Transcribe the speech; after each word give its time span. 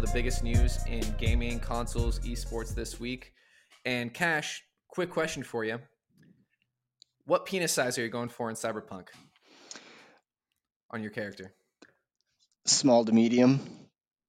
biggest 0.00 0.42
news 0.42 0.78
in 0.86 1.02
gaming, 1.18 1.58
consoles, 1.60 2.18
esports 2.20 2.74
this 2.74 3.00
week. 3.00 3.32
And 3.84 4.12
Cash, 4.12 4.62
quick 4.88 5.10
question 5.10 5.42
for 5.42 5.64
you. 5.64 5.78
What 7.24 7.46
penis 7.46 7.72
size 7.72 7.98
are 7.98 8.02
you 8.02 8.08
going 8.08 8.28
for 8.28 8.48
in 8.50 8.56
Cyberpunk 8.56 9.08
on 10.90 11.02
your 11.02 11.10
character? 11.10 11.54
Small 12.66 13.04
to 13.04 13.12
medium, 13.12 13.60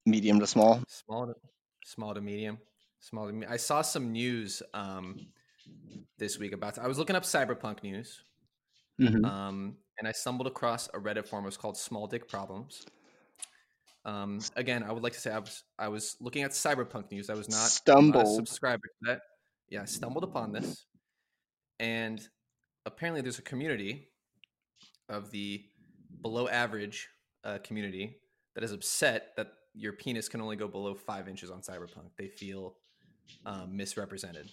medium 0.06 0.40
to 0.40 0.46
small. 0.46 0.82
Small 0.88 1.26
to 1.26 1.34
small 1.84 2.14
to 2.14 2.20
medium, 2.20 2.58
small 3.00 3.26
to 3.26 3.32
medium. 3.32 3.52
I 3.52 3.56
saw 3.56 3.82
some 3.82 4.10
news 4.12 4.62
um, 4.72 5.26
this 6.18 6.38
week 6.38 6.52
about. 6.52 6.78
I 6.78 6.88
was 6.88 6.98
looking 6.98 7.16
up 7.16 7.24
Cyberpunk 7.24 7.82
news, 7.82 8.22
Mhm. 9.00 9.24
um, 9.24 9.76
and 9.98 10.08
I 10.08 10.12
stumbled 10.12 10.46
across 10.46 10.88
a 10.88 10.98
Reddit 10.98 11.26
forum. 11.26 11.44
It 11.44 11.48
was 11.48 11.56
called 11.56 11.76
"Small 11.76 12.06
Dick 12.06 12.26
Problems." 12.28 12.84
Um, 14.04 14.40
again, 14.56 14.82
I 14.82 14.92
would 14.92 15.02
like 15.02 15.14
to 15.14 15.20
say 15.20 15.30
I 15.30 15.38
was 15.38 15.62
I 15.78 15.88
was 15.88 16.16
looking 16.20 16.42
at 16.42 16.50
Cyberpunk 16.50 17.10
news. 17.10 17.30
I 17.30 17.34
was 17.34 17.48
not 17.48 17.66
a 17.66 17.70
Stumbled. 17.70 18.36
subscriber 18.36 18.82
to 18.86 19.12
that. 19.12 19.20
Yeah, 19.70 19.82
I 19.82 19.86
stumbled 19.86 20.24
upon 20.24 20.52
this, 20.52 20.84
and 21.80 22.20
apparently 22.84 23.22
there's 23.22 23.38
a 23.38 23.42
community 23.42 24.08
of 25.08 25.30
the 25.30 25.64
below 26.20 26.48
average 26.48 27.08
uh, 27.44 27.58
community 27.64 28.18
that 28.54 28.62
is 28.62 28.72
upset 28.72 29.32
that 29.36 29.48
your 29.74 29.92
penis 29.92 30.28
can 30.28 30.40
only 30.40 30.56
go 30.56 30.68
below 30.68 30.94
five 30.94 31.28
inches 31.28 31.50
on 31.50 31.60
Cyberpunk. 31.62 32.10
They 32.18 32.28
feel 32.28 32.76
um, 33.46 33.76
misrepresented. 33.76 34.50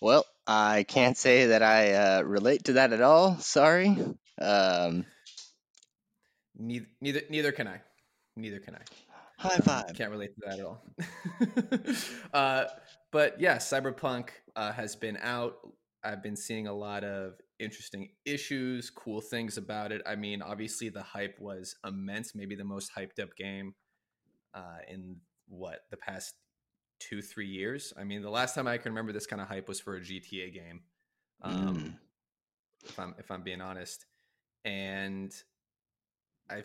Well, 0.00 0.24
I 0.46 0.84
can't 0.86 1.16
say 1.16 1.46
that 1.46 1.62
I 1.62 1.92
uh, 1.92 2.22
relate 2.22 2.64
to 2.64 2.74
that 2.74 2.92
at 2.92 3.00
all. 3.00 3.38
Sorry. 3.38 3.96
Um, 4.40 5.06
Neither, 6.56 6.86
neither, 7.00 7.22
neither 7.30 7.52
can 7.52 7.68
I. 7.68 7.80
Neither 8.36 8.58
can 8.60 8.74
I. 8.76 8.80
high 9.38 9.54
Um, 9.56 9.62
five. 9.62 9.94
Can't 9.94 10.10
relate 10.10 10.30
to 10.34 10.40
that 10.46 10.58
at 10.58 10.64
all. 10.64 10.84
uh, 12.34 12.64
but 13.12 13.40
yeah, 13.40 13.56
Cyberpunk 13.56 14.30
uh, 14.56 14.72
has 14.72 14.96
been 14.96 15.18
out. 15.20 15.56
I've 16.02 16.22
been 16.22 16.36
seeing 16.36 16.66
a 16.66 16.72
lot 16.72 17.02
of 17.04 17.34
interesting 17.58 18.10
issues, 18.24 18.90
cool 18.90 19.20
things 19.20 19.56
about 19.56 19.90
it. 19.92 20.02
I 20.06 20.16
mean, 20.16 20.42
obviously 20.42 20.88
the 20.88 21.02
hype 21.02 21.38
was 21.40 21.76
immense. 21.86 22.34
Maybe 22.34 22.54
the 22.56 22.64
most 22.64 22.90
hyped 22.96 23.22
up 23.22 23.34
game 23.36 23.74
uh, 24.52 24.78
in 24.88 25.16
what 25.48 25.80
the 25.90 25.96
past 25.96 26.34
two, 27.00 27.22
three 27.22 27.48
years. 27.48 27.92
I 27.98 28.04
mean, 28.04 28.22
the 28.22 28.30
last 28.30 28.54
time 28.54 28.66
I 28.66 28.76
can 28.78 28.92
remember 28.92 29.12
this 29.12 29.26
kind 29.26 29.40
of 29.42 29.48
hype 29.48 29.68
was 29.68 29.80
for 29.80 29.96
a 29.96 30.00
GTA 30.00 30.52
game. 30.52 30.82
Um, 31.42 31.54
Mm. 31.76 31.94
if 32.86 32.98
I'm 32.98 33.14
if 33.18 33.30
I'm 33.30 33.42
being 33.42 33.60
honest. 33.60 34.04
And 34.64 35.32
I 36.54 36.62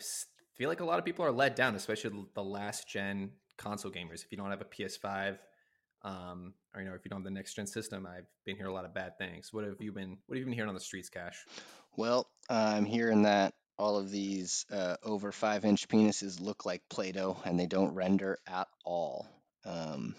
feel 0.56 0.68
like 0.68 0.80
a 0.80 0.84
lot 0.84 0.98
of 0.98 1.04
people 1.04 1.24
are 1.24 1.32
let 1.32 1.56
down, 1.56 1.74
especially 1.74 2.24
the 2.34 2.44
last 2.44 2.88
gen 2.88 3.32
console 3.56 3.90
gamers. 3.90 4.24
If 4.24 4.30
you 4.30 4.38
don't 4.38 4.50
have 4.50 4.60
a 4.60 4.64
PS5, 4.64 5.38
um, 6.02 6.54
or 6.74 6.82
you 6.82 6.88
know, 6.88 6.94
if 6.94 7.04
you 7.04 7.10
don't 7.10 7.20
have 7.20 7.24
the 7.24 7.30
next 7.30 7.54
gen 7.54 7.66
system, 7.66 8.06
I've 8.06 8.26
been 8.44 8.56
hearing 8.56 8.70
a 8.70 8.74
lot 8.74 8.84
of 8.84 8.94
bad 8.94 9.18
things. 9.18 9.52
What 9.52 9.64
have 9.64 9.80
you 9.80 9.92
been? 9.92 10.18
What 10.26 10.36
have 10.36 10.38
you 10.38 10.44
been 10.44 10.54
hearing 10.54 10.68
on 10.68 10.74
the 10.74 10.80
streets, 10.80 11.08
Cash? 11.08 11.44
Well, 11.96 12.30
I'm 12.48 12.84
hearing 12.84 13.22
that 13.22 13.54
all 13.78 13.98
of 13.98 14.10
these 14.10 14.64
uh, 14.70 14.96
over 15.02 15.32
five 15.32 15.64
inch 15.64 15.88
penises 15.88 16.40
look 16.40 16.64
like 16.64 16.82
Play 16.88 17.12
Doh 17.12 17.36
and 17.44 17.58
they 17.58 17.66
don't 17.66 17.94
render 17.94 18.38
at 18.46 18.68
all. 18.84 19.26
Um, 19.64 20.14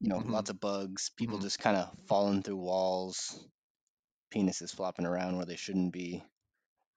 you 0.00 0.08
know, 0.08 0.18
Mhm. 0.20 0.30
lots 0.30 0.50
of 0.50 0.60
bugs, 0.60 1.10
people 1.16 1.38
Mhm. 1.38 1.42
just 1.42 1.58
kind 1.58 1.76
of 1.76 1.90
falling 2.06 2.42
through 2.42 2.56
walls, 2.56 3.46
penises 4.32 4.74
flopping 4.74 5.06
around 5.06 5.36
where 5.36 5.46
they 5.46 5.56
shouldn't 5.56 5.92
be. 5.92 6.24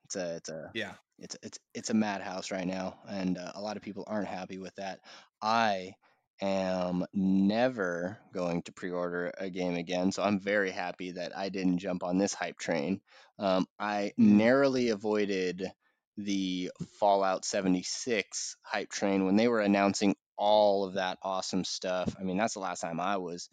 It's 0.05 0.15
a, 0.15 0.35
it's 0.35 0.49
a, 0.49 0.71
Yeah, 0.73 0.95
it's 1.19 1.35
it's 1.43 1.59
it's 1.73 1.89
a 1.89 1.93
madhouse 1.93 2.51
right 2.51 2.67
now, 2.67 2.99
and 3.07 3.37
uh, 3.37 3.51
a 3.55 3.61
lot 3.61 3.77
of 3.77 3.83
people 3.83 4.03
aren't 4.07 4.27
happy 4.27 4.57
with 4.59 4.75
that. 4.75 4.99
I 5.41 5.93
am 6.41 7.05
never 7.13 8.19
going 8.33 8.61
to 8.63 8.71
pre-order 8.73 9.31
a 9.37 9.49
game 9.49 9.75
again, 9.75 10.11
so 10.11 10.23
I'm 10.23 10.39
very 10.39 10.71
happy 10.71 11.11
that 11.11 11.35
I 11.37 11.49
didn't 11.49 11.79
jump 11.79 12.03
on 12.03 12.17
this 12.17 12.33
hype 12.33 12.57
train. 12.57 13.01
Um, 13.39 13.65
I 13.79 14.13
Mm. 14.19 14.37
narrowly 14.37 14.89
avoided 14.89 15.71
the 16.17 16.71
Fallout 16.99 17.45
76 17.45 18.55
hype 18.63 18.89
train 18.89 19.25
when 19.25 19.35
they 19.35 19.47
were 19.47 19.61
announcing 19.61 20.15
all 20.37 20.85
of 20.85 20.93
that 20.95 21.17
awesome 21.23 21.63
stuff. 21.63 22.15
I 22.19 22.23
mean, 22.23 22.37
that's 22.37 22.53
the 22.53 22.59
last 22.59 22.81
time 22.81 22.99
I 22.99 23.17
was 23.17 23.49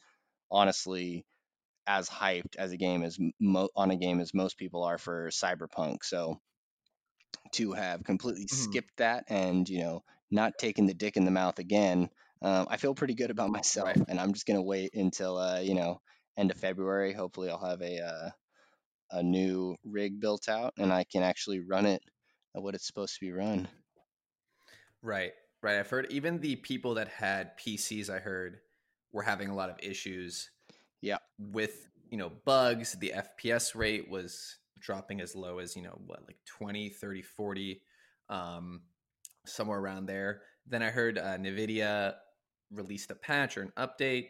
honestly 0.51 1.27
as 1.87 2.09
hyped 2.09 2.57
as 2.57 2.73
a 2.73 2.77
game 2.77 3.03
as 3.03 3.19
mo- 3.41 3.69
on 3.77 3.91
a 3.91 3.97
game 3.97 4.21
as 4.21 4.35
most 4.35 4.59
people 4.59 4.85
are 4.85 4.99
for 4.99 5.29
Cyberpunk. 5.31 6.05
So 6.05 6.41
to 7.53 7.73
have 7.73 8.05
completely 8.05 8.47
Mhm. 8.51 8.79
skipped 8.87 8.97
that 8.99 9.25
and 9.29 9.69
you 9.69 9.81
know 9.81 10.05
not 10.31 10.59
taking 10.59 10.87
the 10.87 10.95
dick 10.95 11.17
in 11.17 11.25
the 11.25 11.31
mouth 11.31 11.59
again, 11.59 12.11
um, 12.43 12.67
I 12.71 12.77
feel 12.77 12.95
pretty 12.95 13.15
good 13.15 13.31
about 13.31 13.51
myself, 13.51 13.95
Right. 13.95 14.05
and 14.09 14.19
I'm 14.21 14.33
just 14.33 14.47
gonna 14.47 14.63
wait 14.63 14.95
until 14.95 15.37
uh, 15.39 15.61
you 15.61 15.75
know 15.75 16.01
end 16.37 16.51
of 16.51 16.59
February. 16.59 17.13
Hopefully, 17.13 17.51
I'll 17.51 17.65
have 17.65 17.83
a 17.83 18.01
uh, 18.01 18.31
a 19.11 19.23
new 19.23 19.77
rig 19.85 20.21
built 20.21 20.49
out 20.49 20.75
and 20.79 20.93
I 20.93 21.05
can 21.05 21.23
actually 21.23 21.61
run 21.61 21.87
it 21.87 22.03
at 22.55 22.63
what 22.63 22.75
it's 22.75 22.87
supposed 22.87 23.15
to 23.15 23.21
be 23.21 23.33
run. 23.33 23.69
right, 25.03 25.33
right. 25.63 25.77
I've 25.79 25.91
heard 25.91 26.11
even 26.11 26.41
the 26.41 26.57
people 26.57 26.95
that 26.95 27.09
had 27.09 27.57
PCs, 27.57 28.11
I 28.11 28.19
heard, 28.19 28.61
were 29.13 29.23
having 29.23 29.49
a 29.49 29.55
lot 29.55 29.71
of 29.71 29.79
issues. 29.83 30.51
Yeah. 31.01 31.19
with 31.39 31.89
you 32.11 32.19
know 32.19 32.31
bugs 32.31 32.93
the 32.95 33.13
fps 33.17 33.75
rate 33.75 34.09
was 34.11 34.59
dropping 34.79 35.21
as 35.21 35.35
low 35.35 35.59
as 35.59 35.77
you 35.77 35.83
know 35.83 35.99
what 36.07 36.23
like 36.27 36.37
20 36.47 36.91
30 36.91 37.23
40 37.23 37.81
um 38.29 38.83
somewhere 39.47 39.79
around 39.79 40.07
there. 40.07 40.43
Then 40.67 40.83
i 40.83 40.91
heard 40.91 41.19
uh, 41.19 41.37
nvidia 41.39 42.15
released 42.73 43.11
a 43.11 43.15
patch 43.15 43.57
or 43.57 43.63
an 43.63 43.73
update. 43.77 44.29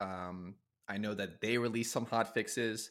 Um 0.00 0.54
i 0.88 0.96
know 0.98 1.14
that 1.14 1.40
they 1.40 1.58
released 1.58 1.92
some 1.92 2.06
hot 2.06 2.32
fixes 2.34 2.90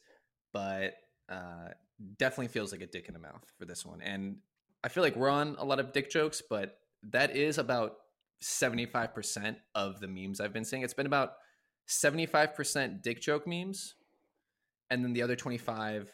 but 0.54 0.96
uh 1.30 1.70
definitely 2.18 2.48
feels 2.48 2.72
like 2.72 2.82
a 2.82 2.88
dick 2.88 3.08
in 3.08 3.14
the 3.14 3.20
mouth 3.20 3.44
for 3.58 3.66
this 3.66 3.86
one. 3.86 4.02
And 4.02 4.38
i 4.84 4.88
feel 4.90 5.04
like 5.04 5.16
we're 5.16 5.30
on 5.30 5.56
a 5.60 5.66
lot 5.66 5.80
of 5.80 5.94
dick 5.94 6.10
jokes 6.10 6.42
but 6.48 6.80
that 7.04 7.36
is 7.36 7.58
about 7.58 7.96
75% 8.42 9.56
of 9.76 10.00
the 10.00 10.08
memes 10.08 10.40
i've 10.40 10.54
been 10.54 10.66
seeing. 10.66 10.84
It's 10.84 10.94
been 10.94 11.06
about 11.06 11.34
75% 11.90 13.02
dick 13.02 13.20
joke 13.20 13.48
memes 13.48 13.96
and 14.90 15.04
then 15.04 15.14
the 15.14 15.22
other 15.22 15.36
25 15.36 16.14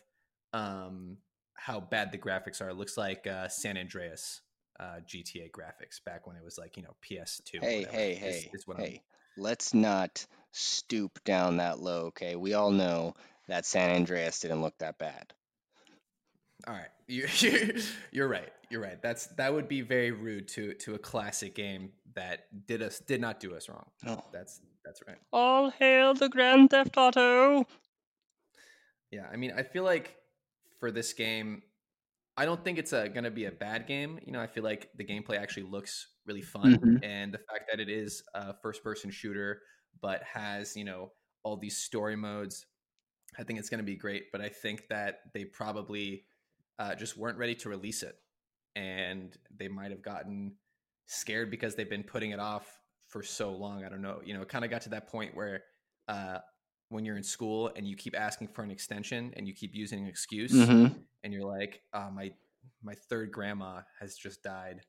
um 0.55 1.17
how 1.55 1.79
bad 1.79 2.11
the 2.11 2.17
graphics 2.17 2.61
are 2.61 2.69
it 2.69 2.75
looks 2.75 2.97
like 2.97 3.25
uh 3.27 3.47
san 3.47 3.77
andreas 3.77 4.41
uh 4.79 4.97
gta 5.07 5.49
graphics 5.51 6.03
back 6.05 6.27
when 6.27 6.35
it 6.35 6.43
was 6.43 6.57
like 6.57 6.77
you 6.77 6.83
know 6.83 6.95
ps2 7.03 7.59
Hey, 7.61 7.79
whatever, 7.79 7.97
hey, 7.97 8.11
is- 8.13 8.19
hey, 8.43 8.49
is 8.53 8.67
what 8.67 8.77
I'm- 8.79 8.85
hey. 8.85 9.01
Let's 9.37 9.73
not 9.73 10.25
stoop 10.53 11.21
down 11.25 11.57
that 11.57 11.79
low, 11.79 12.05
okay? 12.05 12.37
We 12.37 12.53
all 12.53 12.71
know 12.71 13.15
that 13.49 13.65
San 13.65 13.93
Andreas 13.93 14.39
didn't 14.39 14.61
look 14.61 14.77
that 14.77 14.97
bad. 14.97 15.33
all 16.65 16.73
right 16.73 16.87
you, 17.07 17.27
you're, 17.39 17.69
you're 18.11 18.27
right 18.29 18.53
you're 18.69 18.81
right 18.81 19.01
that's 19.01 19.27
that 19.35 19.53
would 19.53 19.67
be 19.67 19.81
very 19.81 20.11
rude 20.11 20.47
to 20.55 20.73
to 20.75 20.95
a 20.95 20.97
classic 20.97 21.53
game 21.53 21.91
that 22.13 22.47
did 22.65 22.81
us 22.81 22.99
did 22.99 23.19
not 23.19 23.41
do 23.41 23.53
us 23.55 23.67
wrong 23.67 23.85
No. 24.03 24.23
that's 24.31 24.61
that's 24.85 25.01
right 25.05 25.17
All 25.33 25.69
hail 25.69 26.13
the 26.13 26.29
Grand 26.29 26.69
Theft 26.69 26.95
Auto! 26.97 27.65
Yeah, 29.11 29.27
I 29.31 29.35
mean, 29.35 29.51
I 29.55 29.63
feel 29.63 29.83
like 29.83 30.15
for 30.85 30.91
this 30.91 31.13
game, 31.13 31.63
I 32.37 32.45
don't 32.45 32.63
think 32.63 32.77
it's 32.77 32.91
gonna 32.91 33.31
be 33.31 33.45
a 33.45 33.51
bad 33.51 33.87
game. 33.87 34.19
You 34.23 34.31
know, 34.31 34.39
I 34.39 34.45
feel 34.45 34.63
like 34.63 34.91
the 34.95 35.03
gameplay 35.03 35.39
actually 35.39 35.63
looks 35.63 36.13
really 36.27 36.43
fun, 36.43 36.75
Mhm. 36.75 36.99
and 37.03 37.33
the 37.33 37.39
fact 37.39 37.71
that 37.71 37.79
it 37.79 37.89
is 37.89 38.21
a 38.35 38.53
first-person 38.61 39.09
shooter, 39.09 39.63
but 39.99 40.21
has 40.21 40.75
you 40.77 40.83
know 40.83 41.11
all 41.41 41.57
these 41.57 41.77
story 41.77 42.15
modes, 42.15 42.67
I 43.39 43.43
think 43.43 43.57
it's 43.57 43.67
gonna 43.69 43.81
be 43.81 43.95
great. 43.95 44.31
But 44.31 44.41
I 44.41 44.49
think 44.49 44.87
that 44.89 45.21
they 45.33 45.45
probably 45.45 46.27
uh, 46.77 46.93
just 46.93 47.17
weren't 47.17 47.39
ready 47.39 47.55
to 47.55 47.69
release 47.69 48.03
it, 48.03 48.15
and 48.75 49.35
they 49.49 49.67
might 49.67 49.89
have 49.89 50.03
gotten 50.03 50.55
scared 51.07 51.49
because 51.49 51.73
they've 51.73 51.89
been 51.89 52.03
putting 52.03 52.29
it 52.29 52.39
off 52.39 52.79
for 53.07 53.23
so 53.23 53.55
long. 53.55 53.83
I 53.83 53.89
don't 53.89 54.03
know. 54.03 54.21
You 54.23 54.35
know, 54.35 54.43
it 54.43 54.49
kind 54.49 54.63
of 54.63 54.69
got 54.69 54.81
to 54.83 54.89
that 54.89 55.07
point 55.07 55.33
where. 55.35 55.63
Uh, 56.07 56.41
when 56.89 57.03
you're 57.05 57.17
in 57.17 57.23
school 57.23 57.71
and 57.75 57.87
you 57.87 57.95
keep 57.95 58.15
asking 58.17 58.47
for 58.47 58.63
an 58.63 58.71
extension 58.71 59.33
and 59.35 59.47
you 59.47 59.53
keep 59.53 59.73
using 59.73 59.99
an 59.99 60.07
excuse 60.07 60.51
hmm 60.67 60.87
and 61.23 61.33
you're 61.33 61.43
like 61.59 61.81
uh, 61.93 62.09
my 62.13 62.31
my 62.83 62.93
third 63.09 63.31
grandma 63.31 63.81
has 63.99 64.15
just 64.15 64.43
died 64.43 64.81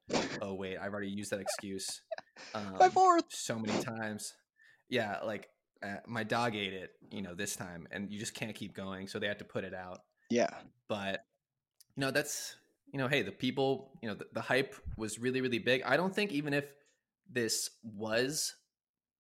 oh 0.43 0.55
wait 0.55 0.77
i've 0.79 0.93
already 0.93 1.09
used 1.09 1.31
that 1.33 1.41
excuse 1.41 2.03
um, 2.55 2.75
My 2.79 2.89
fourth. 2.89 3.25
so 3.31 3.59
many 3.59 3.79
times 3.83 4.35
yeah 4.89 5.19
like 5.25 5.49
uh, 5.83 5.97
my 6.07 6.23
dog 6.25 6.55
ate 6.55 6.73
it 6.75 6.91
you 7.11 7.23
know 7.23 7.35
this 7.35 7.57
time 7.57 7.87
and 7.91 8.11
you 8.11 8.19
just 8.19 8.35
can't 8.35 8.55
keep 8.55 8.75
going 8.75 9.07
so 9.07 9.19
they 9.19 9.27
had 9.27 9.39
to 9.39 9.45
put 9.45 9.65
it 9.65 9.75
out 9.75 10.01
Yeah. 10.31 10.51
but 10.89 11.25
you 11.97 12.01
know 12.03 12.11
that's 12.11 12.57
you 12.93 12.99
know 12.99 13.09
hey 13.09 13.23
the 13.23 13.33
people 13.33 13.99
you 14.03 14.09
know 14.09 14.15
the, 14.15 14.27
the 14.33 14.41
hype 14.41 14.75
was 14.97 15.19
really 15.19 15.41
really 15.41 15.59
big 15.59 15.83
i 15.85 15.97
don't 15.97 16.15
think 16.15 16.33
even 16.33 16.53
if 16.55 16.65
this 17.31 17.71
was 17.83 18.55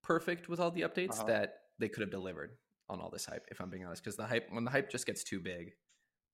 perfect 0.02 0.48
with 0.48 0.60
all 0.60 0.70
the 0.70 0.82
updates 0.82 1.18
Uh-huh. 1.20 1.26
that 1.28 1.54
they 1.78 1.88
could 1.88 2.00
have 2.02 2.10
delivered 2.10 2.50
on 2.88 3.00
all 3.00 3.10
this 3.10 3.26
hype 3.26 3.46
if 3.50 3.60
i'm 3.60 3.70
being 3.70 3.84
honest 3.84 4.02
because 4.02 4.16
the 4.16 4.26
hype 4.26 4.48
when 4.50 4.64
the 4.64 4.70
hype 4.70 4.90
just 4.90 5.06
gets 5.06 5.24
too 5.24 5.40
big 5.40 5.72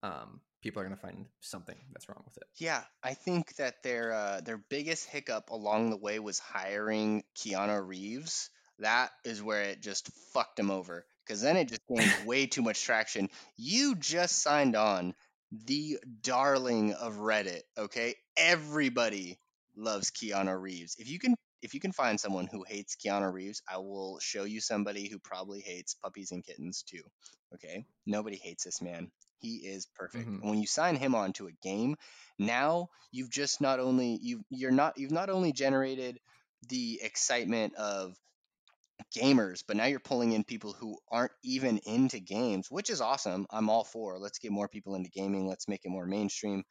um 0.03 0.39
people 0.63 0.81
are 0.81 0.85
going 0.85 0.95
to 0.95 1.01
find 1.01 1.25
something 1.41 1.75
that's 1.91 2.07
wrong 2.07 2.23
with 2.25 2.37
it. 2.37 2.43
Yeah, 2.55 2.81
I 3.03 3.13
think 3.13 3.55
that 3.57 3.83
their 3.83 4.13
uh, 4.13 4.41
their 4.41 4.57
biggest 4.57 5.07
hiccup 5.07 5.49
along 5.49 5.89
the 5.89 5.97
way 5.97 6.17
was 6.19 6.39
hiring 6.39 7.23
Keanu 7.37 7.85
Reeves. 7.85 8.49
That 8.79 9.11
is 9.25 9.43
where 9.43 9.63
it 9.63 9.81
just 9.81 10.09
fucked 10.33 10.57
him 10.57 10.71
over 10.71 11.05
because 11.25 11.41
then 11.41 11.57
it 11.57 11.67
just 11.67 11.81
gained 11.87 12.11
way 12.25 12.47
too 12.47 12.63
much 12.63 12.81
traction. 12.81 13.29
You 13.57 13.95
just 13.95 14.41
signed 14.41 14.75
on 14.75 15.13
the 15.51 15.99
darling 16.21 16.93
of 16.93 17.17
Reddit. 17.17 17.61
Okay, 17.77 18.15
everybody 18.37 19.37
loves 19.75 20.11
Keanu 20.11 20.59
Reeves. 20.59 20.95
If 20.97 21.09
you 21.09 21.19
can 21.19 21.35
if 21.63 21.73
you 21.73 21.79
can 21.79 21.91
find 21.93 22.19
someone 22.19 22.47
who 22.47 22.63
hates 22.67 22.95
Keanu 22.95 23.31
Reeves, 23.33 23.61
I 23.67 23.77
will 23.77 24.19
show 24.19 24.43
you 24.43 24.61
somebody 24.61 25.09
who 25.09 25.19
probably 25.19 25.61
hates 25.61 25.95
puppies 25.95 26.31
and 26.31 26.45
kittens 26.45 26.83
too. 26.83 27.03
Okay? 27.55 27.85
Nobody 28.05 28.37
hates 28.37 28.63
this 28.65 28.81
man. 28.81 29.11
He 29.39 29.57
is 29.57 29.87
perfect. 29.95 30.29
Mhm. 30.29 30.41
And 30.41 30.49
when 30.51 30.59
you 30.59 30.67
sign 30.67 30.95
him 30.95 31.15
onto 31.15 31.47
a 31.47 31.51
game, 31.63 31.97
now 32.39 32.89
you've 33.11 33.31
just 33.31 33.61
not 33.61 33.79
only 33.79 34.19
you 34.21 34.43
you're 34.49 34.71
not 34.71 34.97
you've 34.97 35.11
not 35.11 35.29
only 35.29 35.53
generated 35.53 36.19
the 36.69 36.99
excitement 37.03 37.75
of 37.75 38.15
gamers, 39.15 39.63
but 39.67 39.77
now 39.77 39.85
you're 39.85 39.99
pulling 39.99 40.31
in 40.33 40.43
people 40.43 40.73
who 40.73 40.97
aren't 41.11 41.31
even 41.43 41.79
into 41.79 42.19
games, 42.19 42.67
which 42.69 42.89
is 42.89 43.01
awesome. 43.01 43.45
I'm 43.49 43.69
all 43.69 43.83
for. 43.83 44.19
Let's 44.19 44.39
get 44.39 44.51
more 44.51 44.67
people 44.67 44.95
into 44.95 45.09
gaming. 45.09 45.47
Let's 45.47 45.67
make 45.67 45.81
it 45.85 45.89
more 45.89 46.05
mainstream. 46.05 46.63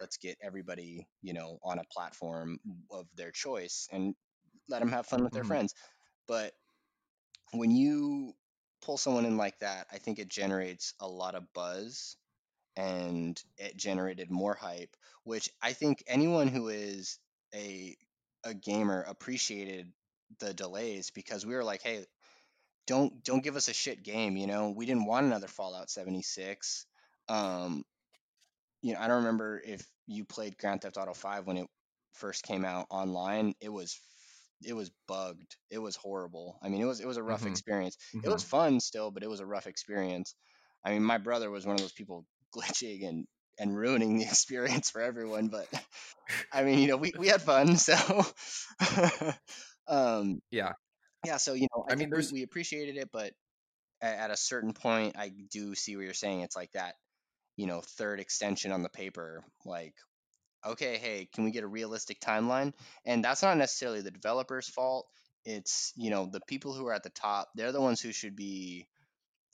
Let's 0.00 0.16
get 0.16 0.38
everybody, 0.42 1.06
you 1.22 1.34
know, 1.34 1.58
on 1.62 1.78
a 1.78 1.84
platform 1.92 2.58
of 2.90 3.06
their 3.16 3.32
choice 3.32 3.88
and 3.92 4.14
let 4.70 4.80
them 4.80 4.90
have 4.92 5.06
fun 5.06 5.24
with 5.24 5.34
their 5.34 5.42
Mhm. 5.42 5.44
friends. 5.44 5.74
But 6.28 6.54
when 7.52 7.70
you 7.70 8.34
pull 8.82 8.98
someone 8.98 9.26
in 9.26 9.36
like 9.36 9.58
that, 9.60 9.86
I 9.92 9.98
think 9.98 10.18
it 10.18 10.28
generates 10.28 10.94
a 11.00 11.08
lot 11.08 11.34
of 11.34 11.52
buzz 11.52 12.16
and 12.76 13.40
it 13.58 13.76
generated 13.76 14.30
more 14.30 14.54
hype, 14.54 14.96
which 15.24 15.50
I 15.62 15.72
think 15.72 16.02
anyone 16.06 16.48
who 16.48 16.68
is 16.68 17.18
a 17.54 17.96
a 18.44 18.54
gamer 18.54 19.02
appreciated 19.02 19.92
the 20.40 20.54
delays 20.54 21.10
because 21.10 21.46
we 21.46 21.54
were 21.54 21.64
like, 21.64 21.82
hey, 21.82 22.06
don't 22.86 23.22
don't 23.24 23.42
give 23.44 23.56
us 23.56 23.68
a 23.68 23.74
shit 23.74 24.02
game, 24.02 24.36
you 24.36 24.46
know. 24.46 24.70
We 24.70 24.86
didn't 24.86 25.06
want 25.06 25.26
another 25.26 25.48
Fallout 25.48 25.90
76. 25.90 26.86
Um, 27.28 27.84
you 28.82 28.94
know, 28.94 29.00
I 29.00 29.08
don't 29.08 29.18
remember 29.18 29.60
if 29.64 29.86
you 30.06 30.24
played 30.24 30.58
Grand 30.58 30.82
Theft 30.82 30.96
Auto 30.96 31.14
5 31.14 31.46
when 31.46 31.58
it 31.58 31.68
first 32.14 32.42
came 32.44 32.64
out 32.64 32.86
online. 32.90 33.54
It 33.60 33.70
was 33.70 33.98
it 34.64 34.74
was 34.74 34.90
bugged. 35.08 35.56
It 35.70 35.78
was 35.78 35.96
horrible. 35.96 36.58
I 36.62 36.68
mean, 36.68 36.80
it 36.82 36.86
was 36.86 37.00
it 37.00 37.06
was 37.06 37.16
a 37.16 37.22
rough 37.22 37.44
Mhm. 37.44 37.46
experience. 37.46 37.96
It 38.22 38.28
was 38.30 38.42
fun 38.42 38.80
still, 38.80 39.10
but 39.10 39.22
it 39.22 39.30
was 39.30 39.40
a 39.40 39.46
rough 39.46 39.66
experience. 39.66 40.34
I 40.84 40.90
mean, 40.92 41.02
my 41.04 41.18
brother 41.18 41.50
was 41.50 41.66
one 41.66 41.76
of 41.76 41.80
those 41.82 41.92
people 41.92 42.26
glitching 42.56 43.08
and 43.08 43.26
and 43.58 43.76
ruining 43.76 44.18
the 44.18 44.24
experience 44.24 44.90
for 44.90 45.00
everyone, 45.02 45.48
but 45.48 45.68
I 46.52 46.62
mean, 46.64 46.78
you 46.80 46.88
know, 46.88 46.96
we, 46.96 47.12
we 47.18 47.28
had 47.28 47.42
fun, 47.42 47.76
so 47.78 47.96
um 49.88 50.40
Yeah. 50.50 50.74
yeah, 51.24 51.36
so 51.38 51.54
you 51.54 51.68
know, 51.74 51.84
I, 51.88 51.92
I 51.92 51.96
mean, 51.96 52.12
we, 52.12 52.26
there's- 52.26 52.32
we 52.32 52.42
appreciated 52.42 52.96
it, 52.96 53.10
but 53.12 53.32
at 54.02 54.30
a 54.30 54.36
certain 54.36 54.72
point, 54.74 55.16
I 55.18 55.30
do 55.50 55.74
see 55.74 55.96
what 55.96 56.04
you're 56.04 56.14
saying. 56.14 56.40
It's 56.42 56.56
like 56.56 56.72
that, 56.72 56.94
you 57.56 57.66
know, 57.66 57.80
third 57.80 58.20
extension 58.20 58.72
on 58.72 58.82
the 58.82 58.88
paper. 58.90 59.44
Like, 59.64 59.94
okay, 60.64 60.98
hey, 60.98 61.28
can 61.32 61.44
we 61.44 61.50
get 61.50 61.64
a 61.64 61.68
realistic 61.68 62.20
timeline? 62.20 62.72
And 63.04 63.24
that's 63.24 63.42
not 63.42 63.56
necessarily 63.56 64.02
the 64.02 64.10
developer's 64.10 64.68
fault. 64.68 65.06
It's 65.44 65.92
you 65.96 66.10
know 66.10 66.26
the 66.26 66.40
people 66.46 66.74
who 66.74 66.86
are 66.86 66.92
at 66.92 67.02
the 67.02 67.10
top. 67.10 67.48
They're 67.54 67.72
the 67.72 67.80
ones 67.80 68.00
who 68.00 68.12
should 68.12 68.36
be, 68.36 68.86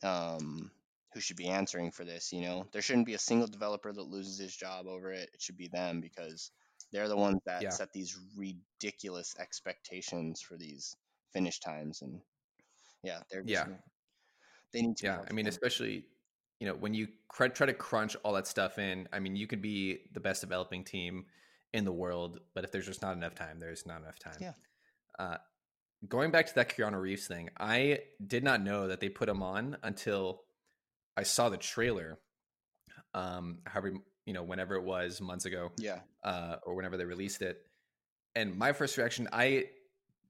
um, 0.03 0.70
who 1.14 1.20
should 1.20 1.37
be 1.37 1.49
answering 1.49 1.93
for 1.93 2.05
this. 2.05 2.32
You 2.32 2.43
know, 2.43 2.67
there 2.73 2.82
shouldn't 2.82 3.06
be 3.06 3.14
a 3.14 3.19
single 3.19 3.49
developer 3.49 3.93
that 3.93 4.03
loses 4.03 4.38
his 4.38 4.55
job 4.56 4.87
over 4.87 5.12
it. 5.12 5.31
It 5.32 5.41
should 5.41 5.56
be 5.56 5.69
them 5.69 6.00
because 6.00 6.50
they're 6.93 7.09
the 7.09 7.17
ones 7.17 7.41
that 7.47 7.62
Yeah. 7.62 7.70
set 7.70 7.93
these 7.93 8.19
ridiculous 8.37 9.35
expectations 9.38 10.41
for 10.41 10.56
these 10.56 10.97
finish 11.32 11.59
times 11.61 12.02
and 12.02 12.20
yeah 13.02 13.20
they're 13.31 13.43
just, 13.43 13.67
Yeah. 13.67 13.76
they 14.73 14.82
need 14.82 14.97
to 14.99 15.06
Yeah, 15.06 15.25
I 15.29 15.32
mean, 15.32 15.47
especially 15.47 16.06
you 16.61 16.67
know 16.67 16.75
when 16.75 16.94
you 16.94 17.08
cr- 17.29 17.49
try 17.49 17.67
to 17.67 17.75
crunch 17.75 18.17
all 18.23 18.35
that 18.35 18.47
stuff 18.47 18.79
in. 18.79 19.08
I 19.12 19.19
mean, 19.19 19.37
you 19.37 19.47
could 19.47 19.62
be 19.62 20.00
the 20.12 20.20
best 20.20 20.41
developing 20.41 20.85
team 20.85 21.26
in 21.73 21.85
the 21.85 21.93
world, 21.93 22.41
but 22.55 22.64
if 22.64 22.73
there's 22.73 22.87
just 22.87 23.03
not 23.03 23.17
enough 23.17 23.35
time, 23.35 23.58
there's 23.58 23.87
not 23.87 24.00
enough 24.00 24.19
time. 24.19 24.37
Yeah. 24.41 24.53
Uh, 25.19 25.37
going 26.08 26.31
back 26.31 26.47
to 26.47 26.55
that 26.55 26.76
Keanu 26.76 27.00
Reeves 27.00 27.26
thing, 27.26 27.50
I 27.58 28.00
did 28.25 28.44
not 28.44 28.62
know 28.62 28.88
that 28.88 29.00
they 29.00 29.08
put 29.08 29.29
him 29.29 29.43
on 29.43 29.76
until 29.82 30.43
I 31.17 31.25
saw 31.25 31.49
the 31.49 31.56
trailer. 31.56 32.19
Um, 33.14 33.59
however, 33.67 33.94
you 34.25 34.32
know, 34.32 34.43
whenever 34.43 34.75
it 34.75 34.82
was 34.85 35.20
months 35.20 35.44
ago, 35.44 35.73
yeah 35.79 36.00
uh, 36.26 36.56
or 36.64 36.75
whenever 36.75 36.97
they 36.97 37.05
released 37.05 37.41
it. 37.41 37.64
And 38.35 38.59
my 38.59 38.73
first 38.73 38.99
reaction, 38.99 39.29
I 39.32 39.67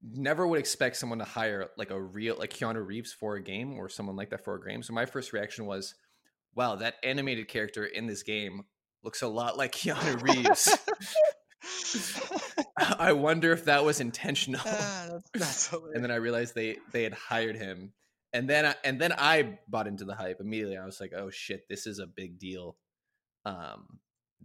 never 0.02 0.46
would 0.46 0.60
expect 0.60 0.96
someone 0.96 1.18
to 1.18 1.24
hire 1.24 1.70
like 1.76 1.90
a 1.90 2.00
real 2.00 2.36
like 2.38 2.52
Keanu 2.52 2.86
Reeves 2.86 3.12
for 3.12 3.34
a 3.34 3.42
game 3.42 3.78
or 3.78 3.88
someone 3.88 4.14
like 4.14 4.30
that 4.30 4.44
for 4.44 4.54
a 4.54 4.68
game. 4.68 4.82
So 4.82 4.92
my 4.92 5.06
first 5.06 5.32
reaction 5.32 5.66
was, 5.66 5.94
wow, 6.56 6.76
that 6.76 6.94
animated 7.04 7.46
character 7.48 7.84
in 7.84 8.06
this 8.06 8.22
game 8.22 8.62
looks 9.04 9.22
a 9.22 9.28
lot 9.28 9.56
like 9.56 9.72
Keanu 9.72 10.20
Reeves. 10.22 10.76
I 12.98 13.12
wonder 13.12 13.52
if 13.52 13.66
that 13.66 13.84
was 13.84 14.00
intentional. 14.00 14.60
ah, 14.64 15.06
that's, 15.34 15.68
that's 15.70 15.72
and 15.94 16.02
then 16.02 16.10
I 16.10 16.16
realized 16.16 16.54
they 16.54 16.78
they 16.92 17.04
had 17.04 17.14
hired 17.14 17.56
him. 17.56 17.92
And 18.32 18.50
then 18.50 18.66
I, 18.66 18.74
and 18.84 19.00
then 19.00 19.12
I 19.16 19.58
bought 19.68 19.86
into 19.86 20.04
the 20.04 20.14
hype 20.14 20.40
immediately. 20.40 20.76
I 20.76 20.84
was 20.84 21.00
like, 21.00 21.12
"Oh 21.16 21.30
shit, 21.30 21.68
this 21.68 21.86
is 21.86 21.98
a 21.98 22.06
big 22.06 22.38
deal." 22.38 22.76
Um 23.44 24.00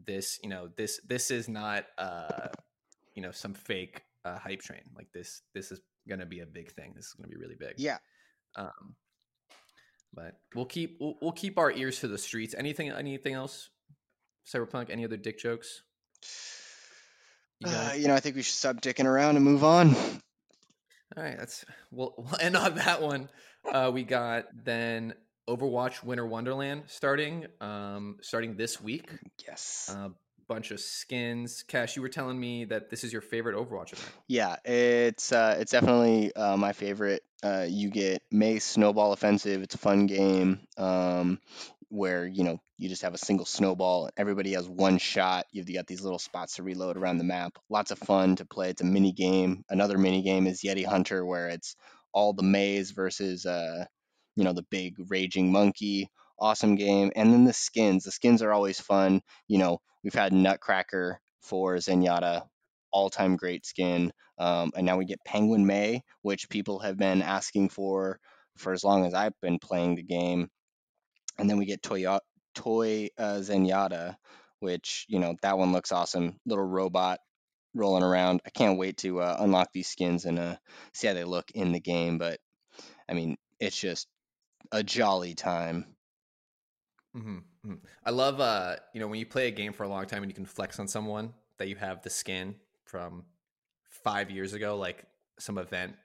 this, 0.06 0.40
you 0.44 0.50
know, 0.50 0.70
this 0.78 1.00
this 1.08 1.32
is 1.32 1.48
not 1.50 1.86
uh 1.98 2.50
you 3.16 3.22
know, 3.22 3.32
some 3.32 3.54
fake 3.54 4.04
uh, 4.24 4.38
hype 4.38 4.62
train. 4.62 4.84
Like 4.96 5.08
this 5.14 5.42
this 5.54 5.72
is 5.72 5.82
going 6.08 6.20
to 6.20 6.26
be 6.26 6.40
a 6.40 6.46
big 6.46 6.72
thing. 6.72 6.94
This 6.96 7.06
is 7.08 7.14
going 7.14 7.30
to 7.30 7.36
be 7.36 7.42
really 7.42 7.58
big. 7.60 7.74
yeah 7.78 7.98
Um 8.56 8.96
but 10.14 10.40
we'll 10.56 10.66
keep 10.66 10.98
we'll, 11.00 11.16
we'll 11.22 11.32
keep 11.32 11.58
our 11.58 11.72
ears 11.72 12.00
to 12.00 12.08
the 12.08 12.18
streets. 12.18 12.54
Anything 12.58 12.90
anything 12.90 13.34
else? 13.34 13.70
Cyberpunk 14.46 14.90
any 14.90 15.06
other 15.06 15.18
dick 15.18 15.38
jokes? 15.40 15.84
You 17.60 17.70
uh, 17.70 17.94
you 17.96 18.08
know 18.08 18.16
i 18.16 18.20
think 18.20 18.36
we 18.36 18.42
should 18.42 18.56
stop 18.56 18.78
dicking 18.78 19.06
around 19.06 19.36
and 19.36 19.46
move 19.46 19.64
on 19.64 19.96
All 21.16 21.24
right, 21.24 21.38
that's 21.38 21.66
we'll, 21.92 22.14
we'll 22.18 22.40
end 22.40 22.56
on 22.56 22.76
that 22.76 23.02
one. 23.02 23.30
Uh, 23.70 23.92
we 23.94 24.04
got 24.04 24.46
then 24.64 25.14
Overwatch 25.48 26.04
Winter 26.04 26.26
Wonderland 26.26 26.84
starting 26.88 27.46
um, 27.60 28.18
starting 28.22 28.56
this 28.56 28.82
week. 28.82 29.10
yes 29.46 29.94
A 29.96 30.12
bunch 30.52 30.72
of 30.72 30.82
skins. 30.82 31.64
Cash, 31.66 31.96
you 31.96 32.02
were 32.02 32.10
telling 32.10 32.38
me 32.38 32.66
that 32.66 32.90
this 32.90 33.06
is 33.06 33.14
your 33.14 33.22
favorite 33.22 33.56
Overwatch 33.56 33.94
event. 33.94 34.12
yeah 34.28 34.58
it's 34.66 35.32
uh 35.32 35.56
it's 35.58 35.72
definitely 35.72 36.36
uh, 36.36 36.58
my 36.58 36.74
favorite. 36.74 37.24
Uh 37.42 37.66
you 37.70 37.90
get 37.90 38.22
Mei's 38.32 38.66
snowball 38.66 39.14
offensive. 39.14 39.62
It's 39.62 39.76
a 39.76 39.78
fun 39.78 40.08
game 40.08 40.60
um 40.78 41.40
where 41.88 42.28
you 42.28 42.44
know 42.44 42.60
you 42.78 42.90
just 42.90 43.04
have 43.04 43.14
a 43.14 43.18
single 43.18 43.46
snowball. 43.46 44.10
Everybody 44.18 44.52
has 44.52 44.68
one 44.68 44.98
shot. 44.98 45.46
You've 45.54 45.74
got 45.74 45.88
these 45.88 46.02
little 46.02 46.20
spots 46.20 46.56
to 46.56 46.64
reload 46.64 46.98
around 46.98 47.20
the 47.20 47.24
map. 47.24 47.58
Lots 47.70 47.92
of 47.92 48.00
fun 48.00 48.36
to 48.36 48.46
play. 48.46 48.72
It's 48.72 48.82
a 48.82 48.86
mini 48.86 49.14
game. 49.14 49.64
Another 49.70 49.98
mini 49.98 50.22
game 50.22 50.48
is 50.48 50.64
yeti 50.64 50.86
hunter 50.86 51.26
where 51.26 51.48
it's 51.48 51.78
all 52.12 52.34
the 52.34 52.44
Meis 52.44 52.92
versus 52.92 53.46
uh 53.46 53.86
you 54.36 54.44
know 54.44 54.52
the 54.52 54.68
big 54.70 54.96
raging 55.10 55.50
monkey. 55.50 56.10
Awesome 56.38 56.76
game. 56.76 57.14
And 57.16 57.32
then 57.32 57.46
the 57.46 57.54
skins. 57.54 58.04
The 58.04 58.12
skins 58.12 58.42
are 58.42 58.52
always 58.52 58.82
fun. 58.82 59.22
You 59.48 59.60
know 59.60 59.80
we've 60.04 60.14
had 60.14 60.34
nutcracker 60.34 61.20
for 61.42 61.76
zenyatta 61.76 62.44
all-time 62.92 63.36
great 63.36 63.66
skin 63.66 64.12
um, 64.38 64.72
and 64.76 64.86
now 64.86 64.98
we 64.98 65.06
get 65.06 65.24
penguin 65.26 65.66
Mei 65.66 66.04
which 66.22 66.50
people 66.50 66.80
have 66.80 66.98
been 66.98 67.22
asking 67.22 67.70
for 67.70 68.20
for 68.58 68.74
as 68.74 68.84
long 68.84 69.06
as 69.06 69.14
i've 69.14 69.40
been 69.42 69.60
playing 69.60 69.96
the 69.96 70.04
game. 70.04 70.50
And 71.38 71.50
then 71.50 71.58
we 71.58 71.66
get 71.66 71.82
toy 71.82 72.06
toy 72.54 73.10
uh, 73.18 73.40
zenyatta 73.40 74.16
which 74.60 75.06
you 75.10 75.20
know 75.20 75.36
that 75.42 75.58
one 75.58 75.72
looks 75.72 75.92
awesome. 75.92 76.40
Little 76.46 76.66
robot 76.66 77.20
rolling 77.74 78.04
around. 78.04 78.42
I 78.46 78.50
can't 78.52 78.78
wait 78.78 78.98
to 78.98 79.22
uh, 79.22 79.38
unlock 79.40 79.70
these 79.74 79.88
skins 79.88 80.26
and 80.26 80.38
uh, 80.38 80.58
see 80.94 81.08
how 81.08 81.14
they 81.14 81.24
look 81.24 81.52
in 81.52 81.72
the 81.72 81.80
game 81.80 82.18
but 82.18 82.40
i 83.10 83.14
mean 83.14 83.38
it's 83.60 83.80
just 83.80 84.08
a 84.72 84.84
jolly 84.84 85.34
time 85.36 85.86
hmm 87.16 87.38
I 88.06 88.10
love 88.12 88.40
uh, 88.40 88.78
you 88.94 89.00
know 89.00 89.08
when 89.08 89.20
you 89.20 89.26
play 89.26 89.48
a 89.48 89.52
game 89.52 89.74
for 89.74 89.84
a 89.84 89.90
long 89.90 90.06
time 90.06 90.24
and 90.24 90.32
you 90.32 90.36
can 90.36 90.46
flex 90.46 90.80
on 90.80 90.88
someone 90.88 91.34
that 91.58 91.68
you 91.68 91.76
have 91.76 92.02
the 92.02 92.10
skin 92.10 92.56
from 92.86 93.24
five 94.04 94.32
years 94.32 94.54
ago, 94.54 94.78
like 94.78 95.06
some 95.40 95.58
event. 95.58 95.96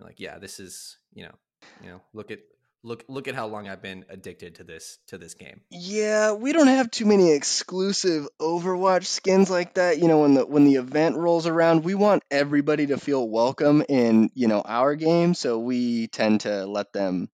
Like, 0.00 0.20
yeah, 0.20 0.38
this 0.38 0.60
is 0.60 0.98
you 1.12 1.24
know, 1.24 1.34
you 1.82 1.88
know, 1.88 2.00
look 2.12 2.30
at 2.30 2.40
look 2.82 3.04
look 3.08 3.28
at 3.28 3.34
how 3.34 3.46
long 3.46 3.68
I've 3.68 3.82
been 3.82 4.04
addicted 4.08 4.56
to 4.56 4.64
this 4.64 4.98
to 5.08 5.18
this 5.18 5.34
game. 5.34 5.60
Yeah, 5.70 6.32
we 6.32 6.52
don't 6.52 6.68
have 6.68 6.90
too 6.90 7.06
many 7.06 7.32
exclusive 7.32 8.28
Overwatch 8.40 9.04
skins 9.04 9.50
like 9.50 9.74
that. 9.74 9.98
You 9.98 10.08
know, 10.08 10.20
when 10.20 10.34
the 10.34 10.46
when 10.46 10.64
the 10.64 10.74
event 10.74 11.16
rolls 11.16 11.46
around, 11.46 11.84
we 11.84 11.94
want 11.94 12.22
everybody 12.30 12.86
to 12.88 12.98
feel 12.98 13.28
welcome 13.28 13.84
in, 13.88 14.30
you 14.34 14.48
know, 14.48 14.60
our 14.60 14.94
game, 14.96 15.34
so 15.34 15.58
we 15.58 16.08
tend 16.08 16.40
to 16.42 16.66
let 16.66 16.92
them 16.92 17.28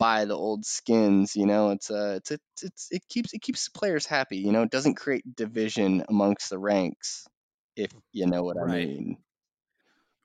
buy 0.00 0.24
the 0.24 0.34
old 0.36 0.64
skins. 0.66 1.36
You 1.36 1.46
know, 1.46 1.70
it's 1.70 1.90
uh, 1.90 2.14
it's 2.16 2.32
it's, 2.32 2.62
it's 2.64 2.88
it 2.90 3.02
keeps 3.08 3.32
it 3.34 3.42
keeps 3.42 3.66
the 3.66 3.78
players 3.78 4.06
happy. 4.06 4.38
You 4.38 4.50
know, 4.50 4.62
it 4.62 4.70
doesn't 4.70 4.96
create 4.96 5.36
division 5.36 6.04
amongst 6.08 6.50
the 6.50 6.58
ranks, 6.58 7.28
if 7.76 7.92
you 8.10 8.26
know 8.26 8.42
what 8.42 8.56
I 8.58 8.66
mean. 8.66 9.18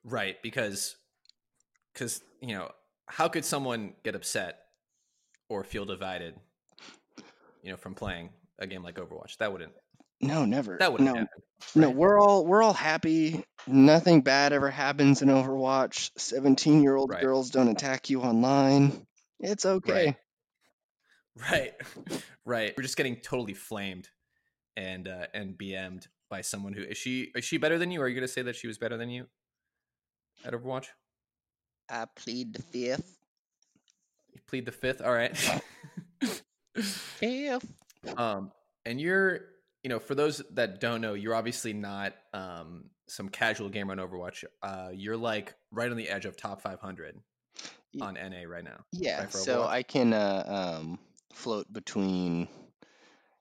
Right, 0.02 0.36
because 0.42 0.96
because 1.92 2.20
you 2.40 2.54
know 2.56 2.70
how 3.06 3.28
could 3.28 3.44
someone 3.44 3.94
get 4.04 4.14
upset 4.16 4.58
or 5.48 5.62
feel 5.64 5.84
divided, 5.84 6.34
you 7.62 7.70
know, 7.70 7.76
from 7.76 7.94
playing 7.94 8.30
a 8.58 8.66
game 8.66 8.82
like 8.82 8.96
Overwatch? 8.96 9.36
That 9.38 9.52
wouldn't 9.52 9.72
No, 10.20 10.44
never. 10.44 10.76
that 10.78 10.92
wouldn't 10.92 11.06
no, 11.12 11.14
happen. 11.20 11.42
no. 11.74 11.86
right? 11.88 11.96
We're 11.96 12.20
all 12.20 12.46
we're 12.46 12.62
all 12.62 12.72
happy. 12.72 13.44
Nothing 13.66 14.20
bad 14.22 14.52
ever 14.52 14.70
happens 14.70 15.22
in 15.22 15.28
Overwatch. 15.28 16.10
Seventeen 16.16 16.82
year 16.82 16.94
old 16.96 17.10
Right. 17.10 17.20
girls 17.20 17.50
don't 17.50 17.68
attack 17.68 18.10
you 18.10 18.22
online. 18.22 19.04
It's 19.40 19.64
okay. 19.66 20.16
Right, 21.50 21.74
right. 22.46 22.72
We're 22.74 22.82
just 22.82 22.96
getting 22.96 23.16
totally 23.16 23.52
flamed 23.52 24.08
and 24.74 25.06
uh, 25.06 25.26
and 25.34 25.52
BM'd 25.58 26.08
by 26.30 26.40
someone 26.40 26.72
who 26.72 26.82
is 26.82 26.96
she 26.96 27.30
is 27.36 27.44
she 27.44 27.58
better 27.58 27.78
than 27.78 27.90
you? 27.90 28.00
Are 28.00 28.08
you 28.08 28.14
going 28.14 28.26
to 28.26 28.32
say 28.32 28.40
that 28.40 28.56
she 28.56 28.66
was 28.66 28.78
better 28.78 28.96
than 28.96 29.10
you 29.10 29.26
at 30.46 30.54
Overwatch? 30.54 30.86
I 31.90 32.06
plead 32.16 32.54
the 32.54 32.62
fifth. 32.62 33.18
You 34.32 34.40
plead 34.46 34.64
the 34.64 34.72
fifth. 34.72 35.02
All 35.02 35.12
right. 35.12 35.36
Fifth. 36.74 37.70
um, 38.16 38.50
and 38.86 38.98
you're 39.00 39.40
you 39.82 39.90
know 39.90 39.98
for 39.98 40.14
those 40.14 40.42
that 40.54 40.80
don't 40.80 41.00
know, 41.02 41.12
you're 41.14 41.34
obviously 41.34 41.74
not 41.74 42.14
um 42.32 42.84
some 43.08 43.28
casual 43.28 43.68
gamer 43.68 43.92
on 43.92 43.98
Overwatch. 43.98 44.44
Uh, 44.62 44.88
you're 44.94 45.16
like 45.18 45.54
right 45.70 45.90
on 45.90 45.98
the 45.98 46.08
edge 46.08 46.24
of 46.24 46.36
top 46.36 46.60
500 46.62 47.14
Ye- 47.14 47.20
on 48.00 48.16
NA 48.16 48.44
right 48.48 48.64
now. 48.64 48.84
Yeah, 48.92 49.20
right, 49.22 49.28
so? 49.30 49.64
I 49.64 49.82
can 49.82 50.12
uh, 50.12 50.78
um, 50.80 50.98
float 51.32 51.70
between, 51.72 52.48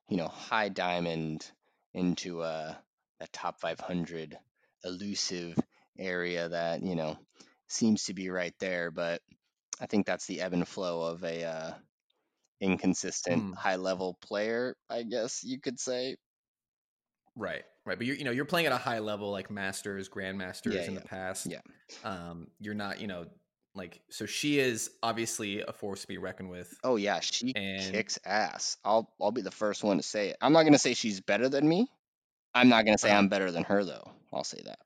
you 0.09 0.17
know, 0.17 0.27
high 0.27 0.69
diamond 0.69 1.49
into 1.93 2.41
uh, 2.41 2.75
a 3.19 3.27
top 3.27 3.59
500 3.61 4.37
elusive 4.83 5.57
area 5.97 6.49
that 6.49 6.83
you 6.83 6.95
know 6.95 7.17
seems 7.69 8.03
to 8.05 8.13
be 8.13 8.29
right 8.29 8.53
there, 8.59 8.91
but 8.91 9.21
I 9.81 9.87
think 9.87 10.05
that's 10.05 10.27
the 10.27 10.41
ebb 10.41 10.53
and 10.53 10.67
flow 10.67 11.03
of 11.03 11.23
a 11.23 11.43
uh, 11.45 11.73
inconsistent 12.61 13.45
Hmm. 13.45 13.53
high 13.53 13.77
level 13.77 14.15
player, 14.21 14.75
I 14.89 15.03
guess 15.03 15.43
you 15.43 15.59
could 15.59 15.79
say. 15.79 16.17
Right, 17.35 17.63
right. 17.85 17.97
But 17.97 18.07
you're 18.07 18.15
you 18.15 18.23
know 18.23 18.31
you're 18.31 18.45
playing 18.45 18.65
at 18.65 18.71
a 18.71 18.77
high 18.77 18.99
level 18.99 19.31
like 19.31 19.51
masters, 19.51 20.07
grandmasters 20.09 20.73
Yeah, 20.73 20.87
in 20.87 20.93
yeah. 20.93 20.99
the 20.99 21.05
past. 21.05 21.47
Yeah. 21.47 21.61
Um, 22.03 22.47
you're 22.59 22.73
not 22.75 22.99
you 23.01 23.07
know 23.07 23.25
like 23.75 24.01
so 24.09 24.25
she 24.25 24.59
is 24.59 24.91
obviously 25.03 25.61
a 25.61 25.71
force 25.73 26.01
to 26.01 26.07
be 26.07 26.17
reckoned 26.17 26.49
with. 26.49 26.73
Oh 26.83 26.95
yeah, 26.95 27.19
she 27.19 27.53
And- 27.55 27.93
kicks 27.93 28.17
ass. 28.25 28.77
I'll 28.85 29.13
I'll 29.21 29.31
be 29.31 29.41
the 29.41 29.51
first 29.51 29.83
one 29.83 29.97
to 29.97 30.03
say 30.03 30.29
it. 30.29 30.37
I'm 30.41 30.53
not 30.53 30.63
gonna 30.63 30.79
say 30.79 30.93
she's 30.93 31.19
better 31.21 31.49
than 31.49 31.67
me. 31.67 31.87
I'm 32.53 32.69
not 32.69 32.85
gonna 32.85 32.97
say 32.97 33.09
Uh-huh. 33.09 33.19
I'm 33.19 33.27
better 33.29 33.51
than 33.51 33.63
her 33.65 33.83
though. 33.83 34.11
I'll 34.33 34.43
say 34.43 34.61
that. 34.65 34.79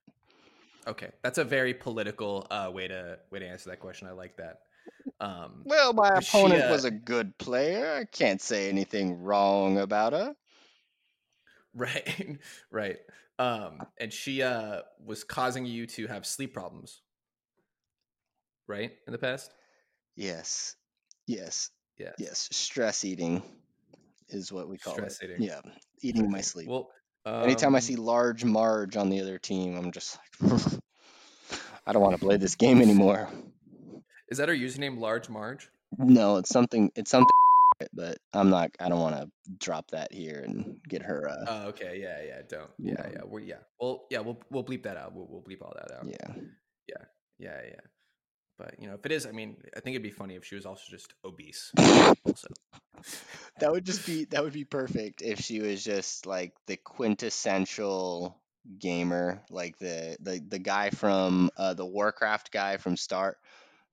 Okay, 0.88 1.10
that's 1.22 1.38
a 1.38 1.44
very 1.44 1.74
political 1.74 2.48
uh, 2.50 2.72
way 2.74 2.88
to 2.88 3.20
way 3.32 3.40
to 3.40 3.46
answer 3.48 3.70
that 3.70 3.80
question. 3.80 4.08
I 4.08 4.12
like 4.12 4.36
that. 4.38 4.62
Um, 5.20 5.62
Well, 5.66 5.94
my 5.94 6.10
But 6.16 6.24
she, 6.26 6.38
opponent 6.38 6.64
uh, 6.66 6.72
was 6.72 6.86
a 6.86 6.92
good 6.92 7.38
player. 7.38 7.96
I 8.02 8.06
can't 8.06 8.42
say 8.42 8.70
anything 8.70 9.22
wrong 9.22 9.78
about 9.78 10.14
her. 10.14 10.36
right, 11.76 12.40
right. 12.72 12.98
Um, 13.38 13.82
and 13.98 14.12
she 14.12 14.42
uh, 14.42 14.82
was 15.06 15.24
causing 15.24 15.66
you 15.66 15.86
to 15.88 16.08
have 16.08 16.26
sleep 16.26 16.54
problems, 16.54 17.02
right, 18.70 18.92
in 19.08 19.12
the 19.12 19.18
past. 19.18 19.52
Yes. 20.16 20.76
Yes. 21.28 21.72
Yes. 21.98 22.14
Yes. 22.18 22.48
Stress 22.52 23.04
eating 23.04 23.42
is 24.30 24.52
what 24.54 24.70
we 24.70 24.78
call 24.78 24.94
Stress 24.94 25.20
it. 25.22 25.32
eating. 25.32 25.42
Yeah. 25.42 25.60
Eating 26.02 26.26
in 26.26 26.32
my 26.32 26.42
sleep. 26.42 26.70
Well, 26.70 26.90
Anytime 27.26 27.76
I 27.76 27.80
um, 27.80 27.82
see 27.82 27.96
large 27.96 28.44
Marge 28.46 28.96
on 28.96 29.10
the 29.10 29.20
other 29.22 29.38
team, 29.38 29.78
I'm 29.78 29.92
just 29.92 30.18
like 30.42 30.62
I 31.86 31.94
don't 31.94 32.02
want 32.02 32.18
to 32.18 32.26
play 32.26 32.38
this 32.38 32.56
game 32.56 32.82
anymore. 32.82 33.30
is 34.30 34.38
that 34.38 34.48
her 34.50 34.56
username, 34.56 35.00
Large 35.00 35.30
Marge? 35.30 35.70
No, 35.98 36.38
it's 36.38 36.50
something 36.50 36.92
it's 36.96 37.12
something 37.12 37.30
but 37.94 38.18
I'm 38.34 38.50
not 38.50 38.72
I 38.80 38.90
don't 38.90 39.02
want 39.02 39.16
to 39.16 39.30
drop 39.60 39.92
that 39.92 40.14
here 40.14 40.42
and 40.46 40.78
get 40.88 41.02
her 41.04 41.28
uh 41.30 41.46
Oh, 41.48 41.68
okay. 41.70 42.00
Yeah, 42.02 42.22
yeah. 42.26 42.42
Don't. 42.48 42.70
Yeah, 42.80 42.94
No. 42.94 43.10
yeah. 43.14 43.22
We're, 43.26 43.40
yeah. 43.42 43.56
Well, 43.80 44.06
yeah. 44.10 44.20
We'll 44.20 44.40
we'll 44.50 44.64
bleep 44.64 44.84
that 44.84 44.98
out. 44.98 45.14
We'll 45.14 45.28
we'll 45.30 45.42
bleep 45.42 45.62
all 45.62 45.74
that 45.76 45.92
out. 45.96 46.06
Yeah. 46.08 46.34
Yeah. 46.88 47.06
yeah, 47.38 47.62
yeah. 47.66 47.80
But 48.60 48.76
you 48.78 48.88
know, 48.88 48.96
if 48.96 49.06
it 49.06 49.12
is, 49.14 49.26
I 49.26 49.32
mean, 49.32 49.56
I 49.76 49.80
think 49.80 49.96
it'd 49.96 50.04
be 50.04 50.12
funny 50.12 50.36
if 50.36 50.44
she 50.46 50.56
was 50.56 50.66
also 50.66 50.84
just 50.90 51.14
obese. 51.26 51.72
Also, 51.78 52.50
That 53.60 53.72
would 53.72 53.86
just 53.86 54.06
be 54.06 54.26
that 54.26 54.44
would 54.44 54.54
be 54.54 54.66
perfect 54.66 55.22
if 55.22 55.40
she 55.40 55.62
was 55.62 55.84
just 55.84 56.26
like 56.26 56.54
the 56.68 56.78
quintessential 56.78 58.38
gamer, 58.78 59.42
like 59.50 59.78
the 59.80 60.18
the 60.20 60.42
the 60.46 60.60
guy 60.60 60.90
from 60.90 61.50
uh, 61.58 61.74
the 61.74 61.86
Warcraft 61.86 62.52
guy 62.52 62.78
from 62.78 62.98
Star 62.98 63.38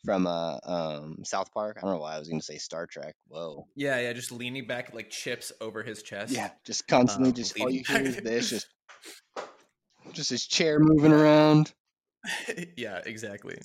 from 0.05 0.27
uh 0.27 0.59
um 0.65 1.25
South 1.25 1.53
Park. 1.53 1.77
I 1.79 1.81
don't 1.83 1.95
know 1.95 2.01
why 2.01 2.17
I 2.17 2.19
was 2.19 2.29
going 2.29 2.41
to 2.41 2.47
say 2.47 2.59
Star 2.59 2.87
Trek. 2.87 3.15
Whoa. 3.29 3.67
yeah, 3.77 4.01
yeah. 4.01 4.13
Just 4.13 4.33
leaning 4.33 4.67
back 4.67 4.95
like 4.95 5.11
chips 5.11 5.53
over 5.61 5.83
his 5.83 6.03
chest. 6.03 6.33
Yeah, 6.33 6.51
just 6.65 6.89
constantly 6.89 7.31
Um, 7.31 7.35
just 7.35 7.61
all 7.61 7.71
you 7.71 7.83
hear 7.87 8.01
is 8.01 8.17
this 8.17 8.51
just 8.51 8.67
just 10.13 10.31
his 10.31 10.47
chair 10.47 10.79
moving 10.81 11.13
around. 11.13 11.73
yeah. 12.77 13.01
Exactly. 13.07 13.59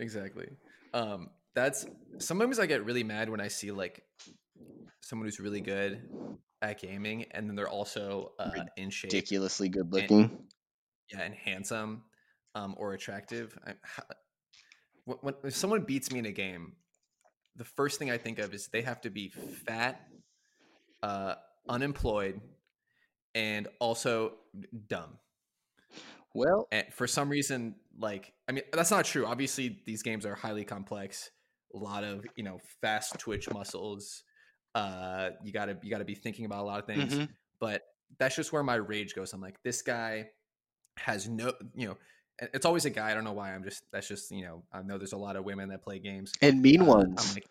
Exactly. 0.00 0.48
Um, 0.94 1.30
that's 1.54 1.86
sometimes 2.18 2.58
I 2.58 2.66
get 2.66 2.84
really 2.84 3.04
mad 3.04 3.28
when 3.28 3.40
I 3.40 3.48
see 3.48 3.70
like 3.70 4.02
someone 5.00 5.26
who's 5.26 5.38
really 5.38 5.60
good 5.60 6.08
at 6.62 6.80
gaming, 6.80 7.26
and 7.32 7.48
then 7.48 7.54
they're 7.54 7.68
also 7.68 8.32
uh, 8.38 8.50
in 8.76 8.90
shape. 8.90 9.12
Ridiculously 9.12 9.68
good 9.68 9.92
looking. 9.92 10.38
yeah, 11.12 11.22
and 11.22 11.34
handsome 11.34 12.02
um, 12.54 12.74
or 12.78 12.94
attractive. 12.94 13.56
I, 13.66 13.74
when, 15.04 15.18
when 15.20 15.34
if 15.44 15.54
someone 15.54 15.82
beats 15.82 16.10
me 16.10 16.18
in 16.18 16.26
a 16.26 16.32
game, 16.32 16.74
the 17.56 17.64
first 17.64 17.98
thing 17.98 18.10
I 18.10 18.18
think 18.18 18.38
of 18.38 18.54
is 18.54 18.68
they 18.68 18.82
have 18.82 19.00
to 19.02 19.10
be 19.10 19.28
fat, 19.66 20.00
uh, 21.02 21.34
unemployed, 21.68 22.40
and 23.34 23.68
also 23.78 24.34
dumb. 24.88 25.18
Well, 26.34 26.68
And 26.70 26.86
for 26.92 27.06
some 27.06 27.28
reason, 27.28 27.74
like 28.00 28.32
I 28.48 28.52
mean, 28.52 28.64
that's 28.72 28.90
not 28.90 29.04
true. 29.04 29.26
Obviously, 29.26 29.80
these 29.86 30.02
games 30.02 30.26
are 30.26 30.34
highly 30.34 30.64
complex. 30.64 31.30
A 31.74 31.78
lot 31.78 32.02
of 32.02 32.26
you 32.36 32.42
know 32.42 32.58
fast 32.80 33.18
twitch 33.18 33.48
muscles. 33.52 34.24
Uh, 34.74 35.30
you 35.44 35.52
gotta 35.52 35.76
you 35.82 35.90
gotta 35.90 36.04
be 36.04 36.14
thinking 36.14 36.44
about 36.44 36.60
a 36.60 36.66
lot 36.66 36.78
of 36.78 36.86
things 36.86 37.12
mhm. 37.12 37.28
but 37.58 37.82
that's 38.18 38.36
just 38.36 38.52
where 38.52 38.62
my 38.62 38.74
rage 38.74 39.14
goes. 39.14 39.32
I'm 39.32 39.40
like, 39.40 39.62
this 39.62 39.82
guy 39.82 40.26
has 40.98 41.28
no, 41.28 41.52
you 41.74 41.88
know, 41.88 41.96
it's 42.40 42.66
always 42.66 42.84
a 42.84 42.90
guy. 42.90 43.10
I 43.10 43.14
don't 43.14 43.24
know 43.24 43.32
why. 43.32 43.54
I'm 43.54 43.62
just 43.62 43.82
that's 43.92 44.08
just 44.08 44.30
you 44.30 44.42
know. 44.42 44.64
I 44.72 44.82
know 44.82 44.98
there's 44.98 45.12
a 45.12 45.18
lot 45.18 45.36
of 45.36 45.44
women 45.44 45.68
that 45.68 45.82
play 45.82 45.98
games. 45.98 46.32
and 46.42 46.62
mean 46.62 46.82
Uh, 46.82 46.86
ones. 46.86 47.28
I'm 47.28 47.34
like, 47.34 47.46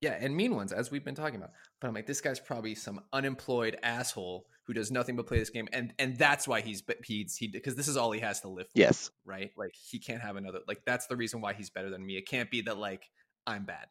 yeah, 0.00 0.16
and 0.20 0.36
mean 0.36 0.54
ones, 0.54 0.72
as 0.72 0.90
we've 0.90 1.04
been 1.04 1.14
talking 1.14 1.36
about. 1.36 1.50
But 1.80 1.88
I'm 1.88 1.94
like, 1.94 2.06
this 2.06 2.20
guy's 2.20 2.40
probably 2.40 2.74
some 2.74 3.00
unemployed 3.12 3.78
asshole 3.82 4.46
who 4.66 4.72
does 4.72 4.90
nothing 4.90 5.16
but 5.16 5.26
play 5.26 5.38
this 5.38 5.50
game, 5.50 5.68
and 5.72 5.92
and 5.98 6.16
that's 6.16 6.48
why 6.48 6.60
he's 6.60 6.82
he's 7.04 7.36
he 7.36 7.48
because 7.48 7.74
this 7.74 7.88
is 7.88 7.96
all 7.96 8.10
he 8.12 8.20
has 8.20 8.40
to 8.40 8.48
live 8.48 8.66
for, 8.66 8.78
yes. 8.78 9.10
right? 9.24 9.50
Like 9.56 9.74
he 9.74 9.98
can't 9.98 10.22
have 10.22 10.36
another. 10.36 10.60
Like 10.66 10.82
that's 10.84 11.06
the 11.06 11.16
reason 11.16 11.40
why 11.40 11.52
he's 11.52 11.70
better 11.70 11.90
than 11.90 12.04
me. 12.04 12.16
It 12.16 12.26
can't 12.26 12.50
be 12.50 12.62
that 12.62 12.78
like 12.78 13.10
I'm 13.46 13.64
bad. 13.64 13.86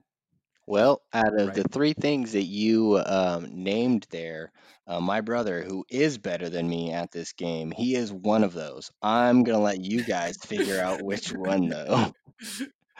Well, 0.65 1.01
out 1.13 1.37
of 1.37 1.55
the 1.55 1.63
three 1.63 1.91
things 1.91 2.31
that 2.31 2.43
you 2.43 3.01
um, 3.05 3.49
named 3.51 4.07
there, 4.11 4.53
uh, 4.87 5.01
my 5.01 5.19
brother, 5.19 5.61
who 5.61 5.85
is 5.89 6.17
better 6.17 6.49
than 6.49 6.69
me 6.69 6.93
at 6.93 7.11
this 7.11 7.33
game, 7.33 7.71
he 7.71 7.95
is 7.95 8.13
one 8.13 8.45
of 8.45 8.53
those. 8.53 8.89
I'm 9.01 9.43
gonna 9.43 9.59
let 9.59 9.81
you 9.81 10.03
guys 10.03 10.37
figure 10.37 10.79
out 10.79 11.01
which 11.01 11.33
one, 11.33 11.67
though. 11.67 12.13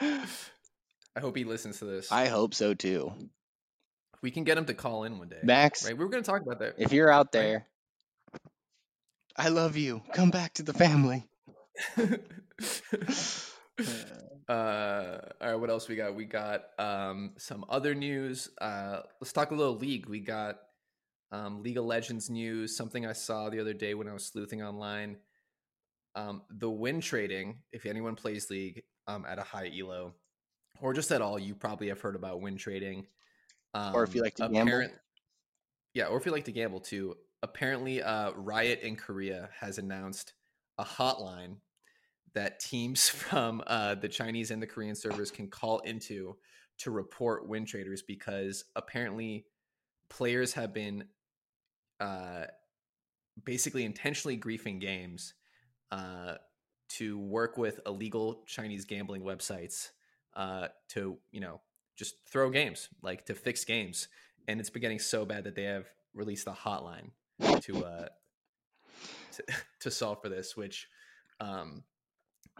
I 0.00 1.20
hope 1.20 1.36
he 1.36 1.44
listens 1.44 1.78
to 1.78 1.86
this. 1.86 2.12
I 2.12 2.26
hope 2.26 2.54
so 2.54 2.74
too. 2.74 3.12
We 4.24 4.30
can 4.30 4.42
get 4.42 4.56
him 4.56 4.64
to 4.64 4.72
call 4.72 5.04
in 5.04 5.18
one 5.18 5.28
day. 5.28 5.36
Max, 5.42 5.84
Right? 5.84 5.96
We 5.96 6.02
were 6.02 6.10
going 6.10 6.22
to 6.24 6.30
talk 6.30 6.40
about 6.40 6.58
that. 6.60 6.76
if 6.78 6.92
you're 6.94 7.10
out 7.10 7.26
Right. 7.26 7.32
there, 7.32 7.66
I 9.36 9.50
love 9.50 9.76
you. 9.76 10.00
Come 10.14 10.30
back 10.30 10.54
to 10.54 10.62
the 10.62 10.72
family. 10.72 11.28
uh, 11.98 11.98
all 14.48 15.48
right, 15.50 15.54
what 15.56 15.68
else 15.68 15.88
we 15.88 15.96
got? 15.96 16.14
We 16.14 16.24
got 16.24 16.62
um, 16.78 17.32
some 17.36 17.66
other 17.68 17.94
news. 17.94 18.48
Uh, 18.58 19.00
let's 19.20 19.34
talk 19.34 19.50
a 19.50 19.54
little 19.54 19.76
league. 19.76 20.06
We 20.08 20.20
got 20.20 20.56
um, 21.30 21.62
League 21.62 21.76
of 21.76 21.84
Legends 21.84 22.30
news. 22.30 22.74
Something 22.74 23.04
I 23.04 23.12
saw 23.12 23.50
the 23.50 23.60
other 23.60 23.74
day 23.74 23.92
when 23.92 24.08
I 24.08 24.14
was 24.14 24.24
sleuthing 24.24 24.62
online. 24.62 25.16
Um, 26.14 26.42
the 26.48 26.70
win 26.70 27.02
trading. 27.02 27.58
If 27.72 27.84
anyone 27.84 28.14
plays 28.14 28.48
League 28.48 28.84
um, 29.06 29.26
at 29.28 29.38
a 29.38 29.42
high 29.42 29.70
elo, 29.78 30.14
or 30.80 30.94
just 30.94 31.10
at 31.12 31.20
all, 31.20 31.38
you 31.38 31.54
probably 31.54 31.88
have 31.88 32.00
heard 32.00 32.16
about 32.16 32.40
win 32.40 32.56
trading. 32.56 33.06
Um, 33.74 33.94
Or 33.94 34.04
if 34.04 34.14
you 34.14 34.22
like 34.22 34.36
to 34.36 34.48
gamble. 34.48 34.88
Yeah, 35.92 36.06
or 36.06 36.16
if 36.16 36.26
you 36.26 36.32
like 36.32 36.44
to 36.44 36.52
gamble 36.52 36.80
too. 36.80 37.16
Apparently, 37.42 38.02
uh, 38.02 38.32
Riot 38.32 38.80
in 38.80 38.96
Korea 38.96 39.50
has 39.60 39.78
announced 39.78 40.32
a 40.78 40.84
hotline 40.84 41.56
that 42.34 42.60
teams 42.60 43.08
from 43.08 43.62
uh, 43.66 43.96
the 43.96 44.08
Chinese 44.08 44.50
and 44.50 44.62
the 44.62 44.66
Korean 44.66 44.94
servers 44.94 45.30
can 45.30 45.48
call 45.48 45.80
into 45.80 46.36
to 46.78 46.90
report 46.90 47.48
win 47.48 47.64
traders 47.64 48.02
because 48.02 48.64
apparently 48.74 49.46
players 50.08 50.52
have 50.54 50.72
been 50.72 51.04
uh, 52.00 52.44
basically 53.44 53.84
intentionally 53.84 54.36
griefing 54.36 54.80
games 54.80 55.34
uh, 55.92 56.34
to 56.88 57.18
work 57.18 57.56
with 57.56 57.80
illegal 57.86 58.42
Chinese 58.46 58.84
gambling 58.84 59.22
websites 59.22 59.90
uh, 60.34 60.68
to 60.88 61.16
you 61.30 61.40
know 61.40 61.60
just 61.96 62.16
throw 62.30 62.50
games 62.50 62.88
like 63.02 63.26
to 63.26 63.34
fix 63.34 63.64
games, 63.64 64.08
and 64.48 64.60
it's 64.60 64.70
been 64.70 64.82
getting 64.82 64.98
so 64.98 65.24
bad 65.24 65.44
that 65.44 65.54
they 65.54 65.64
have 65.64 65.86
released 66.14 66.46
a 66.46 66.52
hotline 66.52 67.10
to 67.60 67.84
uh, 67.84 68.08
to, 69.32 69.44
to 69.80 69.90
solve 69.90 70.20
for 70.22 70.28
this, 70.28 70.56
which 70.56 70.88
um, 71.40 71.82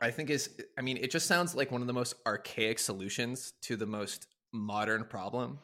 I 0.01 0.11
think 0.11 0.31
is 0.31 0.51
I 0.79 0.83
mean 0.83 0.97
it 0.97 1.11
just 1.11 1.27
sounds 1.27 1.55
like 1.55 1.71
one 1.71 1.81
of 1.81 1.87
the 1.87 1.93
most 1.93 2.15
archaic 2.27 2.79
solutions 2.79 3.53
to 3.63 3.77
the 3.77 3.87
most 3.87 4.27
modern 4.53 5.05
problem 5.05 5.59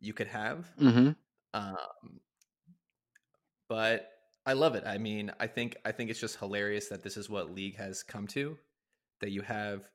you 0.00 0.12
could 0.12 0.28
have. 0.28 0.70
Mm-hmm. 0.80 1.10
Um, 1.54 2.20
but 3.68 4.10
I 4.44 4.54
love 4.54 4.74
it. 4.74 4.84
I 4.86 4.98
mean, 4.98 5.32
I 5.38 5.46
think 5.46 5.76
I 5.84 5.92
think 5.92 6.10
it's 6.10 6.20
just 6.20 6.36
hilarious 6.38 6.88
that 6.88 7.02
this 7.02 7.16
is 7.16 7.30
what 7.30 7.54
League 7.54 7.76
has 7.76 8.02
come 8.02 8.26
to. 8.28 8.58
That 9.20 9.30
you 9.30 9.42
have 9.42 9.88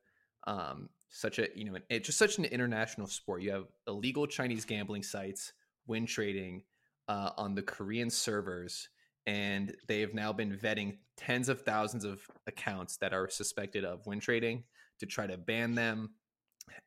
um, 0.46 0.90
such 1.10 1.40
a 1.40 1.48
you 1.56 1.66
know 1.66 1.78
it's 1.90 2.06
just 2.06 2.18
such 2.18 2.38
an 2.38 2.46
international 2.46 3.08
sport. 3.08 3.42
You 3.42 3.52
have 3.52 3.66
illegal 3.88 4.28
Chinese 4.28 4.66
gambling 4.66 5.04
sites, 5.04 5.54
win 5.88 6.06
trading 6.06 6.64
uh, 7.08 7.32
on 7.38 7.56
the 7.56 7.62
Korean 7.62 8.10
servers, 8.10 8.90
and 9.26 9.76
they 9.88 10.02
have 10.02 10.14
now 10.14 10.34
been 10.34 10.58
vetting 10.58 10.98
tens 11.18 11.50
of 11.50 11.62
thousands 11.62 12.06
of 12.06 12.22
accounts 12.48 12.98
that 12.98 13.14
are 13.14 13.30
suspected 13.30 13.84
of 13.84 14.06
win 14.06 14.20
trading 14.20 14.64
to 15.00 15.06
try 15.06 15.28
to 15.28 15.38
ban 15.38 15.76
them. 15.76 16.12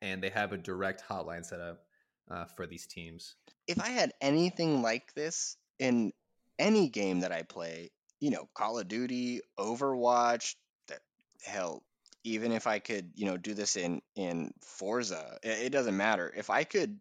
And 0.01 0.21
they 0.21 0.29
have 0.29 0.53
a 0.53 0.57
direct 0.57 1.03
hotline 1.07 1.45
set 1.45 1.59
up 1.59 1.85
uh, 2.29 2.45
for 2.45 2.67
these 2.67 2.85
teams. 2.85 3.35
If 3.67 3.79
I 3.79 3.89
had 3.89 4.11
anything 4.21 4.81
like 4.81 5.13
this 5.13 5.57
in 5.79 6.13
any 6.59 6.89
game 6.89 7.21
that 7.21 7.31
I 7.31 7.43
play, 7.43 7.89
you 8.19 8.29
know, 8.29 8.47
Call 8.53 8.79
of 8.79 8.87
Duty, 8.87 9.41
Overwatch, 9.59 10.55
that 10.87 10.99
hell, 11.43 11.83
even 12.23 12.51
if 12.51 12.67
I 12.67 12.79
could, 12.79 13.11
you 13.15 13.25
know, 13.25 13.37
do 13.37 13.53
this 13.53 13.75
in 13.75 14.01
in 14.15 14.53
Forza, 14.61 15.39
it, 15.43 15.65
it 15.65 15.69
doesn't 15.71 15.97
matter. 15.97 16.31
If 16.35 16.49
I 16.49 16.63
could 16.63 16.99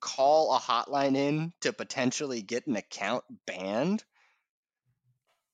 call 0.00 0.54
a 0.54 0.58
hotline 0.58 1.16
in 1.16 1.52
to 1.62 1.72
potentially 1.72 2.42
get 2.42 2.66
an 2.66 2.76
account 2.76 3.24
banned, 3.46 4.04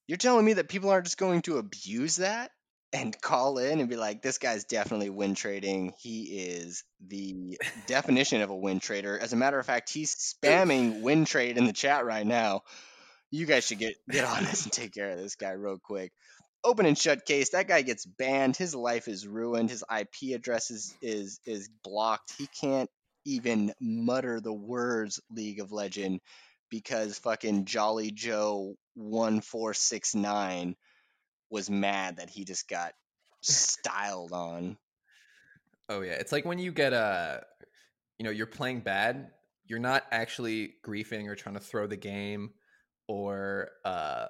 you're 0.06 0.18
telling 0.18 0.44
me 0.44 0.54
that 0.54 0.68
people 0.68 0.90
aren't 0.90 1.06
just 1.06 1.18
going 1.18 1.42
to 1.42 1.58
abuse 1.58 2.16
that 2.16 2.50
and 2.92 3.18
call 3.20 3.58
in 3.58 3.80
and 3.80 3.88
be 3.88 3.96
like, 3.96 4.22
this 4.22 4.38
guy's 4.38 4.64
definitely 4.64 5.10
win 5.10 5.34
trading. 5.34 5.94
He 6.00 6.22
is 6.40 6.82
the 7.06 7.58
definition 7.86 8.42
of 8.42 8.50
a 8.50 8.56
win 8.56 8.80
trader. 8.80 9.16
As 9.18 9.32
a 9.32 9.36
matter 9.36 9.58
of 9.58 9.66
fact, 9.66 9.90
he's 9.90 10.14
spamming 10.16 11.00
win 11.02 11.24
trade 11.24 11.56
in 11.58 11.66
the 11.66 11.72
chat 11.72 12.04
right 12.04 12.26
now. 12.26 12.62
You 13.30 13.46
guys 13.46 13.64
should 13.64 13.78
get 13.78 13.94
get 14.10 14.24
on 14.24 14.42
this 14.42 14.64
and 14.64 14.72
take 14.72 14.92
care 14.92 15.10
of 15.10 15.18
this 15.18 15.36
guy 15.36 15.52
real 15.52 15.78
quick. 15.78 16.12
Open 16.62 16.86
and 16.86 16.98
shut 16.98 17.24
case. 17.24 17.50
That 17.50 17.68
guy 17.68 17.82
gets 17.82 18.04
banned. 18.04 18.56
His 18.56 18.74
life 18.74 19.08
is 19.08 19.26
ruined. 19.26 19.70
His 19.70 19.84
IP 19.90 20.34
address 20.34 20.70
is 20.70 20.94
is, 21.00 21.40
is 21.46 21.70
blocked. 21.82 22.34
He 22.36 22.48
can't 22.60 22.90
even 23.24 23.72
mutter 23.80 24.40
the 24.40 24.52
words 24.52 25.20
League 25.30 25.60
of 25.60 25.72
Legend 25.72 26.20
because 26.70 27.18
fucking 27.18 27.64
Jolly 27.64 28.10
Joe 28.10 28.74
one 28.94 29.40
four 29.40 29.74
six 29.74 30.14
nine 30.14 30.76
was 31.50 31.68
mad 31.68 32.18
that 32.18 32.30
he 32.30 32.44
just 32.44 32.68
got 32.68 32.92
styled 33.42 34.32
on. 34.32 34.76
Oh 35.88 36.02
yeah, 36.02 36.12
it's 36.12 36.32
like 36.32 36.44
when 36.44 36.58
you 36.58 36.73
get 36.73 36.92
a, 36.92 37.42
you 38.18 38.25
know, 38.25 38.30
you're 38.30 38.46
playing 38.46 38.80
bad. 38.80 39.30
You're 39.64 39.80
not 39.80 40.04
actually 40.10 40.75
griefing 40.84 41.26
or 41.26 41.34
trying 41.34 41.54
to 41.54 41.60
throw 41.60 41.86
the 41.86 41.96
game, 41.96 42.50
or 43.08 43.70
uh, 43.84 44.26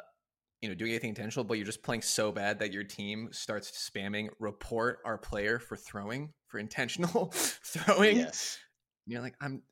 you 0.60 0.68
know, 0.68 0.74
doing 0.74 0.90
anything 0.90 1.10
intentional. 1.10 1.44
But 1.44 1.54
you're 1.54 1.66
just 1.66 1.82
playing 1.82 2.02
so 2.02 2.32
bad 2.32 2.58
that 2.60 2.72
your 2.72 2.84
team 2.84 3.28
starts 3.32 3.90
spamming 3.90 4.28
report 4.38 4.98
our 5.04 5.18
player 5.18 5.58
for 5.58 5.76
throwing 5.76 6.32
for 6.46 6.58
intentional 6.58 7.30
throwing. 7.34 8.18
Yes. 8.18 8.58
And 9.06 9.12
you're 9.12 9.22
like, 9.22 9.36
I'm 9.40 9.62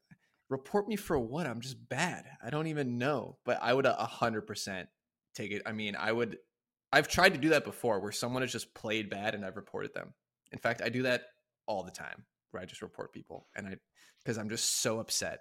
report 0.48 0.88
me 0.88 0.96
for 0.96 1.18
what? 1.18 1.46
I'm 1.46 1.60
just 1.60 1.88
bad. 1.88 2.24
I 2.42 2.50
don't 2.50 2.68
even 2.68 2.98
know. 2.98 3.38
But 3.44 3.58
I 3.62 3.72
would 3.74 3.86
a 3.86 3.92
hundred 3.94 4.42
percent 4.42 4.88
take 5.34 5.52
it. 5.52 5.62
I 5.66 5.72
mean, 5.72 5.96
I 5.96 6.12
would 6.12 6.38
I've 6.92 7.08
tried 7.08 7.34
to 7.34 7.40
do 7.40 7.50
that 7.50 7.64
before 7.64 8.00
where 8.00 8.12
someone 8.12 8.42
has 8.42 8.52
just 8.52 8.74
played 8.74 9.10
bad 9.10 9.34
and 9.34 9.44
I've 9.44 9.56
reported 9.56 9.92
them. 9.94 10.14
In 10.52 10.58
fact, 10.58 10.80
I 10.82 10.88
do 10.88 11.02
that 11.02 11.22
all 11.66 11.82
the 11.82 11.90
time 11.90 12.24
where 12.50 12.62
I 12.62 12.66
just 12.66 12.82
report 12.82 13.12
people 13.12 13.46
and 13.54 13.66
I 13.66 13.76
because 14.24 14.38
I'm 14.38 14.48
just 14.48 14.80
so 14.80 15.00
upset. 15.00 15.40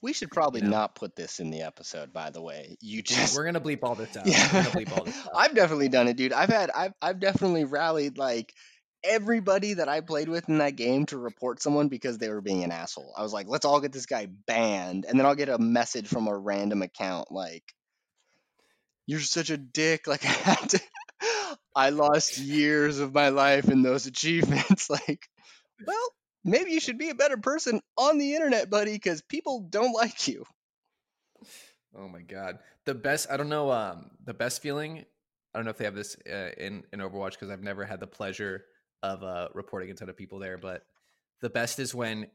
We 0.00 0.12
should 0.12 0.30
probably 0.30 0.60
know? 0.60 0.70
not 0.70 0.94
put 0.94 1.16
this 1.16 1.40
in 1.40 1.50
the 1.50 1.62
episode, 1.62 2.12
by 2.12 2.30
the 2.30 2.40
way. 2.40 2.76
You 2.80 3.02
just 3.02 3.36
We're 3.36 3.44
gonna 3.44 3.60
bleep 3.60 3.80
all 3.82 3.94
this 3.94 4.16
out. 4.16 4.26
Yeah. 4.26 4.46
We're 4.52 4.62
gonna 4.62 4.84
bleep 4.84 4.96
all 4.96 5.04
this 5.04 5.16
out. 5.26 5.30
I've 5.34 5.54
definitely 5.54 5.88
done 5.88 6.08
it, 6.08 6.16
dude. 6.16 6.32
I've 6.32 6.50
had 6.50 6.70
I've 6.70 6.92
I've 7.02 7.20
definitely 7.20 7.64
rallied 7.64 8.16
like 8.18 8.52
everybody 9.04 9.74
that 9.74 9.88
I 9.88 10.00
played 10.00 10.28
with 10.28 10.48
in 10.48 10.58
that 10.58 10.76
game 10.76 11.06
to 11.06 11.18
report 11.18 11.62
someone 11.62 11.88
because 11.88 12.18
they 12.18 12.28
were 12.28 12.40
being 12.40 12.64
an 12.64 12.72
asshole. 12.72 13.14
I 13.16 13.22
was 13.22 13.32
like, 13.32 13.46
let's 13.48 13.64
all 13.64 13.80
get 13.80 13.92
this 13.92 14.06
guy 14.06 14.26
banned, 14.46 15.04
and 15.08 15.18
then 15.18 15.26
I'll 15.26 15.34
get 15.34 15.48
a 15.48 15.58
message 15.58 16.08
from 16.08 16.26
a 16.26 16.36
random 16.36 16.82
account 16.82 17.30
like, 17.30 17.64
"You're 19.06 19.20
such 19.20 19.50
a 19.50 19.56
dick." 19.56 20.02
Like 20.06 20.24
I 20.24 20.28
had 20.28 20.70
to, 20.70 20.80
I 21.74 21.90
lost 21.90 22.38
years 22.38 22.98
of 22.98 23.14
my 23.14 23.28
life 23.30 23.68
in 23.68 23.82
those 23.82 24.06
achievements. 24.06 24.88
Like, 24.90 25.28
well, 25.86 26.08
maybe 26.50 26.70
you 26.72 26.80
should 26.80 26.98
be 26.98 27.10
a 27.10 27.14
better 27.14 27.36
person 27.36 27.80
on 27.96 28.18
the 28.18 28.34
internet, 28.34 28.70
buddy, 28.70 28.92
because 28.92 29.22
people 29.22 29.60
don't 29.68 29.92
like 29.92 30.26
you. 30.28 30.44
Oh 31.96 32.08
my 32.08 32.22
god. 32.22 32.58
The 32.84 32.94
best 32.94 33.28
I 33.30 33.36
don't 33.36 33.48
know 33.48 33.70
um 33.70 34.10
the 34.24 34.34
best 34.34 34.62
feeling 34.62 35.04
I 35.54 35.58
don't 35.58 35.64
know 35.64 35.70
if 35.70 35.78
they 35.78 35.84
have 35.84 35.94
this 35.94 36.16
uh, 36.30 36.50
in 36.58 36.84
in 36.92 37.00
Overwatch 37.00 37.32
because 37.32 37.50
I've 37.50 37.62
never 37.62 37.84
had 37.84 38.00
the 38.00 38.06
pleasure 38.06 38.64
of 39.02 39.22
uh 39.22 39.48
reporting 39.54 39.90
a 39.90 39.94
ton 39.94 40.08
of 40.08 40.16
people 40.16 40.38
there 40.38 40.58
but 40.58 40.82
the 41.40 41.50
best 41.50 41.78
is 41.78 41.94
when 41.94 42.26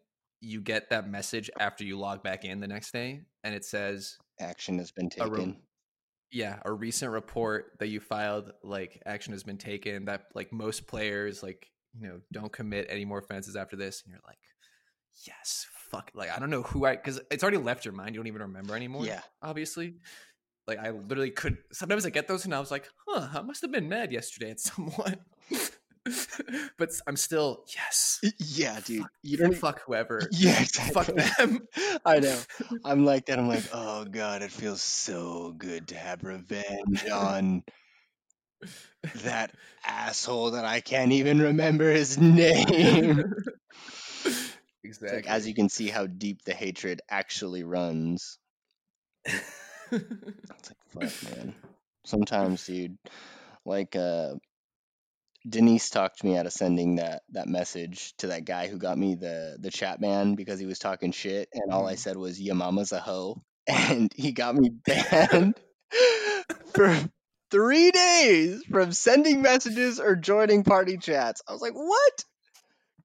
you 0.41 0.61
get 0.61 0.89
that 0.89 1.07
message 1.09 1.49
after 1.59 1.83
you 1.83 1.97
log 1.97 2.23
back 2.23 2.45
in 2.45 2.59
the 2.59 2.67
next 2.67 2.91
day 2.91 3.21
and 3.43 3.53
it 3.53 3.63
says 3.65 4.17
Action 4.39 4.77
has 4.79 4.91
been 4.91 5.09
a 5.19 5.27
re- 5.29 5.37
taken. 5.37 5.57
yeah 6.31 6.59
a 6.65 6.71
recent 6.71 7.11
report 7.11 7.73
that 7.79 7.87
you 7.87 7.99
filed 7.99 8.51
like 8.63 9.01
action 9.05 9.33
has 9.33 9.43
been 9.43 9.57
taken 9.57 10.05
that 10.05 10.25
like 10.33 10.51
most 10.51 10.87
players 10.87 11.43
like 11.43 11.69
you 11.99 12.07
know 12.07 12.19
don't 12.31 12.51
commit 12.51 12.87
any 12.89 13.05
more 13.05 13.19
offenses 13.19 13.55
after 13.55 13.75
this 13.75 14.01
and 14.03 14.11
you're 14.11 14.21
like 14.27 14.37
yes 15.27 15.67
fuck 15.91 16.09
like 16.15 16.31
i 16.35 16.39
don't 16.39 16.49
know 16.49 16.63
who 16.63 16.85
i 16.85 16.95
because 16.95 17.19
it's 17.29 17.43
already 17.43 17.57
left 17.57 17.85
your 17.85 17.93
mind 17.93 18.15
you 18.15 18.19
don't 18.19 18.27
even 18.27 18.41
remember 18.41 18.75
anymore 18.75 19.05
Yeah. 19.05 19.21
obviously 19.41 19.95
like 20.67 20.79
i 20.79 20.89
literally 20.89 21.29
could 21.31 21.57
sometimes 21.71 22.05
i 22.05 22.09
get 22.09 22.27
those 22.27 22.45
and 22.45 22.55
i 22.55 22.59
was 22.59 22.71
like 22.71 22.89
huh 23.07 23.27
i 23.33 23.41
must 23.41 23.61
have 23.61 23.71
been 23.71 23.87
mad 23.89 24.11
yesterday 24.11 24.49
at 24.51 24.59
someone 24.59 25.17
but 26.77 26.89
i'm 27.07 27.15
still 27.15 27.63
yes 27.75 28.19
Yeah, 28.39 28.79
dude. 28.83 29.01
Fuck- 29.03 29.11
You 29.21 29.37
don't. 29.37 29.55
fuck 29.55 29.81
whoever 29.85 30.21
Yeah, 30.31 30.61
exactly. 30.61 30.93
fuck 30.93 31.37
them 31.37 31.67
I 32.05 32.19
know. 32.19 32.37
I'm 32.83 33.05
like 33.05 33.27
that. 33.27 33.39
I'm 33.39 33.47
like, 33.47 33.63
oh 33.73 34.03
god, 34.05 34.41
it 34.41 34.51
feels 34.51 34.81
so 34.81 35.53
good 35.57 35.87
to 35.89 35.95
have 35.95 36.23
revenge 36.23 37.05
on 37.11 37.63
that 39.23 39.51
asshole 39.85 40.51
that 40.51 40.65
I 40.65 40.81
can't 40.81 41.11
even 41.11 41.39
remember 41.41 41.91
his 41.91 42.17
name. 42.17 43.23
Exactly 44.83 45.17
like, 45.17 45.27
as 45.27 45.47
you 45.47 45.53
can 45.53 45.69
see, 45.69 45.89
how 45.89 46.05
deep 46.07 46.43
the 46.43 46.53
hatred 46.53 47.01
actually 47.09 47.63
runs. 47.63 48.37
It's 50.59 50.69
like, 50.69 50.77
fuck, 50.89 51.23
man. 51.23 51.55
Sometimes, 52.05 52.65
dude, 52.65 52.97
like, 53.65 53.95
uh, 53.95 54.35
Denise 55.47 55.89
talked 55.89 56.23
me 56.23 56.37
out 56.37 56.45
of 56.45 56.53
sending 56.53 56.95
that 56.97 57.23
that 57.29 57.47
message 57.47 58.13
to 58.17 58.27
that 58.27 58.45
guy 58.45 58.67
who 58.67 58.77
got 58.77 58.97
me 58.97 59.15
the 59.15 59.57
the 59.59 59.71
chat 59.71 59.99
ban 59.99 60.35
because 60.35 60.59
he 60.59 60.65
was 60.65 60.79
talking 60.79 61.11
shit, 61.11 61.49
and 61.53 61.71
all 61.71 61.87
I 61.87 61.95
Mhm. 61.95 61.97
said 61.97 62.17
was 62.17 62.39
"Your 62.41 62.55
mama's 62.55 62.91
a 62.91 62.99
hoe," 62.99 63.41
and 63.67 64.11
he 64.15 64.31
got 64.31 64.55
me 64.55 64.69
banned 64.69 65.55
for 66.73 67.09
three 67.53 67.91
days 67.91 68.65
from 68.71 68.93
sending 68.93 69.43
messages 69.43 70.01
or 70.01 70.17
joining 70.17 70.65
party 70.65 70.97
chats. 70.97 71.41
I 71.47 71.53
was 71.53 71.61
like, 71.63 71.75
"What? 71.75 72.25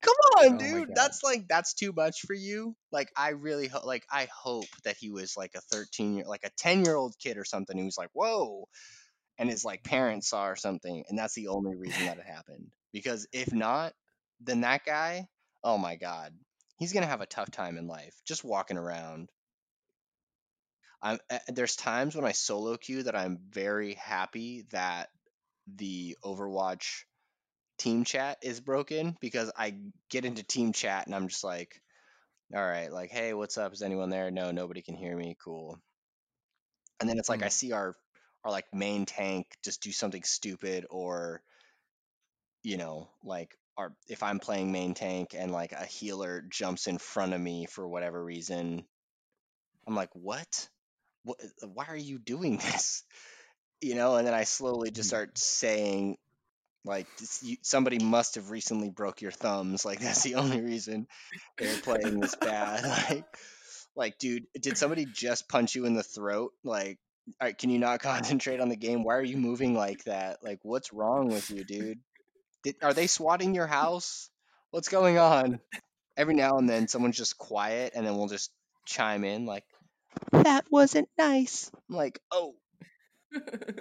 Come 0.02 0.14
on, 0.38 0.56
Oh 0.56 0.58
dude! 0.58 0.94
That's 0.94 1.22
like 1.24 1.46
that's 1.48 1.74
too 1.74 1.92
much 1.94 2.22
for 2.26 2.34
you." 2.34 2.74
Like, 2.92 3.11
I 3.16 3.30
really 3.30 3.68
ho- 3.68 3.87
like 3.87 4.04
I 4.11 4.28
hope 4.34 4.66
that 4.84 4.96
he 4.98 5.11
was 5.11 5.37
like 5.37 5.52
a 5.56 5.61
thirteen 5.61 6.16
year, 6.16 6.24
like 6.26 6.44
a 6.44 6.50
ten 6.58 6.84
year 6.84 6.96
old 6.96 7.14
kid 7.18 7.38
or 7.38 7.44
something 7.44 7.78
who's 7.78 7.98
like, 7.98 8.11
"Whoa." 8.14 8.66
and 9.38 9.48
his 9.50 9.64
like 9.64 9.84
parents 9.84 10.28
saw 10.28 10.46
or 10.46 10.56
something, 10.56 11.04
and 11.08 11.18
that's 11.18 11.34
the 11.34 11.48
only 11.48 11.76
reason 11.76 12.06
that 12.06 12.18
it 12.18 12.26
happened. 12.26 12.68
Because 12.92 13.26
if 13.32 13.52
not, 13.52 13.92
then 14.40 14.62
that 14.62 14.84
guy, 14.84 15.26
oh 15.64 15.78
my 15.78 15.96
god, 15.96 16.32
he's 16.78 16.92
gonna 16.92 17.06
have 17.06 17.20
a 17.20 17.26
tough 17.26 17.50
time 17.50 17.78
in 17.78 17.87
life 17.87 18.14
just 18.26 18.44
walking 18.44 18.78
around. 18.78 19.30
I'm 21.02 21.18
uh, 21.30 21.38
there's 21.48 21.76
times 21.76 22.14
when 22.16 22.24
I 22.24 22.32
solo 22.32 22.76
queue 22.76 23.04
that 23.04 23.16
I'm 23.16 23.38
very 23.50 23.94
happy 23.94 24.66
that 24.70 25.11
the 25.76 26.16
Overwatch 26.24 27.04
team 27.78 28.04
chat 28.04 28.38
is 28.42 28.61
broken 28.61 29.16
because 29.20 29.52
I 29.56 29.76
get 30.11 30.24
into 30.24 30.42
team 30.44 30.72
chat 30.72 31.06
and 31.06 31.14
I'm 31.14 31.28
just 31.28 31.44
like, 31.44 31.82
all 32.54 32.62
right, 32.64 32.92
like, 32.92 33.11
hey, 33.11 33.34
what's 33.34 33.58
up? 33.58 33.72
Is 33.72 33.82
anyone 33.82 34.11
there? 34.11 34.30
No, 34.30 34.50
nobody 34.52 34.82
can 34.82 34.96
hear 34.96 35.16
me. 35.16 35.37
Cool. 35.42 35.78
And 37.00 37.08
then 37.08 37.18
it's 37.18 37.28
like 37.28 37.42
I 37.42 37.48
Mm. 37.48 37.50
see 37.50 37.72
our 37.72 37.96
our 38.44 38.50
like 38.52 38.72
main 38.72 39.04
tank 39.06 39.46
just 39.64 39.82
do 39.82 39.90
something 39.92 40.22
stupid 40.22 40.87
or 40.90 41.42
you 42.62 42.76
know, 42.76 43.08
like 43.24 43.56
our 43.76 43.94
if 44.08 44.22
I'm 44.22 44.38
playing 44.40 44.72
main 44.72 44.94
tank 44.94 45.34
and 45.34 45.52
like 45.52 45.72
a 45.72 45.84
healer 45.87 46.42
jumps 46.48 46.87
in 46.87 46.98
front 46.98 47.32
of 47.34 47.40
me 47.40 47.66
for 47.66 47.87
whatever 47.88 48.22
reason, 48.22 48.84
I'm 49.87 49.94
like, 49.96 50.14
"What? 50.14 50.68
What 51.24 51.38
why 51.62 51.87
are 51.88 51.96
you 51.96 52.18
doing 52.18 52.57
this?" 52.64 53.02
You 53.81 53.94
know, 53.94 54.16
and 54.16 54.26
then 54.26 54.35
I 54.35 54.44
slowly 54.44 54.90
just 54.90 55.09
Mm. 55.09 55.11
start 55.11 55.38
saying 55.38 56.16
like 56.85 57.09
you, 57.42 57.57
somebody 57.62 57.98
must 57.98 58.37
have 58.37 58.50
recently 58.50 58.90
broke 58.90 59.20
your 59.22 59.31
thumbs. 59.33 59.85
Like 59.85 60.00
that's 60.00 60.22
the 60.22 60.35
only 60.42 60.61
reason 60.61 61.07
they're 61.59 61.78
playing 61.78 62.20
this 62.20 62.35
bad. 62.37 62.85
Like, 63.11 63.26
like, 63.96 64.18
dude, 64.18 64.46
did 64.61 64.76
somebody 64.78 65.07
just 65.07 65.48
punch 65.48 65.74
you 65.74 65.85
in 65.87 65.94
the 65.94 66.02
throat? 66.02 66.52
Like, 66.64 66.98
right, 67.42 67.57
can 67.57 67.70
you 67.70 67.78
not 67.78 68.00
concentrate 68.00 68.61
on 68.61 68.68
the 68.68 68.76
game? 68.76 69.02
Why 69.04 69.16
are 69.16 69.24
you 69.24 69.37
moving 69.37 69.74
like 69.74 70.04
that? 70.04 70.38
Like, 70.42 70.61
what's 70.62 70.92
wrong 70.92 71.31
with 71.31 71.50
you, 71.50 71.64
dude? 71.64 71.98
Did, 72.64 72.76
are 72.83 72.94
they 72.94 73.07
swatting 73.07 73.54
your 73.54 73.66
house? 73.66 74.31
What's 74.70 74.88
going 74.88 75.18
on? 75.18 75.61
Every 76.16 76.35
now 76.35 76.59
and 76.59 76.68
then, 76.68 76.88
someone's 76.88 77.16
just 77.16 77.38
quiet, 77.38 77.92
and 77.94 78.07
then 78.07 78.16
we'll 78.16 78.28
just 78.28 78.50
chime 78.87 79.24
in 79.24 79.46
like, 79.46 79.64
"That 80.33 80.66
wasn't 80.71 81.09
nice." 81.18 81.71
I'm 81.88 81.97
like, 81.97 82.21
"Oh, 82.31 82.55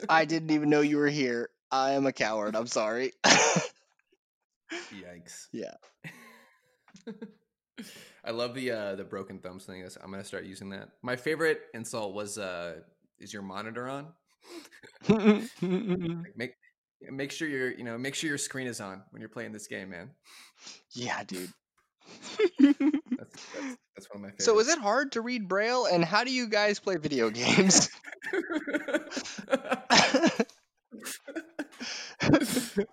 I 0.09 0.25
didn't 0.25 0.51
even 0.51 0.69
know 0.69 0.81
you 0.81 0.97
were 0.97 1.07
here. 1.07 1.49
I 1.71 1.91
am 1.91 2.05
a 2.05 2.13
coward. 2.13 2.55
I'm 2.55 2.67
sorry." 2.67 3.13
Yikes. 4.93 5.47
yeah. 5.51 5.75
I 8.25 8.31
love 8.31 8.53
the 8.55 8.71
uh 8.71 8.95
the 8.95 9.03
broken 9.03 9.39
thumbs 9.39 9.65
thing. 9.65 9.79
That's- 9.81 9.97
I'm 10.03 10.11
gonna 10.11 10.23
start 10.25 10.45
using 10.45 10.69
that. 10.71 10.89
My 11.01 11.15
favorite 11.15 11.61
insult 11.73 12.13
was 12.13 12.37
uh 12.37 12.81
is 13.19 13.31
your 13.33 13.41
monitor 13.43 13.87
on? 13.87 14.13
Make 16.35 16.53
make 17.11 17.31
sure 17.31 17.47
your 17.47 17.71
you 17.71 17.83
know 17.83 17.97
make 17.97 18.15
sure 18.15 18.27
your 18.27 18.37
screen 18.37 18.67
is 18.67 18.81
on 18.81 19.03
when 19.11 19.21
you're 19.21 19.29
playing 19.29 19.51
this 19.53 19.67
game, 19.67 19.89
man. 19.91 20.11
yeah, 20.93 21.23
dude. 21.23 21.51
That's 22.59 23.45
that's, 23.53 23.77
that's 23.97 24.07
one 24.11 24.17
of 24.17 24.21
my 24.21 24.27
favorites. 24.27 24.45
so, 24.45 24.59
is 24.59 24.69
it 24.69 24.77
hard 24.77 25.13
to 25.13 25.21
read 25.21 25.47
Braille, 25.47 25.85
and 25.85 26.05
how 26.05 26.23
do 26.23 26.31
you 26.31 26.47
guys 26.47 26.79
play 26.79 26.97
video 26.97 27.29
games? 27.31 27.89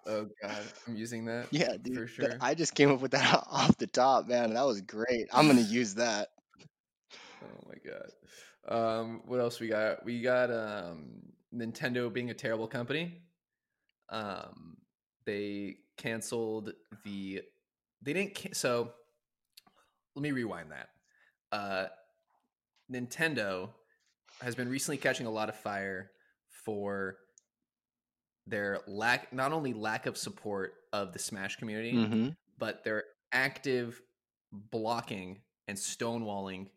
oh 0.06 0.28
god, 0.42 0.62
I'm 0.86 0.96
using 0.96 1.26
that. 1.26 1.46
yeah, 1.50 1.76
dude. 1.80 1.96
for 1.96 2.06
sure. 2.06 2.36
I 2.40 2.54
just 2.54 2.74
came 2.74 2.90
up 2.90 3.00
with 3.00 3.12
that 3.12 3.44
off 3.50 3.76
the 3.76 3.86
top, 3.86 4.28
man. 4.28 4.54
That 4.54 4.66
was 4.66 4.80
great. 4.80 5.28
I'm 5.32 5.46
gonna 5.46 5.60
use 5.60 5.94
that. 5.94 6.28
Oh 7.42 7.68
my 7.68 7.74
god. 7.84 8.10
Um, 8.66 9.22
what 9.26 9.40
else 9.40 9.60
we 9.60 9.68
got? 9.68 10.04
We 10.04 10.22
got 10.22 10.50
um, 10.50 11.20
Nintendo 11.54 12.12
being 12.12 12.30
a 12.30 12.34
terrible 12.34 12.66
company. 12.66 13.20
Um, 14.08 14.76
they 15.26 15.76
canceled 15.96 16.72
the. 17.04 17.42
They 18.02 18.12
didn't. 18.12 18.34
Can- 18.34 18.54
so, 18.54 18.92
let 20.14 20.22
me 20.22 20.32
rewind 20.32 20.72
that. 20.72 20.88
Uh, 21.54 21.86
Nintendo 22.92 23.70
has 24.42 24.54
been 24.54 24.68
recently 24.68 24.96
catching 24.98 25.26
a 25.26 25.30
lot 25.30 25.48
of 25.48 25.54
fire 25.54 26.10
for 26.64 27.16
their 28.46 28.80
lack, 28.86 29.32
not 29.32 29.52
only 29.52 29.72
lack 29.72 30.06
of 30.06 30.16
support 30.16 30.74
of 30.92 31.12
the 31.12 31.18
Smash 31.18 31.56
community, 31.56 31.92
Mm-hmm. 31.92 32.28
but 32.58 32.84
their 32.84 33.04
active 33.32 34.00
blocking 34.52 35.40
and 35.68 35.78
stonewalling 35.78 36.68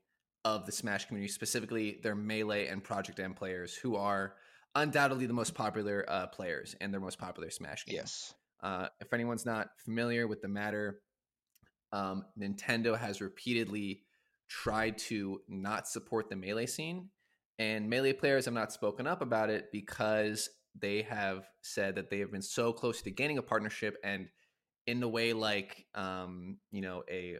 of 0.45 0.65
the 0.65 0.71
Smash 0.71 1.05
community, 1.05 1.31
specifically 1.31 1.99
their 2.03 2.15
Melee 2.15 2.67
and 2.67 2.83
Project 2.83 3.19
M 3.19 3.33
players, 3.33 3.75
who 3.75 3.95
are 3.95 4.35
undoubtedly 4.75 5.25
the 5.25 5.33
most 5.33 5.53
popular 5.55 6.05
uh, 6.07 6.27
players 6.27 6.75
and 6.79 6.93
their 6.93 7.01
most 7.01 7.17
popular 7.19 7.49
Smash 7.49 7.85
game. 7.85 7.95
Yes. 7.95 8.33
Uh, 8.61 8.87
if 9.01 9.11
anyone's 9.11 9.45
not 9.45 9.69
familiar 9.83 10.27
with 10.27 10.41
the 10.41 10.47
matter, 10.47 11.01
um, 11.91 12.25
Nintendo 12.39 12.97
has 12.97 13.21
repeatedly 13.21 14.03
tried 14.47 14.97
to 14.97 15.41
not 15.47 15.87
support 15.87 16.29
the 16.29 16.35
Melee 16.35 16.65
scene, 16.65 17.09
and 17.59 17.89
Melee 17.89 18.13
players 18.13 18.45
have 18.45 18.53
not 18.53 18.71
spoken 18.71 19.07
up 19.07 19.21
about 19.21 19.49
it 19.49 19.71
because 19.71 20.49
they 20.79 21.01
have 21.03 21.47
said 21.61 21.95
that 21.95 22.09
they 22.09 22.19
have 22.19 22.31
been 22.31 22.41
so 22.41 22.71
close 22.71 23.01
to 23.01 23.11
gaining 23.11 23.37
a 23.37 23.41
partnership 23.41 23.97
and 24.03 24.27
in 24.85 24.99
the 24.99 25.07
way 25.07 25.33
like 25.33 25.85
um, 25.95 26.57
you 26.71 26.81
know 26.81 27.03
a 27.09 27.37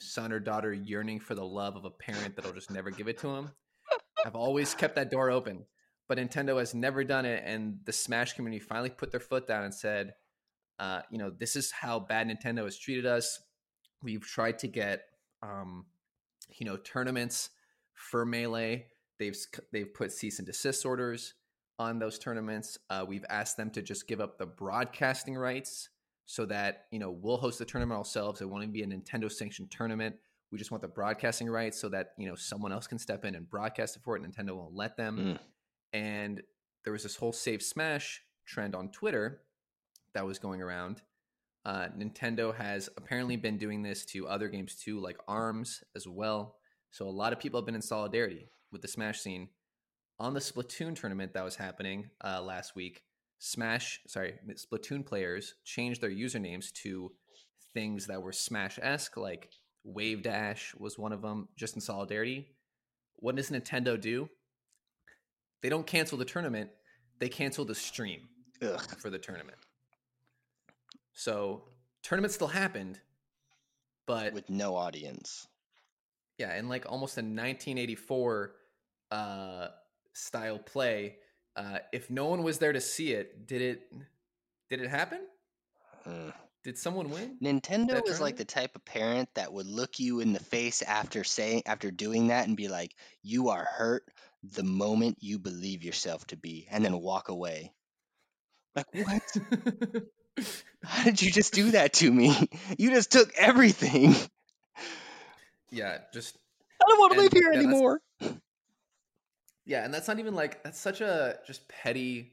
son 0.00 0.32
or 0.32 0.40
daughter 0.40 0.72
yearning 0.72 1.20
for 1.20 1.34
the 1.34 1.44
love 1.44 1.76
of 1.76 1.84
a 1.84 1.90
parent 1.90 2.34
that'll 2.34 2.52
just 2.52 2.70
never 2.70 2.90
give 2.90 3.08
it 3.08 3.18
to 3.18 3.28
them. 3.28 3.50
I've 4.24 4.34
always 4.34 4.74
kept 4.74 4.96
that 4.96 5.10
door 5.10 5.30
open, 5.30 5.64
but 6.08 6.18
Nintendo 6.18 6.58
has 6.58 6.74
never 6.74 7.04
done 7.04 7.24
it, 7.24 7.42
and 7.46 7.78
the 7.84 7.92
Smash 7.92 8.34
community 8.34 8.60
finally 8.60 8.90
put 8.90 9.10
their 9.10 9.20
foot 9.20 9.46
down 9.46 9.64
and 9.64 9.74
said, 9.74 10.14
uh, 10.78 11.02
you 11.10 11.18
know, 11.18 11.30
this 11.30 11.56
is 11.56 11.70
how 11.70 12.00
bad 12.00 12.28
Nintendo 12.28 12.64
has 12.64 12.78
treated 12.78 13.06
us. 13.06 13.40
We've 14.02 14.22
tried 14.22 14.58
to 14.60 14.68
get, 14.68 15.02
um, 15.42 15.86
you 16.58 16.66
know, 16.66 16.76
tournaments 16.76 17.50
for 17.94 18.24
Melee. 18.24 18.86
They've 19.18 19.36
they've 19.72 19.92
put 19.92 20.12
cease 20.12 20.38
and 20.38 20.46
desist 20.46 20.84
orders 20.84 21.34
on 21.78 21.98
those 21.98 22.18
tournaments. 22.18 22.78
Uh, 22.90 23.04
we've 23.06 23.24
asked 23.28 23.56
them 23.56 23.70
to 23.70 23.82
just 23.82 24.08
give 24.08 24.20
up 24.20 24.38
the 24.38 24.46
broadcasting 24.46 25.36
rights 25.36 25.88
so 26.26 26.44
that 26.46 26.86
you 26.90 26.98
know 26.98 27.10
we'll 27.10 27.36
host 27.36 27.58
the 27.58 27.64
tournament 27.64 27.98
ourselves. 27.98 28.40
It 28.40 28.48
won't 28.48 28.62
even 28.62 28.72
be 28.72 28.82
a 28.82 28.86
Nintendo 28.86 29.30
sanctioned 29.30 29.70
tournament. 29.70 30.16
We 30.50 30.58
just 30.58 30.70
want 30.70 30.82
the 30.82 30.88
broadcasting 30.88 31.48
rights 31.48 31.80
so 31.80 31.88
that 31.90 32.12
you 32.18 32.28
know 32.28 32.34
someone 32.34 32.72
else 32.72 32.86
can 32.86 32.98
step 32.98 33.24
in 33.24 33.34
and 33.34 33.48
broadcast 33.48 33.96
it 33.96 34.02
for 34.02 34.16
it. 34.16 34.22
Nintendo 34.22 34.56
won't 34.56 34.74
let 34.74 34.96
them. 34.96 35.18
Mm. 35.18 35.38
And 35.92 36.42
there 36.84 36.92
was 36.92 37.02
this 37.02 37.16
whole 37.16 37.32
Save 37.32 37.62
Smash 37.62 38.22
trend 38.46 38.74
on 38.74 38.90
Twitter 38.90 39.42
that 40.14 40.26
was 40.26 40.38
going 40.38 40.60
around. 40.60 41.02
Uh, 41.64 41.88
Nintendo 41.96 42.54
has 42.54 42.88
apparently 42.96 43.36
been 43.36 43.56
doing 43.56 43.82
this 43.82 44.04
to 44.06 44.26
other 44.26 44.48
games 44.48 44.74
too, 44.74 45.00
like 45.00 45.18
Arms 45.28 45.82
as 45.94 46.08
well. 46.08 46.56
So 46.90 47.06
a 47.06 47.10
lot 47.10 47.32
of 47.32 47.38
people 47.38 47.60
have 47.60 47.66
been 47.66 47.74
in 47.74 47.82
solidarity 47.82 48.48
with 48.72 48.82
the 48.82 48.88
Smash 48.88 49.20
scene. 49.20 49.48
On 50.18 50.34
the 50.34 50.40
Splatoon 50.40 50.94
tournament 50.94 51.32
that 51.34 51.44
was 51.44 51.56
happening 51.56 52.10
uh, 52.24 52.42
last 52.42 52.74
week, 52.74 53.02
Smash, 53.38 54.00
sorry, 54.06 54.34
Splatoon 54.50 55.04
players 55.04 55.54
changed 55.64 56.00
their 56.00 56.10
usernames 56.10 56.72
to 56.82 57.10
things 57.74 58.06
that 58.06 58.22
were 58.22 58.32
Smash 58.32 58.78
esque, 58.80 59.16
like 59.16 59.50
Wave 59.84 60.22
Dash 60.22 60.74
was 60.78 60.98
one 60.98 61.12
of 61.12 61.22
them, 61.22 61.48
just 61.56 61.74
in 61.74 61.80
solidarity. 61.80 62.46
What 63.16 63.36
does 63.36 63.50
Nintendo 63.50 64.00
do? 64.00 64.28
They 65.60 65.68
don't 65.68 65.86
cancel 65.86 66.18
the 66.18 66.24
tournament, 66.24 66.70
they 67.18 67.28
cancel 67.28 67.64
the 67.64 67.74
stream 67.74 68.28
Ugh. 68.62 68.80
for 68.98 69.10
the 69.10 69.18
tournament. 69.18 69.58
So, 71.12 71.64
tournament 72.02 72.32
still 72.32 72.48
happened, 72.48 73.00
but 74.06 74.32
With 74.32 74.48
no 74.50 74.76
audience. 74.76 75.46
yeah, 76.38 76.56
in 76.56 76.68
like 76.68 76.86
almost 76.86 77.16
a 77.16 77.20
1984 77.20 78.54
uh, 79.10 79.68
style 80.14 80.58
play, 80.58 81.16
uh, 81.56 81.78
if 81.92 82.10
no 82.10 82.26
one 82.26 82.42
was 82.42 82.58
there 82.58 82.72
to 82.72 82.80
see 82.80 83.12
it, 83.12 83.46
did 83.46 83.62
it 83.62 83.92
did 84.70 84.80
it 84.80 84.88
happen? 84.88 85.20
Mm. 86.06 86.32
Did 86.64 86.78
someone 86.78 87.10
win? 87.10 87.36
Nintendo 87.42 88.06
is 88.08 88.20
like 88.20 88.36
the 88.36 88.44
type 88.44 88.76
of 88.76 88.84
parent 88.84 89.28
that 89.34 89.52
would 89.52 89.66
look 89.66 89.98
you 89.98 90.20
in 90.20 90.32
the 90.32 90.40
face 90.40 90.80
after 90.82 91.24
saying 91.24 91.62
after 91.66 91.90
doing 91.90 92.28
that 92.28 92.46
and 92.46 92.56
be 92.56 92.68
like, 92.68 92.94
"You 93.22 93.48
are 93.48 93.64
hurt 93.64 94.04
the 94.42 94.62
moment 94.62 95.18
you 95.20 95.38
believe 95.38 95.82
yourself 95.82 96.26
to 96.28 96.36
be," 96.36 96.68
and 96.70 96.84
then 96.84 96.98
walk 97.00 97.28
away. 97.28 97.72
Like, 98.76 98.86
what? 98.94 100.02
How 100.84 101.04
did 101.04 101.22
you 101.22 101.30
just 101.30 101.52
do 101.54 101.72
that 101.72 101.92
to 101.94 102.10
me? 102.10 102.34
You 102.78 102.90
just 102.90 103.12
took 103.12 103.32
everything. 103.36 104.14
yeah, 105.70 105.98
just 106.12 106.36
I 106.82 106.84
don't 106.88 106.98
want 106.98 107.12
to 107.12 107.18
And- 107.20 107.24
live 107.24 107.32
here 107.32 107.52
yeah, 107.52 107.58
anymore. 107.58 108.00
yeah, 109.64 109.84
and 109.84 109.92
that's 109.94 110.08
not 110.08 110.18
even 110.18 110.34
like 110.34 110.62
that's 110.64 110.78
such 110.80 111.00
a 111.00 111.38
just 111.46 111.68
petty 111.68 112.32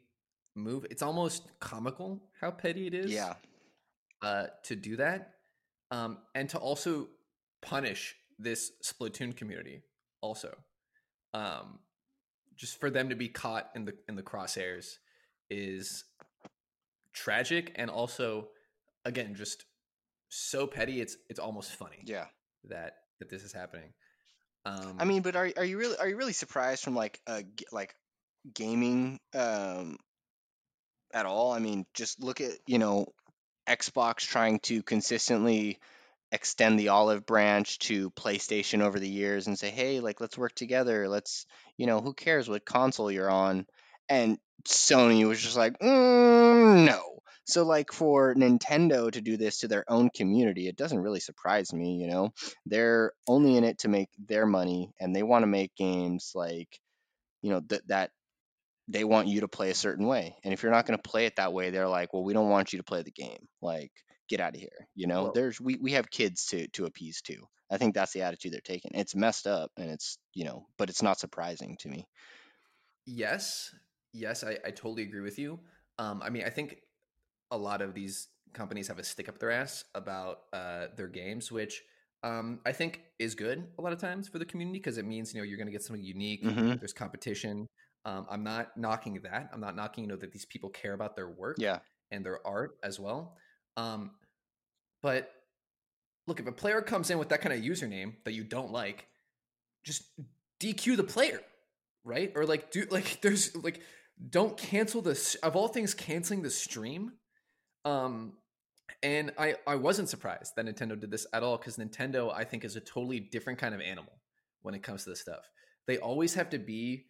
move. 0.56 0.86
It's 0.90 1.02
almost 1.02 1.48
comical 1.60 2.22
how 2.40 2.52
petty 2.52 2.88
it 2.88 2.94
is. 2.94 3.12
Yeah. 3.12 3.34
uh, 4.22 4.48
to 4.64 4.76
do 4.76 4.98
that, 4.98 5.36
um, 5.92 6.18
and 6.36 6.50
to 6.50 6.58
also 6.58 7.08
punish 7.62 8.16
this 8.38 8.72
Splatoon 8.84 9.36
community. 9.36 9.82
Also, 10.22 10.58
um, 11.34 11.80
just 12.58 12.80
for 12.80 12.90
them 12.90 13.10
to 13.10 13.16
be 13.16 13.30
caught 13.30 13.70
in 13.76 13.86
the 13.86 13.94
in 14.10 14.16
the 14.16 14.24
crosshairs 14.24 14.96
is 15.50 16.04
tragic, 17.20 17.74
and 17.76 17.90
also, 17.90 18.50
again, 19.06 19.36
just 19.36 19.66
so 20.30 20.68
petty. 20.68 21.02
It's 21.02 21.18
it's 21.30 21.40
almost 21.40 21.76
funny 21.76 22.04
Yeah. 22.06 22.26
that 22.66 22.94
that 23.20 23.30
this 23.30 23.44
is 23.44 23.52
happening. 23.54 23.94
Um, 24.66 24.98
I 25.00 25.06
mean, 25.06 25.22
but 25.22 25.36
are 25.36 25.50
are 25.58 25.66
you 25.66 25.78
really 25.78 25.98
are 25.98 26.08
you 26.08 26.18
really 26.18 26.34
surprised 26.34 26.84
from 26.84 26.96
like 26.96 27.20
uh 27.28 27.42
g- 27.42 27.66
like 27.72 27.96
gaming 28.54 29.20
um 29.34 29.98
at 31.14 31.26
all? 31.26 31.52
I 31.52 31.60
mean, 31.60 31.86
just 31.94 32.22
look 32.24 32.42
at 32.42 32.52
you 32.68 32.78
know 32.78 33.08
Xbox 33.68 34.18
trying 34.20 34.60
to 34.62 34.84
consistently 34.84 35.80
extend 36.32 36.80
the 36.80 36.90
olive 36.90 37.26
branch 37.26 37.80
to 37.80 38.12
PlayStation 38.12 38.82
over 38.82 39.00
the 39.00 39.10
years 39.10 39.48
and 39.48 39.58
say, 39.58 39.70
"Hey, 39.72 40.00
like 40.00 40.22
let's 40.22 40.38
work 40.38 40.54
together. 40.54 41.08
Let's, 41.08 41.46
you 41.78 41.88
know, 41.88 42.02
who 42.02 42.14
cares 42.14 42.48
what 42.48 42.66
console 42.66 43.12
you're 43.12 43.30
on?" 43.32 43.66
And 44.10 44.38
Sony 44.68 45.28
was 45.28 45.42
just 45.42 45.58
like, 45.58 45.80
mm, 45.80 46.86
"No." 46.86 47.22
So 47.46 47.64
like 47.64 47.92
for 47.92 48.36
Nintendo 48.36 49.12
to 49.12 49.22
do 49.22 49.36
this 49.38 49.60
to 49.60 49.68
their 49.68 49.84
own 49.88 50.10
community, 50.16 50.68
it 50.68 50.76
doesn't 50.76 51.00
really 51.00 51.20
surprise 51.20 51.74
me, 51.74 51.96
you 51.96 52.08
know. 52.08 52.32
They're 52.66 53.14
only 53.28 53.58
in 53.58 53.64
it 53.64 53.80
to 53.80 53.88
make 53.88 54.10
their 54.20 54.46
money 54.46 54.92
and 55.00 55.16
they 55.16 55.24
want 55.24 55.44
to 55.44 55.48
make 55.48 55.76
games 55.76 56.34
like 56.36 56.70
you 57.42 57.50
know 57.50 57.62
that 57.70 57.88
that 57.88 58.12
they 58.88 59.04
want 59.04 59.28
you 59.28 59.42
to 59.42 59.48
play 59.48 59.70
a 59.70 59.76
certain 59.76 60.08
way. 60.08 60.36
And 60.44 60.54
if 60.54 60.64
you're 60.64 60.72
not 60.72 60.86
going 60.86 60.98
to 60.98 61.10
play 61.10 61.26
it 61.26 61.36
that 61.38 61.54
way, 61.54 61.70
they're 61.70 61.88
like, 61.88 62.14
"Well, 62.14 62.24
we 62.24 62.34
don't 62.34 62.50
want 62.50 62.74
you 62.74 62.80
to 62.80 62.84
play 62.84 63.04
the 63.04 63.12
game." 63.12 63.48
Like 63.62 63.92
get 64.30 64.40
out 64.40 64.56
of 64.56 64.60
here. 64.60 64.88
You 64.96 65.08
know, 65.08 65.32
there's 65.34 65.60
we, 65.60 65.78
we 65.82 65.94
have 65.94 66.10
kids 66.10 66.46
to 66.48 66.68
to 66.70 66.86
appease 66.86 67.22
too. 67.22 67.48
I 67.72 67.78
think 67.78 67.94
that's 67.94 68.14
the 68.14 68.24
attitude 68.24 68.54
they're 68.54 68.62
taking. 68.62 68.92
It's 68.94 69.16
messed 69.16 69.48
up 69.48 69.72
and 69.78 69.90
it's 69.90 70.18
you 70.34 70.46
know, 70.46 70.68
but 70.78 70.90
it's 70.90 71.04
not 71.04 71.20
surprising 71.20 71.78
to 71.82 71.90
me. 71.90 72.08
Yes, 73.06 73.74
yes, 74.14 74.44
I, 74.44 74.58
I 74.66 74.72
totally 74.72 75.04
agree 75.04 75.22
with 75.22 75.38
you. 75.40 75.60
Um, 75.98 76.22
I 76.24 76.30
mean, 76.30 76.44
I 76.46 76.50
think 76.50 76.78
a 77.52 77.58
lot 77.58 77.82
of 77.82 77.94
these 77.94 78.28
companies 78.54 78.88
have 78.88 79.00
a 79.00 79.04
stick 79.04 79.30
up 79.30 79.38
their 79.40 79.52
ass 79.52 79.86
about 79.96 80.42
uh, 80.54 80.88
their 80.96 81.08
games, 81.08 81.52
which 81.52 81.84
um, 82.24 82.60
I 82.66 82.72
think 82.72 83.02
is 83.20 83.36
good 83.36 83.68
a 83.78 83.82
lot 83.82 83.94
of 83.94 84.00
times 84.00 84.28
for 84.28 84.40
the 84.40 84.46
community 84.46 84.80
because 84.80 84.98
it 84.98 85.06
means 85.06 85.34
you 85.34 85.40
know 85.40 85.46
you're 85.46 85.58
going 85.58 85.68
to 85.68 85.72
get 85.72 85.84
something 85.84 86.04
unique. 86.04 86.44
Mhm. 86.44 86.80
There's 86.80 86.94
competition. 86.94 87.68
Um, 88.06 88.26
I'm 88.30 88.44
not 88.44 88.76
knocking 88.78 89.20
that. 89.24 89.50
I'm 89.54 89.62
not 89.62 89.76
knocking 89.76 90.04
you 90.06 90.10
know 90.10 90.16
that 90.18 90.32
these 90.32 90.46
people 90.46 90.70
care 90.70 90.94
about 90.94 91.16
their 91.16 91.30
work 91.30 91.58
Yeah. 91.60 91.80
and 92.12 92.26
their 92.26 92.46
art 92.48 92.78
as 92.84 93.00
well. 93.00 93.38
Um, 93.78 94.12
but 95.02 95.32
look, 96.28 96.40
if 96.40 96.48
a 96.48 96.52
player 96.52 96.82
comes 96.82 97.10
in 97.10 97.18
with 97.18 97.30
that 97.30 97.42
kind 97.42 97.54
of 97.54 97.62
username 97.64 98.16
that 98.26 98.34
you 98.34 98.44
don't 98.44 98.72
like, 98.72 99.08
just 99.84 100.04
DQ 100.60 100.98
the 100.98 101.04
player, 101.04 101.42
right? 102.04 102.32
Or 102.36 102.46
like 102.46 102.72
do 102.72 102.86
like 102.90 103.20
there's 103.22 103.56
like 103.56 103.82
don't 104.30 104.58
cancel 104.58 105.02
this 105.02 105.36
of 105.36 105.56
all 105.56 105.68
things 105.68 105.94
canceling 105.94 106.42
the 106.42 106.50
stream. 106.50 107.14
Um 107.86 108.34
and 109.04 109.32
I 109.38 109.56
I 109.66 109.76
wasn't 109.76 110.10
surprised 110.10 110.56
that 110.56 110.66
Nintendo 110.66 111.00
did 111.00 111.12
this 111.12 111.26
at 111.34 111.44
all 111.44 111.58
cuz 111.58 111.78
Nintendo 111.78 112.34
I 112.34 112.44
think 112.44 112.66
is 112.66 112.76
a 112.76 112.82
totally 112.82 113.20
different 113.20 113.60
kind 113.60 113.74
of 113.74 113.82
animal 113.82 114.20
when 114.62 114.74
it 114.76 114.84
comes 114.84 115.04
to 115.06 115.12
this 115.12 115.22
stuff. 115.22 115.50
They 115.88 115.98
always 116.00 116.34
have 116.34 116.50
to 116.50 116.60
be 116.60 117.08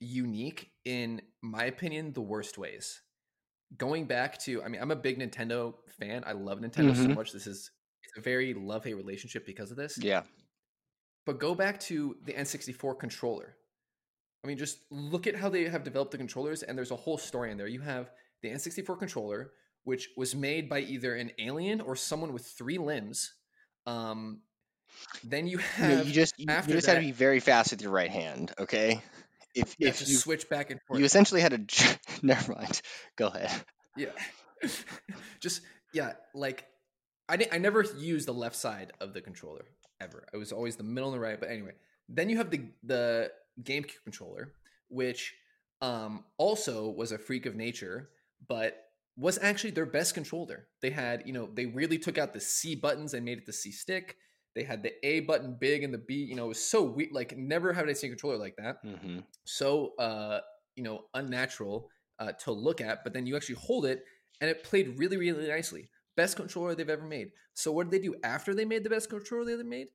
unique 0.00 0.72
in 0.84 1.22
my 1.42 1.64
opinion 1.64 2.12
the 2.12 2.20
worst 2.20 2.58
ways. 2.58 3.02
Going 3.76 4.06
back 4.06 4.38
to 4.40 4.62
I 4.62 4.68
mean 4.68 4.80
I'm 4.80 4.90
a 4.90 4.96
big 4.96 5.18
Nintendo 5.18 5.74
fan. 5.98 6.24
I 6.26 6.32
love 6.32 6.58
Nintendo 6.60 6.94
so 6.96 7.08
Mhm. 7.08 7.14
much. 7.14 7.32
This 7.32 7.46
is 7.46 7.70
it's 8.02 8.16
a 8.18 8.20
very 8.20 8.54
love-hate 8.54 8.94
relationship 8.94 9.44
because 9.46 9.70
of 9.70 9.76
this. 9.76 9.98
Yeah. 9.98 10.24
But 11.24 11.40
go 11.40 11.54
back 11.56 11.80
to 11.80 12.16
the 12.24 12.32
N64 12.34 12.94
controller. 12.98 13.56
I 14.46 14.48
mean, 14.48 14.58
just 14.58 14.78
look 14.92 15.26
at 15.26 15.34
how 15.34 15.48
they 15.48 15.64
have 15.64 15.82
developed 15.82 16.12
the 16.12 16.18
controllers, 16.18 16.62
and 16.62 16.78
there's 16.78 16.92
a 16.92 16.96
whole 16.96 17.18
story 17.18 17.50
in 17.50 17.58
there. 17.58 17.66
You 17.66 17.80
have 17.80 18.12
the 18.42 18.50
N64 18.50 18.96
controller, 18.96 19.50
which 19.82 20.08
was 20.16 20.36
made 20.36 20.68
by 20.68 20.78
either 20.80 21.16
an 21.16 21.32
alien 21.40 21.80
or 21.80 21.96
someone 21.96 22.32
with 22.32 22.46
three 22.46 22.78
limbs. 22.78 23.34
Um, 23.86 24.42
then 25.24 25.48
you 25.48 25.58
You, 25.58 25.64
have 25.64 26.06
you 26.06 26.12
just 26.12 26.38
you, 26.38 26.46
you 26.48 26.54
after 26.54 26.74
just 26.74 26.86
had 26.86 26.94
to 26.94 27.00
be 27.00 27.10
very 27.10 27.40
fast 27.40 27.72
with 27.72 27.82
your 27.82 27.90
right 27.90 28.08
hand, 28.08 28.52
okay? 28.56 29.02
If 29.52 29.74
yeah, 29.80 29.88
if 29.88 30.08
you 30.08 30.14
switch 30.14 30.48
back 30.48 30.70
and 30.70 30.80
forth. 30.82 31.00
you 31.00 31.04
essentially 31.04 31.40
had 31.40 31.68
to 31.68 31.98
never 32.22 32.52
mind. 32.52 32.80
Go 33.16 33.26
ahead. 33.26 33.50
Yeah. 33.96 34.10
just 35.40 35.62
yeah, 35.92 36.12
like 36.36 36.66
I 37.28 37.36
didn't 37.36 37.52
I 37.52 37.58
never 37.58 37.82
used 37.82 38.28
the 38.28 38.34
left 38.34 38.54
side 38.54 38.92
of 39.00 39.12
the 39.12 39.20
controller 39.20 39.64
ever. 40.00 40.24
It 40.32 40.36
was 40.36 40.52
always 40.52 40.76
the 40.76 40.84
middle 40.84 41.12
and 41.12 41.16
the 41.16 41.20
right. 41.20 41.40
But 41.40 41.50
anyway, 41.50 41.72
then 42.08 42.30
you 42.30 42.36
have 42.36 42.50
the 42.50 42.68
the 42.84 43.32
GameCube 43.62 44.02
controller, 44.04 44.52
which 44.88 45.34
um 45.82 46.24
also 46.38 46.88
was 46.90 47.12
a 47.12 47.18
freak 47.18 47.46
of 47.46 47.54
nature, 47.54 48.10
but 48.48 48.82
was 49.16 49.38
actually 49.40 49.70
their 49.70 49.86
best 49.86 50.14
controller. 50.14 50.68
They 50.82 50.90
had, 50.90 51.22
you 51.26 51.32
know, 51.32 51.48
they 51.52 51.66
really 51.66 51.98
took 51.98 52.18
out 52.18 52.34
the 52.34 52.40
C 52.40 52.74
buttons 52.74 53.14
and 53.14 53.24
made 53.24 53.38
it 53.38 53.46
the 53.46 53.52
C 53.52 53.72
stick. 53.72 54.16
They 54.54 54.62
had 54.62 54.82
the 54.82 54.92
A 55.06 55.20
button 55.20 55.56
big 55.58 55.82
and 55.82 55.92
the 55.92 55.98
B, 55.98 56.14
you 56.14 56.34
know, 56.34 56.46
it 56.46 56.48
was 56.48 56.64
so 56.64 56.82
weird. 56.82 57.12
Like 57.12 57.36
never 57.36 57.72
have 57.72 57.88
I 57.88 57.92
seen 57.92 58.10
a 58.10 58.14
controller 58.14 58.38
like 58.38 58.56
that 58.56 58.76
hmm 58.82 59.18
so 59.44 59.94
uh 59.98 60.40
you 60.74 60.82
know 60.82 61.04
unnatural 61.14 61.88
uh 62.18 62.32
to 62.32 62.50
look 62.52 62.80
at 62.80 63.04
but 63.04 63.12
then 63.12 63.26
you 63.26 63.36
actually 63.36 63.54
hold 63.54 63.86
it 63.86 64.04
and 64.40 64.50
it 64.50 64.64
played 64.64 64.98
really 64.98 65.16
really 65.16 65.48
nicely 65.48 65.88
best 66.16 66.36
controller 66.36 66.74
they've 66.74 66.90
ever 66.90 67.06
made 67.06 67.30
so 67.54 67.72
what 67.72 67.88
did 67.88 68.00
they 68.00 68.04
do 68.04 68.14
after 68.24 68.54
they 68.54 68.64
made 68.64 68.82
the 68.84 68.90
best 68.90 69.08
controller 69.08 69.44
they 69.44 69.52
ever 69.52 69.64
made 69.64 69.88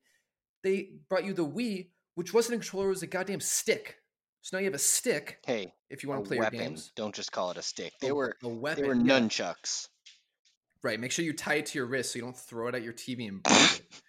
they 0.64 0.92
brought 1.10 1.26
you 1.26 1.34
the 1.34 1.46
wii 1.46 1.90
which 2.16 2.34
wasn't 2.34 2.54
a 2.56 2.58
controller 2.58 2.88
it 2.88 2.90
was 2.90 3.04
a 3.04 3.08
goddamn 3.08 3.40
stick 3.40 3.98
so 4.42 4.58
now 4.58 4.60
you 4.62 4.66
have 4.66 4.74
a 4.74 4.80
stick 4.80 5.38
Hey, 5.46 5.74
if 5.90 6.02
you 6.04 6.10
want 6.10 6.24
to 6.24 6.28
play 6.28 6.38
weapon. 6.40 6.60
your 6.60 6.68
games 6.70 6.92
Don't 6.96 7.14
just 7.14 7.32
call 7.32 7.52
it 7.52 7.58
a 7.58 7.62
stick. 7.62 7.94
They 8.02 8.08
A- 8.10 8.16
were 8.16 8.36
a 8.44 8.48
weapon 8.48 8.82
they 8.84 8.88
were 8.88 8.96
nunchucks. 8.96 9.88
Right. 10.84 11.00
Make 11.00 11.12
sure 11.12 11.24
you 11.24 11.34
tie 11.34 11.56
it 11.56 11.68
to 11.68 11.78
your 11.78 11.86
wrist 11.86 12.12
so 12.14 12.18
you 12.18 12.24
don't 12.24 12.36
throw 12.36 12.68
it 12.68 12.74
at 12.74 12.82
your 12.82 12.94
TV 12.94 13.28
and 13.28 13.44
break 13.44 13.58
it. 13.60 14.02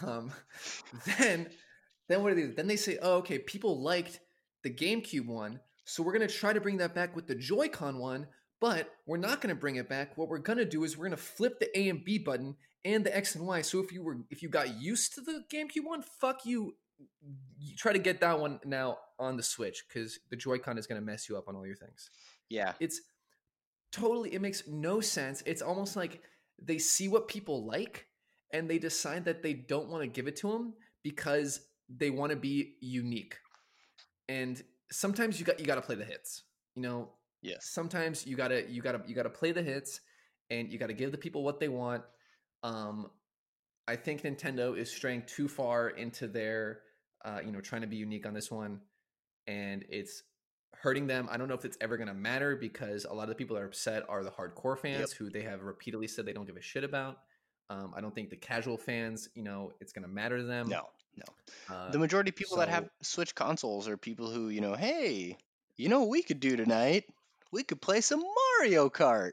Um, 0.06 0.32
then, 1.18 1.48
then 2.08 2.22
what 2.22 2.34
do 2.34 2.46
they? 2.48 2.52
Then 2.54 2.66
they 2.66 2.76
say, 2.76 2.98
oh, 3.00 3.18
okay, 3.18 3.38
people 3.38 3.80
liked 3.82 4.18
the 4.64 4.70
GameCube 4.70 5.26
one, 5.26 5.60
so 5.84 6.02
we're 6.02 6.12
gonna 6.12 6.26
try 6.26 6.52
to 6.52 6.60
bring 6.60 6.78
that 6.78 6.92
back 6.94 7.14
with 7.14 7.28
the 7.28 7.36
Joy-Con 7.36 7.98
one, 7.98 8.26
but 8.60 8.90
we're 9.06 9.16
not 9.16 9.40
gonna 9.40 9.54
bring 9.54 9.76
it 9.76 9.88
back. 9.88 10.16
What 10.18 10.28
we're 10.28 10.38
gonna 10.38 10.64
do 10.64 10.82
is 10.82 10.96
we're 10.98 11.04
gonna 11.06 11.16
flip 11.16 11.60
the 11.60 11.76
A 11.78 11.88
and 11.88 12.04
B 12.04 12.18
button 12.18 12.56
and 12.84 13.04
the 13.04 13.16
X 13.16 13.36
and 13.36 13.46
Y. 13.46 13.62
So 13.62 13.78
if 13.78 13.92
you 13.92 14.02
were 14.02 14.16
if 14.28 14.42
you 14.42 14.48
got 14.48 14.80
used 14.80 15.14
to 15.14 15.20
the 15.20 15.44
GameCube 15.52 15.84
one, 15.84 16.02
fuck 16.20 16.44
you. 16.44 16.74
You 17.58 17.76
try 17.76 17.92
to 17.92 17.98
get 17.98 18.20
that 18.20 18.38
one 18.38 18.60
now 18.64 18.98
on 19.18 19.36
the 19.36 19.42
Switch 19.42 19.84
because 19.88 20.18
the 20.30 20.36
Joy-Con 20.36 20.78
is 20.78 20.86
gonna 20.86 21.00
mess 21.00 21.28
you 21.28 21.36
up 21.36 21.48
on 21.48 21.56
all 21.56 21.66
your 21.66 21.76
things. 21.76 22.10
Yeah. 22.48 22.74
it's 22.80 23.00
totally 23.92 24.34
it 24.34 24.40
makes 24.40 24.66
no 24.66 25.00
sense. 25.00 25.42
It's 25.46 25.62
almost 25.62 25.96
like 25.96 26.22
they 26.62 26.78
see 26.78 27.08
what 27.08 27.28
people 27.28 27.66
like 27.66 28.06
and 28.52 28.68
they 28.70 28.78
decide 28.78 29.24
that 29.24 29.42
they 29.42 29.52
don't 29.52 29.88
want 29.88 30.02
to 30.02 30.08
give 30.08 30.26
it 30.28 30.36
to 30.36 30.50
them 30.50 30.74
because 31.02 31.60
they 31.88 32.10
want 32.10 32.30
to 32.30 32.36
be 32.36 32.76
unique. 32.80 33.36
And 34.28 34.62
sometimes 34.90 35.40
you 35.40 35.46
got 35.46 35.58
you 35.60 35.66
got 35.66 35.76
to 35.76 35.82
play 35.82 35.96
the 35.96 36.04
hits 36.04 36.44
you 36.76 36.82
know? 36.82 37.08
Yes. 37.42 37.66
sometimes 37.70 38.26
you 38.26 38.34
gotta 38.34 38.68
you 38.68 38.82
gotta 38.82 39.02
you 39.06 39.14
gotta 39.14 39.30
play 39.30 39.52
the 39.52 39.62
hits 39.62 40.00
and 40.50 40.72
you 40.72 40.78
gotta 40.78 40.94
give 40.94 41.12
the 41.12 41.18
people 41.18 41.44
what 41.44 41.60
they 41.60 41.68
want. 41.68 42.02
Um 42.62 43.10
i 43.88 43.94
think 43.94 44.22
nintendo 44.22 44.76
is 44.76 44.90
straying 44.90 45.22
too 45.28 45.46
far 45.46 45.90
into 45.90 46.26
their 46.26 46.80
uh 47.26 47.40
you 47.44 47.52
know 47.52 47.60
trying 47.60 47.82
to 47.82 47.86
be 47.86 47.96
unique 47.96 48.24
on 48.26 48.32
this 48.32 48.50
one 48.50 48.80
and 49.46 49.84
it's 49.90 50.22
hurting 50.74 51.06
them 51.06 51.28
i 51.30 51.36
don't 51.36 51.48
know 51.48 51.54
if 51.54 51.64
it's 51.64 51.76
ever 51.80 51.96
going 51.96 52.08
to 52.08 52.14
matter 52.14 52.56
because 52.56 53.04
a 53.04 53.12
lot 53.12 53.24
of 53.24 53.28
the 53.30 53.34
people 53.34 53.56
that 53.56 53.62
are 53.62 53.66
upset 53.66 54.02
are 54.08 54.22
the 54.24 54.30
hardcore 54.30 54.78
fans 54.78 55.12
who 55.12 55.28
they 55.30 55.42
have 55.42 55.62
repeatedly 55.62 56.06
said 56.06 56.24
they 56.26 56.32
don't 56.32 56.46
give 56.46 56.56
a 56.56 56.62
shit 56.62 56.84
about 56.84 57.18
um 57.70 57.92
i 57.96 58.00
don't 58.00 58.14
think 58.14 58.30
the 58.30 58.36
casual 58.36 58.76
fans 58.78 59.28
you 59.34 59.42
know 59.42 59.72
it's 59.80 59.92
going 59.92 60.02
to 60.02 60.08
matter 60.08 60.38
to 60.38 60.44
them 60.44 60.68
No. 60.68 60.82
No. 61.18 61.74
uh, 61.74 61.90
The 61.90 61.98
majority 61.98 62.28
of 62.28 62.36
people 62.36 62.58
that 62.58 62.68
have 62.68 62.84
so- 62.84 62.90
Switch 63.14 63.34
consoles 63.34 63.88
are 63.88 63.96
people 63.96 64.30
who, 64.30 64.50
you 64.50 64.60
know, 64.60 64.74
hey, 64.74 65.38
you 65.78 65.88
know 65.88 66.00
what 66.00 66.10
we 66.10 66.22
could 66.22 66.40
do 66.40 66.56
tonight? 66.56 67.04
We 67.52 67.62
could 67.62 67.80
play 67.80 68.02
some 68.02 68.22
Mario 68.58 68.90
Kart. 68.90 69.30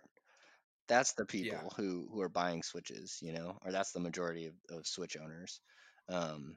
That's 0.88 1.12
the 1.12 1.25
people 1.25 1.58
Yeah. 1.58 1.67
who 1.75 2.08
who 2.10 2.21
are 2.21 2.29
buying 2.29 2.63
Switches, 2.63 3.19
you 3.21 3.34
know, 3.34 3.58
or 3.65 3.73
that's 3.73 3.91
the 3.91 3.99
majority 3.99 4.45
of, 4.45 4.53
of 4.69 4.88
Switch 4.88 5.17
owners. 5.17 5.60
Um, 6.08 6.56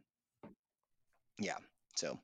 yeah. 1.39 1.59
So, 1.97 2.19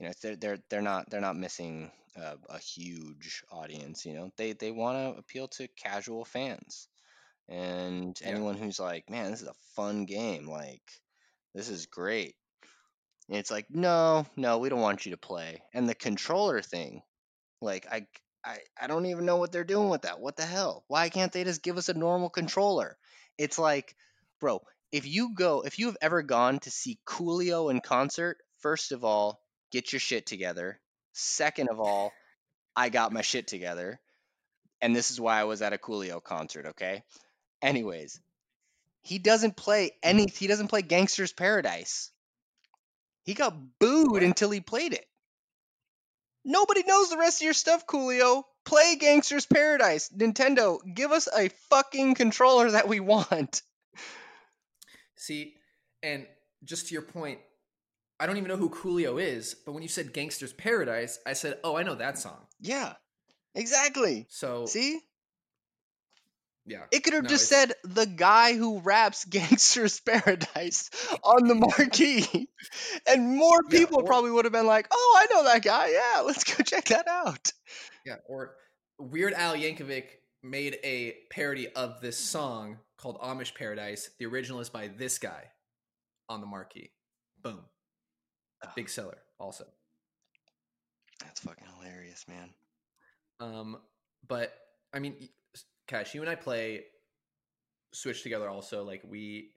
you 0.00 0.06
know, 0.06 0.12
they're 0.22 0.36
they're 0.36 0.58
they're 0.70 0.82
not 0.82 1.10
they're 1.10 1.20
not 1.20 1.36
missing 1.36 1.90
uh, 2.16 2.36
a 2.48 2.58
huge 2.58 3.44
audience. 3.50 4.04
You 4.06 4.14
know, 4.14 4.30
they 4.36 4.52
they 4.52 4.70
want 4.72 5.14
to 5.14 5.18
appeal 5.20 5.48
to 5.48 5.68
casual 5.68 6.24
fans 6.24 6.88
and 7.48 8.18
Yeah. 8.24 8.40
anyone 8.40 8.56
who's 8.56 8.80
like, 8.80 9.10
man, 9.10 9.30
this 9.30 9.42
is 9.42 9.48
a 9.48 9.54
fun 9.76 10.06
game. 10.06 10.48
Like, 10.48 10.82
this 11.54 11.68
is 11.68 11.86
great. 11.86 12.36
And 13.28 13.38
it's 13.38 13.50
like, 13.50 13.66
no, 13.70 14.26
no, 14.36 14.58
we 14.58 14.68
don't 14.68 14.80
want 14.80 15.06
you 15.06 15.12
to 15.12 15.18
play. 15.18 15.62
And 15.72 15.88
the 15.88 15.94
controller 15.94 16.60
thing, 16.62 17.02
like, 17.60 17.86
I, 17.90 18.06
I, 18.44 18.58
I 18.80 18.86
don't 18.88 19.06
even 19.06 19.26
know 19.26 19.36
what 19.36 19.52
they're 19.52 19.64
doing 19.64 19.88
with 19.90 20.02
that. 20.02 20.20
What 20.20 20.36
the 20.36 20.46
hell? 20.46 20.84
Why 20.88 21.08
can't 21.10 21.32
they 21.32 21.44
just 21.44 21.62
give 21.62 21.78
us 21.78 21.88
a 21.88 21.94
normal 21.94 22.30
controller? 22.30 22.98
It's 23.38 23.58
like, 23.58 23.96
bro, 24.40 24.62
if 24.92 25.06
you 25.06 25.34
go, 25.34 25.62
if 25.62 25.78
you 25.78 25.86
have 25.86 25.96
ever 26.00 26.22
gone 26.22 26.58
to 26.60 26.70
see 26.70 26.98
Coolio 27.06 27.70
in 27.70 27.80
concert, 27.80 28.38
first 28.58 28.92
of 28.92 29.04
all, 29.04 29.40
get 29.70 29.92
your 29.92 30.00
shit 30.00 30.26
together. 30.26 30.80
Second 31.12 31.68
of 31.68 31.80
all, 31.80 32.12
I 32.74 32.88
got 32.88 33.12
my 33.12 33.22
shit 33.22 33.46
together. 33.46 34.00
And 34.80 34.96
this 34.96 35.10
is 35.10 35.20
why 35.20 35.40
I 35.40 35.44
was 35.44 35.62
at 35.62 35.72
a 35.72 35.78
Coolio 35.78 36.22
concert, 36.22 36.66
okay? 36.66 37.02
Anyways, 37.62 38.20
he 39.02 39.18
doesn't 39.18 39.56
play 39.56 39.92
any 40.02 40.26
he 40.28 40.46
doesn't 40.46 40.68
play 40.68 40.82
Gangster's 40.82 41.32
Paradise. 41.32 42.10
He 43.24 43.34
got 43.34 43.54
booed 43.78 44.22
until 44.22 44.50
he 44.50 44.60
played 44.60 44.94
it. 44.94 45.04
Nobody 46.44 46.82
knows 46.84 47.10
the 47.10 47.18
rest 47.18 47.40
of 47.40 47.44
your 47.44 47.52
stuff, 47.52 47.86
Coolio. 47.86 48.44
Play 48.64 48.96
Gangster's 48.96 49.46
Paradise. 49.46 50.10
Nintendo, 50.16 50.78
give 50.94 51.12
us 51.12 51.28
a 51.28 51.50
fucking 51.68 52.14
controller 52.14 52.70
that 52.70 52.88
we 52.88 53.00
want. 53.00 53.62
See, 55.20 55.54
and 56.02 56.26
just 56.64 56.88
to 56.88 56.94
your 56.94 57.02
point, 57.02 57.40
I 58.18 58.26
don't 58.26 58.38
even 58.38 58.48
know 58.48 58.56
who 58.56 58.70
Coolio 58.70 59.20
is, 59.22 59.54
but 59.54 59.72
when 59.72 59.82
you 59.82 59.88
said 59.88 60.14
Gangsta's 60.14 60.52
Paradise, 60.54 61.18
I 61.26 61.34
said, 61.34 61.58
"Oh, 61.62 61.76
I 61.76 61.82
know 61.82 61.94
that 61.94 62.18
song." 62.18 62.46
Yeah, 62.58 62.94
exactly. 63.54 64.26
So 64.30 64.64
See, 64.64 64.98
yeah, 66.66 66.84
it 66.90 67.02
could 67.04 67.14
have 67.14 67.24
No, 67.24 67.28
just 67.28 67.48
said 67.48 67.72
the 67.84 68.06
guy 68.06 68.54
who 68.54 68.80
raps 68.80 69.24
"Gangsta's 69.28 70.00
Paradise" 70.00 70.90
on 71.22 71.48
the 71.48 71.54
marquee, 71.54 72.48
and 73.06 73.36
more 73.36 73.60
Yeah, 73.68 73.78
people 73.78 74.00
or- 74.00 74.04
probably 74.04 74.30
would 74.30 74.44
have 74.46 74.52
been 74.52 74.66
like, 74.66 74.86
"Oh, 74.90 75.18
I 75.18 75.34
know 75.34 75.44
that 75.44 75.62
guy. 75.62 75.90
Yeah, 75.90 76.20
let's 76.22 76.44
go 76.44 76.62
check 76.64 76.86
that 76.86 77.08
out." 77.08 77.52
Yeah, 78.06 78.16
or 78.26 78.54
Weird 78.98 79.34
Al 79.34 79.54
Yankovic 79.54 80.04
made 80.42 80.78
a 80.82 81.14
parody 81.30 81.68
of 81.68 82.00
this 82.00 82.16
song 82.16 82.78
called 83.00 83.18
Amish 83.20 83.54
Paradise. 83.54 84.10
The 84.18 84.26
original 84.26 84.60
is 84.60 84.68
by 84.68 84.88
this 84.88 85.18
guy 85.18 85.44
on 86.28 86.40
the 86.40 86.46
marquee. 86.46 86.90
Boom. 87.42 87.60
Big 88.76 88.88
seller 88.88 89.18
also. 89.38 89.64
That's 91.22 91.40
fucking 91.40 91.66
hilarious, 91.78 92.26
man. 92.28 92.50
Um, 93.40 93.78
but 94.28 94.52
I 94.92 94.98
mean, 94.98 95.28
Cash, 95.86 96.14
you 96.14 96.20
and 96.20 96.30
I 96.30 96.34
play 96.34 96.84
Switch 97.92 98.22
together 98.22 98.48
also. 98.48 98.84
Like 98.84 99.02
we 99.08 99.52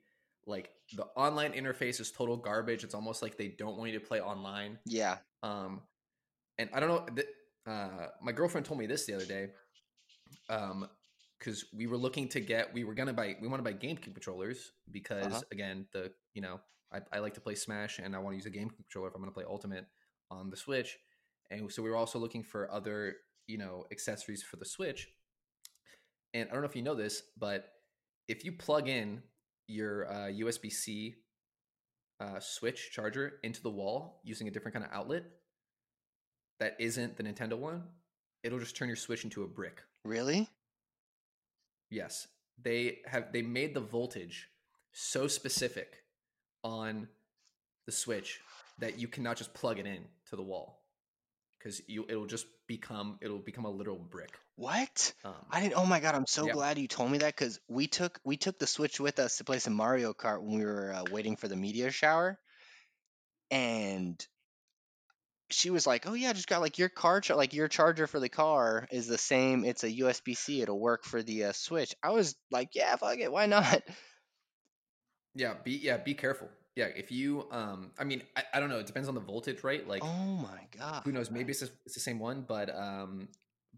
like 0.45 0.69
the 0.95 1.03
online 1.15 1.53
interface 1.53 1.99
is 1.99 2.11
total 2.11 2.37
garbage. 2.37 2.83
It's 2.83 2.95
almost 2.95 3.21
like 3.21 3.37
they 3.37 3.49
don't 3.49 3.77
want 3.77 3.91
you 3.91 3.99
to 3.99 4.05
play 4.05 4.21
online. 4.21 4.79
Yeah, 4.85 5.17
Um, 5.41 5.81
and 6.57 6.69
I 6.73 6.79
don't 6.79 6.89
know. 6.89 7.05
Th- 7.13 7.27
uh, 7.67 8.07
my 8.21 8.31
girlfriend 8.31 8.65
told 8.65 8.79
me 8.79 8.87
this 8.87 9.05
the 9.05 9.13
other 9.13 9.25
day. 9.25 9.49
Um, 10.49 10.87
because 11.43 11.65
we 11.73 11.87
were 11.87 11.97
looking 11.97 12.27
to 12.29 12.39
get, 12.39 12.73
we 12.73 12.83
were 12.83 12.93
gonna 12.93 13.13
buy, 13.13 13.35
we 13.41 13.47
want 13.47 13.63
to 13.63 13.69
buy 13.69 13.77
GameCube 13.77 14.13
controllers 14.13 14.71
because 14.91 15.25
Uh-huh. 15.25 15.41
again, 15.51 15.85
the 15.91 16.11
you 16.33 16.41
know, 16.41 16.61
I, 16.91 17.01
I 17.11 17.19
like 17.19 17.33
to 17.33 17.41
play 17.41 17.55
Smash 17.55 17.99
and 17.99 18.15
I 18.15 18.19
want 18.19 18.33
to 18.33 18.37
use 18.37 18.45
a 18.45 18.51
GameCube 18.51 18.77
controller 18.77 19.09
if 19.09 19.15
I'm 19.15 19.21
gonna 19.21 19.31
play 19.31 19.43
Ultimate 19.47 19.85
on 20.31 20.49
the 20.49 20.57
Switch, 20.57 20.97
and 21.51 21.71
so 21.71 21.83
we 21.83 21.89
were 21.89 21.95
also 21.95 22.19
looking 22.19 22.43
for 22.43 22.71
other 22.71 23.15
you 23.47 23.57
know 23.57 23.85
accessories 23.91 24.41
for 24.41 24.55
the 24.57 24.65
Switch. 24.65 25.09
And 26.33 26.49
I 26.49 26.53
don't 26.53 26.61
know 26.61 26.69
if 26.69 26.75
you 26.75 26.81
know 26.81 26.95
this, 26.95 27.21
but 27.37 27.73
if 28.27 28.43
you 28.45 28.53
plug 28.53 28.87
in 28.87 29.21
your 29.67 30.09
uh, 30.11 30.29
USB 30.29 30.71
C 30.71 31.15
uh, 32.19 32.39
Switch 32.39 32.91
charger 32.91 33.39
into 33.43 33.61
the 33.61 33.69
wall 33.69 34.21
using 34.23 34.47
a 34.47 34.51
different 34.51 34.73
kind 34.73 34.85
of 34.85 34.91
outlet 34.91 35.23
that 36.59 36.75
isn't 36.79 37.17
the 37.17 37.23
Nintendo 37.23 37.57
one, 37.57 37.83
it'll 38.43 38.59
just 38.59 38.75
turn 38.75 38.87
your 38.87 38.95
Switch 38.95 39.23
into 39.23 39.43
a 39.43 39.47
brick. 39.47 39.81
really? 40.05 40.49
Yes, 41.93 42.27
they 42.61 42.99
have 43.05 43.31
they 43.31 43.43
made 43.43 43.75
the 43.75 43.79
voltage 43.79 44.49
so 44.91 45.27
specific 45.27 46.03
on 46.63 47.07
the 47.85 47.91
Switch 47.91 48.39
that 48.79 48.97
you 48.97 49.07
cannot 49.07 49.37
just 49.37 49.53
plug 49.53 49.77
it 49.77 49.85
in 49.85 50.05
to 50.29 50.35
the 50.35 50.41
wall 50.41 50.81
because 51.59 51.81
you 51.87 52.05
it'll 52.09 52.25
just 52.25 52.47
become 52.67 53.19
it'll 53.21 53.37
become 53.37 53.65
a 53.65 53.69
literal 53.69 53.99
brick. 53.99 54.31
What? 54.55 55.13
Um, 55.23 55.33
I 55.51 55.61
didn't. 55.61 55.75
Oh 55.77 55.85
my 55.85 55.99
god! 55.99 56.15
I'm 56.15 56.25
so 56.25 56.47
Yeah. 56.47 56.53
glad 56.53 56.79
you 56.79 56.87
told 56.87 57.11
me 57.11 57.19
that 57.19 57.35
because 57.35 57.59
we 57.67 57.85
took 57.85 58.19
we 58.23 58.37
took 58.37 58.57
the 58.57 58.67
Switch 58.67 58.99
with 58.99 59.19
us 59.19 59.37
to 59.37 59.43
play 59.43 59.59
some 59.59 59.73
Mario 59.73 60.13
Kart 60.13 60.41
when 60.41 60.57
we 60.57 60.65
were 60.65 60.93
uh, 60.93 61.03
waiting 61.11 61.35
for 61.35 61.47
the 61.47 61.55
media 61.55 61.91
shower, 61.91 62.39
and 63.51 64.25
she 65.53 65.69
was 65.69 65.87
like, 65.87 66.05
"Oh 66.07 66.13
yeah, 66.13 66.33
just 66.33 66.47
got 66.47 66.61
like 66.61 66.77
your 66.77 66.89
car 66.89 67.21
char- 67.21 67.37
like 67.37 67.53
your 67.53 67.67
charger 67.67 68.07
for 68.07 68.19
the 68.19 68.29
car 68.29 68.87
is 68.91 69.07
the 69.07 69.17
same. 69.17 69.63
It's 69.65 69.83
a 69.83 69.89
USB 69.91 70.35
C. 70.35 70.61
It'll 70.61 70.79
work 70.79 71.03
for 71.05 71.23
the 71.23 71.45
uh, 71.45 71.51
Switch." 71.53 71.93
I 72.03 72.11
was 72.11 72.35
like, 72.51 72.69
"Yeah, 72.75 72.95
fuck 72.95 73.17
it, 73.19 73.31
why 73.31 73.45
not?" 73.45 73.81
yeah, 75.35 75.55
be 75.63 75.71
yeah 75.71 75.97
be 75.97 76.13
careful. 76.13 76.49
Yeah, 76.75 76.85
if 76.85 77.11
you 77.11 77.47
um, 77.51 77.91
I 77.99 78.03
mean 78.03 78.23
I, 78.35 78.43
I 78.55 78.59
don't 78.59 78.69
know. 78.69 78.79
It 78.79 78.87
depends 78.87 79.07
on 79.07 79.15
the 79.15 79.21
voltage, 79.21 79.63
right? 79.63 79.87
Like 79.87 80.03
oh 80.03 80.35
my 80.37 80.67
god! 80.77 81.01
who 81.05 81.11
knows 81.11 81.31
maybe 81.31 81.51
it's, 81.51 81.61
the- 81.61 81.71
it's 81.85 81.95
the 81.95 81.99
same 82.01 82.19
one 82.19 82.45
but 82.47 82.73
um 82.75 83.27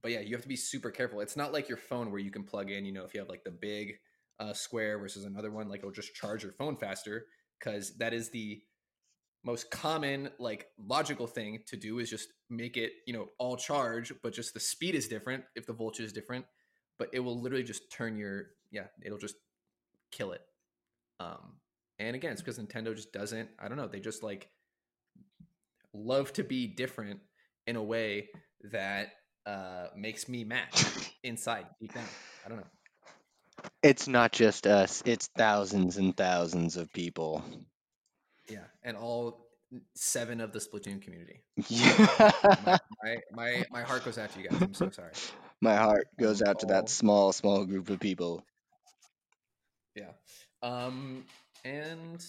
but 0.01 0.11
yeah 0.11 0.19
you 0.19 0.33
have 0.35 0.41
to 0.41 0.47
be 0.47 0.55
super 0.55 0.91
careful 0.91 1.21
it's 1.21 1.37
not 1.37 1.53
like 1.53 1.69
your 1.69 1.77
phone 1.77 2.11
where 2.11 2.19
you 2.19 2.31
can 2.31 2.43
plug 2.43 2.69
in 2.69 2.85
you 2.85 2.91
know 2.91 3.05
if 3.05 3.13
you 3.13 3.19
have 3.19 3.29
like 3.29 3.43
the 3.43 3.51
big 3.51 3.93
uh, 4.39 4.53
square 4.53 4.99
versus 4.99 5.23
another 5.23 5.51
one 5.51 5.69
like 5.69 5.79
it'll 5.79 5.91
just 5.91 6.13
charge 6.13 6.43
your 6.43 6.51
phone 6.53 6.75
faster 6.75 7.25
because 7.59 7.97
that 7.97 8.13
is 8.13 8.29
the 8.29 8.61
most 9.45 9.69
common 9.69 10.29
like 10.39 10.67
logical 10.77 11.27
thing 11.27 11.59
to 11.67 11.77
do 11.77 11.99
is 11.99 12.09
just 12.09 12.29
make 12.49 12.77
it 12.77 12.91
you 13.05 13.13
know 13.13 13.27
all 13.37 13.55
charge 13.55 14.11
but 14.23 14.33
just 14.33 14.53
the 14.53 14.59
speed 14.59 14.95
is 14.95 15.07
different 15.07 15.43
if 15.55 15.65
the 15.65 15.73
voltage 15.73 16.05
is 16.05 16.13
different 16.13 16.45
but 16.97 17.09
it 17.13 17.19
will 17.19 17.39
literally 17.39 17.63
just 17.63 17.91
turn 17.91 18.17
your 18.17 18.47
yeah 18.71 18.85
it'll 19.03 19.17
just 19.17 19.35
kill 20.11 20.31
it. 20.31 20.41
Um 21.19 21.59
and 21.99 22.15
again 22.15 22.31
it's 22.31 22.41
because 22.41 22.59
nintendo 22.59 22.93
just 22.95 23.13
doesn't 23.13 23.49
i 23.57 23.67
don't 23.69 23.77
know 23.77 23.87
they 23.87 24.01
just 24.01 24.21
like 24.21 24.49
love 25.93 26.33
to 26.33 26.43
be 26.43 26.67
different 26.67 27.19
in 27.67 27.77
a 27.77 27.83
way 27.83 28.27
that 28.71 29.13
uh 29.45 29.87
makes 29.95 30.27
me 30.27 30.43
mad 30.43 30.67
inside 31.23 31.65
deep 31.79 31.93
down. 31.93 32.03
I 32.45 32.49
don't 32.49 32.57
know. 32.57 32.67
It's 33.81 34.07
not 34.07 34.31
just 34.31 34.67
us; 34.67 35.01
it's 35.05 35.27
thousands 35.27 35.97
and 35.97 36.15
thousands 36.15 36.77
of 36.77 36.91
people. 36.91 37.43
Yeah. 38.49 38.65
and 38.83 38.97
all 38.97 39.47
seven 39.95 40.41
of 40.41 40.51
the 40.51 40.59
splatoon 40.59 41.01
community. 41.01 41.41
Yeah. 41.67 42.07
my, 42.65 42.79
my 43.03 43.17
my 43.31 43.65
my 43.71 43.81
heart 43.81 44.05
goes 44.05 44.17
out 44.17 44.31
to 44.31 44.41
you 44.41 44.49
guys. 44.49 44.61
I'm 44.61 44.73
so 44.73 44.89
sorry. 44.89 45.11
My 45.61 45.75
heart 45.75 46.07
goes 46.19 46.41
out 46.41 46.59
to 46.59 46.67
that 46.67 46.89
small, 46.89 47.33
small 47.33 47.65
group 47.65 47.89
of 47.89 47.99
people. 47.99 48.45
yeah. 49.95 50.11
Um 50.61 51.25
and 51.63 52.23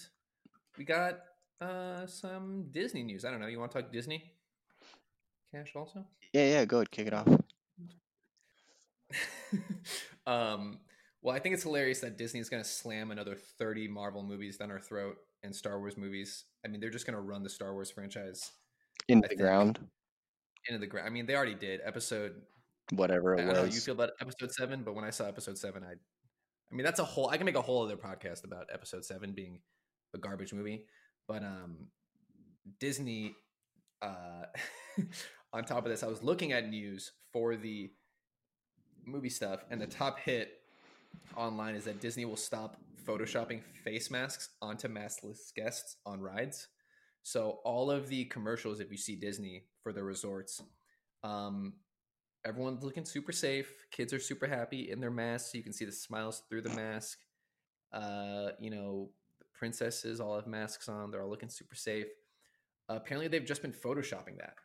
we 0.77 0.85
got 0.85 1.19
uh 1.61 2.07
some 2.07 2.67
disney 2.71 3.03
news. 3.03 3.25
I 3.25 3.31
don't 3.31 3.39
know. 3.39 3.47
You 3.47 3.59
want 3.59 3.71
to 3.71 3.81
talk 3.81 3.91
disney? 3.91 4.31
Cash 5.51 5.73
also? 5.75 6.05
Yeah, 6.33 6.45
yeah, 6.45 6.65
go 6.65 6.77
ahead, 6.77 6.91
kick 6.91 7.07
it 7.07 7.13
off. 7.13 7.27
um, 10.27 10.79
well, 11.21 11.35
I 11.35 11.39
think 11.39 11.55
it's 11.55 11.63
hilarious 11.63 12.01
that 12.01 12.17
Disney 12.17 12.41
is 12.41 12.49
going 12.49 12.61
to 12.61 12.67
slam 12.67 13.11
another 13.11 13.35
30 13.57 13.87
Marvel 13.87 14.23
movies 14.23 14.57
down 14.57 14.71
our 14.71 14.79
throat 14.79 15.17
and 15.43 15.55
Star 15.55 15.79
Wars 15.79 15.97
movies. 15.97 16.45
I 16.65 16.67
mean, 16.67 16.79
they're 16.81 16.89
just 16.89 17.05
going 17.05 17.15
to 17.15 17.21
run 17.21 17.43
the 17.43 17.49
Star 17.49 17.73
Wars 17.73 17.91
franchise 17.91 18.51
Into 19.07 19.25
I 19.25 19.29
the 19.29 19.29
think- 19.29 19.41
ground, 19.41 19.79
into 20.67 20.79
the 20.79 20.87
ground. 20.87 21.07
I 21.07 21.11
mean, 21.11 21.25
they 21.25 21.35
already 21.35 21.55
did. 21.55 21.79
Episode, 21.85 22.41
whatever 22.91 23.35
I 23.35 23.41
it 23.41 23.45
don't 23.45 23.53
know 23.53 23.59
how 23.61 23.65
you 23.65 23.79
feel 23.79 23.93
about 23.93 24.11
episode 24.21 24.51
seven, 24.51 24.83
but 24.83 24.95
when 24.95 25.05
I 25.05 25.09
saw 25.11 25.25
episode 25.25 25.57
seven, 25.57 25.83
I, 25.83 25.91
I 25.91 26.75
mean, 26.75 26.83
that's 26.83 26.99
a 26.99 27.05
whole, 27.05 27.29
I 27.29 27.37
can 27.37 27.45
make 27.45 27.55
a 27.55 27.61
whole 27.61 27.83
other 27.83 27.97
podcast 27.97 28.43
about 28.43 28.65
episode 28.73 29.05
seven 29.05 29.33
being 29.33 29.59
a 30.13 30.17
garbage 30.17 30.53
movie. 30.53 30.85
But 31.27 31.43
um, 31.43 31.87
Disney, 32.79 33.35
uh, 34.01 34.43
on 35.53 35.63
top 35.63 35.85
of 35.85 35.91
this, 35.91 36.03
I 36.03 36.07
was 36.07 36.21
looking 36.23 36.51
at 36.51 36.67
news 36.69 37.11
for 37.31 37.55
the 37.55 37.91
movie 39.05 39.29
stuff, 39.29 39.61
and 39.71 39.79
the 39.81 39.87
top 39.87 40.19
hit 40.19 40.49
online 41.35 41.75
is 41.75 41.85
that 41.85 42.01
Disney 42.01 42.25
will 42.25 42.35
stop 42.35 42.77
photoshopping 43.05 43.61
face 43.83 44.11
masks 44.11 44.49
onto 44.61 44.87
maskless 44.87 45.53
guests 45.55 45.97
on 46.05 46.21
rides. 46.21 46.67
So 47.23 47.59
all 47.63 47.91
of 47.91 48.07
the 48.07 48.25
commercials, 48.25 48.79
if 48.79 48.91
you 48.91 48.97
see 48.97 49.15
Disney 49.15 49.65
for 49.83 49.91
the 49.91 50.03
resorts, 50.03 50.61
um, 51.23 51.73
everyone's 52.45 52.83
looking 52.83 53.05
super 53.05 53.31
safe. 53.31 53.71
Kids 53.91 54.13
are 54.13 54.19
super 54.19 54.47
happy 54.47 54.91
in 54.91 54.99
their 54.99 55.11
masks. 55.11 55.53
You 55.53 55.63
can 55.63 55.73
see 55.73 55.85
the 55.85 55.91
smiles 55.91 56.43
through 56.49 56.61
the 56.61 56.69
mask. 56.69 57.19
Uh, 57.91 58.49
you 58.59 58.69
know, 58.69 59.09
princesses 59.53 60.19
all 60.19 60.35
have 60.35 60.47
masks 60.47 60.87
on. 60.87 61.11
They're 61.11 61.23
all 61.23 61.29
looking 61.29 61.49
super 61.49 61.75
safe. 61.75 62.07
apparently, 62.89 63.27
they've 63.27 63.45
just 63.45 63.61
been 63.61 63.73
photoshopping 63.73 64.37
that 64.37 64.55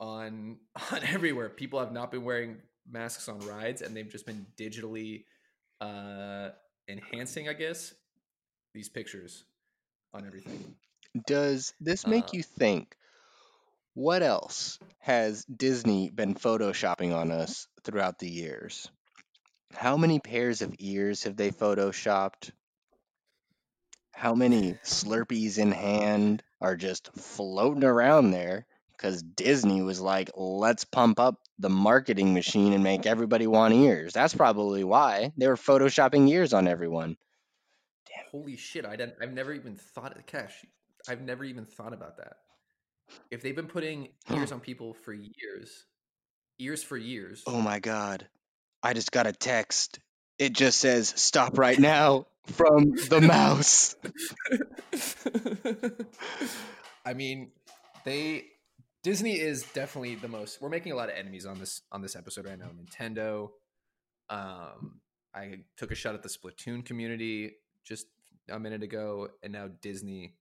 on 0.00 0.58
on 0.92 1.00
everywhere. 1.04 1.48
People 1.48 1.78
have 1.78 1.92
not 1.92 2.10
been 2.10 2.24
wearing 2.24 2.58
masks 2.90 3.28
on 3.28 3.38
rides, 3.40 3.82
and 3.82 3.96
they've 3.96 4.10
just 4.10 4.26
been 4.26 4.46
digitally 4.58 5.24
uh, 5.80 6.50
enhancing, 6.88 7.48
I 7.48 7.52
guess, 7.54 7.94
these 8.74 8.88
pictures 8.88 9.44
on 10.12 10.26
everything. 10.26 10.74
Does 11.26 11.72
this 11.80 12.06
make 12.06 12.28
Uh, 12.28 12.36
you 12.36 12.42
think? 12.42 12.96
What 13.94 14.22
else 14.22 14.78
has 15.00 15.44
Disney 15.44 16.10
been 16.10 16.34
photoshopping 16.34 17.14
on 17.14 17.30
us 17.32 17.66
throughout 17.82 18.18
the 18.18 18.30
years? 18.30 18.90
How 19.74 19.96
many 19.96 20.20
pairs 20.20 20.62
of 20.62 20.74
ears 20.78 21.24
have 21.24 21.36
they 21.36 21.50
photoshopped? 21.50 22.50
How 24.12 24.34
many 24.34 24.74
Slurpees 24.84 25.58
in 25.58 25.72
hand 25.72 26.42
are 26.60 26.76
just 26.76 27.12
floating 27.16 27.84
around 27.84 28.30
there? 28.30 28.66
Because 28.92 29.22
Disney 29.22 29.82
was 29.82 30.00
like, 30.00 30.30
let's 30.36 30.84
pump 30.84 31.20
up 31.20 31.40
the 31.58 31.68
marketing 31.68 32.34
machine 32.34 32.72
and 32.72 32.82
make 32.84 33.06
everybody 33.06 33.46
want 33.46 33.74
ears. 33.74 34.12
That's 34.12 34.34
probably 34.34 34.84
why 34.84 35.32
they 35.36 35.48
were 35.48 35.56
photoshopping 35.56 36.28
ears 36.28 36.52
on 36.52 36.68
everyone. 36.68 37.16
Holy 38.30 38.56
shit! 38.56 38.84
I 38.84 38.96
didn't. 38.96 39.14
I've 39.22 39.32
never 39.32 39.52
even 39.54 39.76
thought 39.76 40.16
of 40.16 40.26
cash. 40.26 40.64
I've 41.08 41.22
never 41.22 41.44
even 41.44 41.64
thought 41.64 41.92
about 41.92 42.18
that. 42.18 42.36
If 43.30 43.42
they've 43.42 43.56
been 43.56 43.68
putting 43.68 44.08
ears 44.32 44.52
on 44.52 44.60
people 44.60 44.94
for 44.94 45.12
years, 45.12 45.86
ears 46.58 46.82
for 46.82 46.96
years. 46.96 47.42
Oh 47.46 47.60
my 47.60 47.78
god. 47.78 48.28
I 48.82 48.92
just 48.92 49.10
got 49.10 49.26
a 49.26 49.32
text. 49.32 49.98
It 50.38 50.52
just 50.52 50.78
says 50.78 51.12
stop 51.16 51.58
right 51.58 51.78
now. 51.78 52.26
from 52.46 52.94
the 53.08 53.20
mouse. 53.20 53.96
I 57.04 57.14
mean, 57.14 57.50
they 58.04 58.44
Disney 59.02 59.38
is 59.38 59.62
definitely 59.74 60.16
the 60.16 60.28
most. 60.28 60.60
We're 60.60 60.68
making 60.68 60.92
a 60.92 60.96
lot 60.96 61.08
of 61.08 61.14
enemies 61.16 61.46
on 61.46 61.58
this 61.58 61.82
on 61.92 62.02
this 62.02 62.16
episode 62.16 62.46
right 62.46 62.58
now. 62.58 62.66
Nintendo. 62.66 63.50
Um, 64.30 65.00
I 65.34 65.60
took 65.76 65.90
a 65.90 65.94
shot 65.94 66.14
at 66.14 66.22
the 66.22 66.28
Splatoon 66.28 66.84
community 66.84 67.56
just 67.84 68.06
a 68.48 68.58
minute 68.58 68.82
ago, 68.82 69.28
and 69.42 69.52
now 69.52 69.68
Disney. 69.80 70.34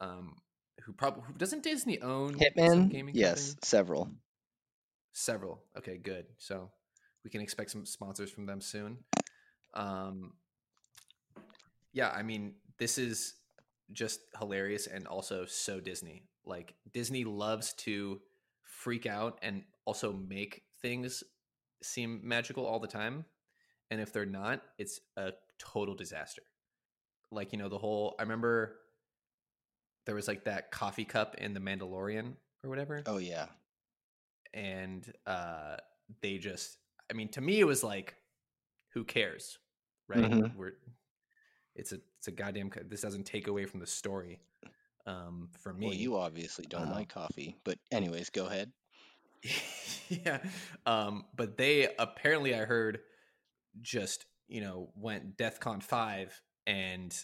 Um, 0.00 0.36
who 0.82 0.92
probably 0.92 1.22
who, 1.26 1.34
doesn't 1.34 1.62
Disney 1.62 2.00
own 2.00 2.32
some 2.32 2.40
Hitman? 2.40 2.90
gaming? 2.90 3.14
Yes, 3.14 3.50
company? 3.50 3.58
several. 3.62 4.10
several. 5.12 5.62
Okay, 5.78 5.96
good. 5.96 6.26
So 6.38 6.70
we 7.22 7.30
can 7.30 7.40
expect 7.40 7.70
some 7.70 7.86
sponsors 7.86 8.30
from 8.30 8.46
them 8.46 8.60
soon. 8.60 8.98
Um, 9.72 10.32
yeah, 11.92 12.10
I 12.10 12.22
mean, 12.22 12.54
this 12.78 12.98
is 12.98 13.34
just 13.92 14.20
hilarious 14.38 14.86
and 14.86 15.06
also 15.06 15.44
so 15.46 15.80
Disney. 15.80 16.22
Like 16.44 16.74
Disney 16.92 17.24
loves 17.24 17.72
to 17.74 18.20
freak 18.62 19.06
out 19.06 19.38
and 19.42 19.62
also 19.84 20.12
make 20.12 20.62
things 20.82 21.22
seem 21.82 22.20
magical 22.22 22.66
all 22.66 22.78
the 22.80 22.86
time. 22.88 23.24
And 23.90 24.00
if 24.00 24.12
they're 24.12 24.26
not, 24.26 24.62
it's 24.78 25.00
a 25.16 25.32
total 25.58 25.94
disaster. 25.94 26.42
Like, 27.30 27.52
you 27.52 27.58
know, 27.58 27.68
the 27.68 27.78
whole 27.78 28.14
I 28.18 28.22
remember 28.22 28.76
there 30.06 30.14
was 30.14 30.28
like 30.28 30.44
that 30.44 30.70
coffee 30.70 31.04
cup 31.04 31.34
in 31.38 31.54
the 31.54 31.60
Mandalorian 31.60 32.34
or 32.62 32.70
whatever 32.70 33.02
Oh 33.06 33.18
yeah. 33.18 33.46
and 34.52 35.10
uh 35.26 35.76
they 36.20 36.38
just 36.38 36.78
i 37.10 37.14
mean 37.14 37.28
to 37.28 37.40
me 37.40 37.58
it 37.60 37.64
was 37.64 37.82
like 37.82 38.14
who 38.92 39.04
cares 39.04 39.58
right 40.08 40.30
Mhm. 40.30 40.54
we're 40.54 40.74
it's 41.74 41.92
a 41.92 41.98
it's 42.18 42.28
a 42.28 42.32
goddamn 42.32 42.70
this 42.88 43.00
doesn't 43.00 43.24
take 43.24 43.48
away 43.48 43.64
from 43.64 43.80
the 43.80 43.86
story 43.86 44.40
um 45.06 45.48
for 45.58 45.72
me 45.72 45.86
Well, 45.86 45.94
you 45.94 46.16
obviously 46.16 46.66
don't 46.68 46.88
uh, 46.88 46.94
like 46.94 47.08
coffee, 47.08 47.56
but 47.64 47.78
anyways, 47.92 48.30
go 48.30 48.46
ahead. 48.46 48.72
yeah 50.08 50.38
um 50.86 51.24
but 51.36 51.58
they 51.58 51.88
apparently 51.98 52.54
i 52.54 52.64
heard 52.64 53.00
just 53.82 54.24
you 54.48 54.62
know 54.62 54.88
went 54.96 55.36
defcon 55.36 55.82
5 55.82 56.40
and 56.66 57.14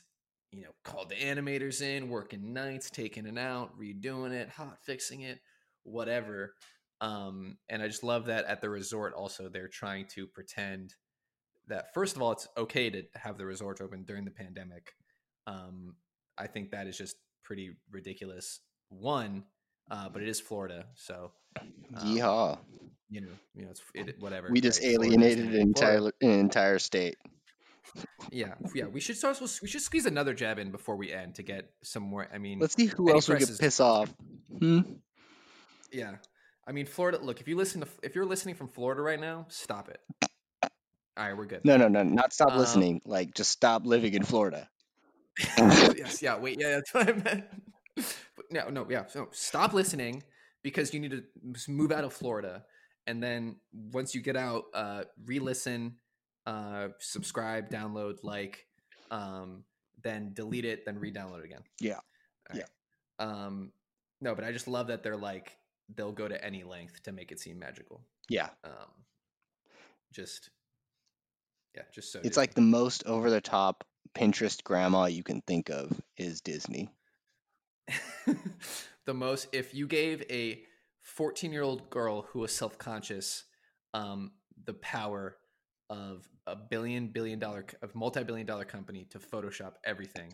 you 0.53 0.63
know 0.63 0.71
called 0.85 1.09
the 1.09 1.15
animators 1.15 1.81
in 1.81 2.11
working 2.11 2.53
nights 2.53 2.91
taking 2.91 3.25
it 3.27 3.39
out 3.39 3.71
redoing 3.79 4.33
it 4.33 4.51
hot 4.51 4.77
fixing 4.85 5.23
it 5.23 5.39
whatever 5.85 6.53
um 7.01 7.57
and 7.71 7.83
i 7.83 7.87
just 7.87 8.05
love 8.05 8.27
that 8.27 8.45
at 8.45 8.61
the 8.61 8.69
resort 8.69 9.15
also 9.15 9.49
they're 9.49 9.69
trying 9.69 10.07
to 10.07 10.27
pretend 10.27 10.95
that 11.71 11.95
first 11.95 12.17
of 12.17 12.23
all 12.23 12.33
it's 12.33 12.47
okay 12.57 12.91
to 12.91 13.03
have 13.15 13.39
the 13.39 13.47
resort 13.47 13.81
open 13.81 14.05
during 14.05 14.25
the 14.25 14.31
pandemic 14.31 14.95
um 15.47 15.95
i 16.39 16.47
think 16.47 16.71
that 16.71 16.87
is 16.87 16.97
just 16.97 17.17
pretty 17.43 17.71
ridiculous 17.91 18.61
one 18.89 19.43
uh 19.91 20.09
but 20.09 20.23
it 20.23 20.29
is 20.29 20.41
florida 20.41 20.85
so 20.95 21.33
um, 21.59 21.73
Yeehaw. 22.05 22.59
you 23.09 23.21
know, 23.23 23.29
you 23.55 23.65
know, 23.65 23.71
it's 23.71 23.83
it, 23.95 24.21
whatever. 24.21 24.49
We 24.51 24.61
just 24.61 24.83
right? 24.83 24.93
Alienated 24.93 25.47
an 25.47 25.61
entire 25.61 25.99
an 26.21 26.31
entire 26.31 26.79
state. 26.79 27.17
Yeah, 28.31 28.55
yeah. 28.75 28.87
We 28.87 29.01
should 29.01 29.23
also 29.25 29.47
we 29.63 29.69
should 29.69 29.81
squeeze 29.81 30.07
another 30.07 30.35
jab 30.35 30.59
in 30.59 30.71
before 30.71 30.97
we 30.97 31.13
end 31.13 31.35
to 31.37 31.43
get 31.43 31.71
some 31.83 32.05
more. 32.05 32.29
I 32.33 32.39
mean, 32.39 32.61
Let's 32.61 32.75
see 32.75 32.87
who 32.87 33.07
Penny 33.07 33.17
else 33.17 33.29
we 33.29 33.37
could 33.37 33.59
piss 33.59 33.81
off. 33.81 34.15
Hmm? 34.59 34.81
yeah. 35.93 36.17
I 36.67 36.73
mean, 36.73 36.87
Florida. 36.87 37.19
Look, 37.21 37.41
if 37.41 37.49
you 37.49 37.57
listen 37.57 37.81
to 37.81 37.89
if 38.03 38.15
you're 38.15 38.27
listening 38.27 38.55
from 38.55 38.69
Florida 38.69 39.03
right 39.03 39.21
now, 39.21 39.47
stop 39.49 39.89
it. 39.89 40.01
All 41.21 41.27
right, 41.27 41.37
we're 41.37 41.45
good. 41.45 41.67
No, 41.67 41.77
no, 41.77 41.89
no, 41.89 42.03
not 42.03 42.33
stop 42.33 42.53
Um, 42.53 42.59
listening. 42.59 43.03
Like 43.05 43.35
just 43.35 43.51
stop 43.51 43.85
living 43.85 44.15
in 44.15 44.23
Florida. 44.23 44.71
yes, 45.59 46.23
yeah. 46.23 46.39
Wait, 46.39 46.59
yeah, 46.59 46.77
that's 46.77 46.95
what 46.95 47.11
I 47.11 47.13
meant. 47.13 47.45
But 47.95 48.47
no, 48.51 48.71
no, 48.71 48.87
yeah. 48.89 49.07
So 49.07 49.29
stop 49.33 49.75
listening 49.75 50.23
because 50.63 50.95
you 50.95 51.01
need 51.01 51.11
to 51.11 51.23
move 51.69 51.93
out 51.93 52.05
of 52.05 52.15
Florida, 52.15 52.65
and 53.07 53.23
then 53.23 53.57
once 53.93 54.15
you 54.15 54.23
get 54.23 54.35
out, 54.35 54.65
uh, 54.73 55.05
re-listen, 55.27 55.97
uh, 56.47 56.89
subscribe, 57.01 57.69
download, 57.69 58.17
like, 58.23 58.67
um, 59.11 59.65
then 60.03 60.33
delete 60.33 60.65
it, 60.65 60.87
then 60.87 60.99
re-download 60.99 61.41
it 61.41 61.45
again. 61.45 61.63
Yeah. 61.81 61.99
All 62.51 62.57
Yeah. 62.57 62.65
Um, 63.19 63.73
no, 64.23 64.35
but 64.35 64.45
I 64.45 64.53
just 64.53 64.69
love 64.69 64.87
that 64.87 65.03
they're 65.03 65.19
like 65.19 65.59
they'll 65.97 66.13
go 66.13 66.29
to 66.29 66.43
any 66.43 66.65
length 66.65 67.03
to 67.03 67.13
make 67.13 67.31
it 67.31 67.41
seem 67.41 67.59
magical. 67.59 68.01
Yeah. 68.31 68.49
Um, 68.65 69.05
just 70.13 70.49
yeah, 71.75 71.83
just 71.93 72.13
so 72.13 72.21
It's 72.23 72.37
like 72.37 72.55
the 72.55 72.61
most 72.61 73.05
over 73.07 73.31
the 73.31 73.41
top 73.41 73.85
Pinterest 74.15 74.63
grandma 74.65 75.05
you 75.07 75.23
can 75.23 75.41
think 75.43 75.71
of 75.71 76.01
is 76.17 76.41
Disney. 76.41 76.91
the 79.07 79.15
most 79.15 79.49
if 79.53 79.75
you 79.75 79.87
gave 79.87 80.23
a 80.31 80.63
14 81.03 81.53
year 81.53 81.63
old 81.63 81.91
girl 81.91 82.23
who 82.31 82.41
was 82.41 82.53
self-conscious 82.53 83.45
um, 83.95 84.33
the 84.65 84.75
power 84.75 85.37
of 85.89 86.29
a 86.47 86.55
billion 86.55 87.09
billion 87.09 87.39
dollar 87.39 87.65
of 87.83 87.95
multi-billion 87.95 88.47
dollar 88.47 88.65
company 88.65 89.07
to 89.11 89.19
photoshop 89.19 89.73
everything 89.85 90.33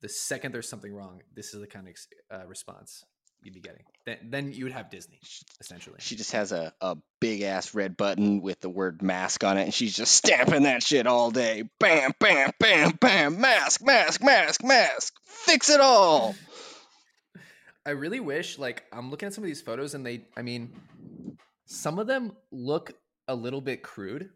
the 0.00 0.08
second 0.08 0.52
there's 0.52 0.68
something 0.68 0.94
wrong 0.94 1.20
this 1.34 1.52
is 1.52 1.60
the 1.60 1.66
kind 1.66 1.88
of 1.88 1.94
uh, 2.40 2.46
response 2.46 3.04
you'd 3.42 3.54
be 3.54 3.60
getting 3.60 3.82
then, 4.04 4.18
then 4.24 4.52
you 4.52 4.64
would 4.64 4.72
have 4.72 4.90
disney 4.90 5.20
essentially 5.60 5.96
She 6.00 6.16
just 6.16 6.32
has 6.32 6.52
a, 6.52 6.72
a 6.80 6.96
big 7.20 7.42
ass 7.42 7.74
red 7.74 7.96
button 7.96 8.42
with 8.42 8.60
the 8.60 8.68
word 8.68 9.00
mask 9.00 9.44
on 9.44 9.58
it, 9.58 9.62
and 9.62 9.72
she's 9.74 9.94
just 9.94 10.12
stamping 10.12 10.64
that 10.64 10.82
shit 10.82 11.06
all 11.06 11.30
day. 11.30 11.62
Bam, 11.78 12.12
bam, 12.18 12.50
bam, 12.58 12.92
bam. 13.00 13.40
Mask, 13.40 13.80
mask, 13.84 14.22
mask, 14.22 14.64
mask. 14.64 15.14
Fix 15.24 15.70
it 15.70 15.80
all. 15.80 16.34
I 17.86 17.90
really 17.90 18.20
wish, 18.20 18.58
like, 18.58 18.84
I'm 18.92 19.10
looking 19.10 19.28
at 19.28 19.34
some 19.34 19.44
of 19.44 19.48
these 19.48 19.62
photos 19.62 19.94
and 19.94 20.04
they, 20.04 20.24
I 20.36 20.42
mean, 20.42 20.72
some 21.66 21.98
of 21.98 22.06
them 22.06 22.32
look 22.50 22.92
a 23.28 23.34
little 23.34 23.60
bit 23.60 23.82
crude. 23.82 24.30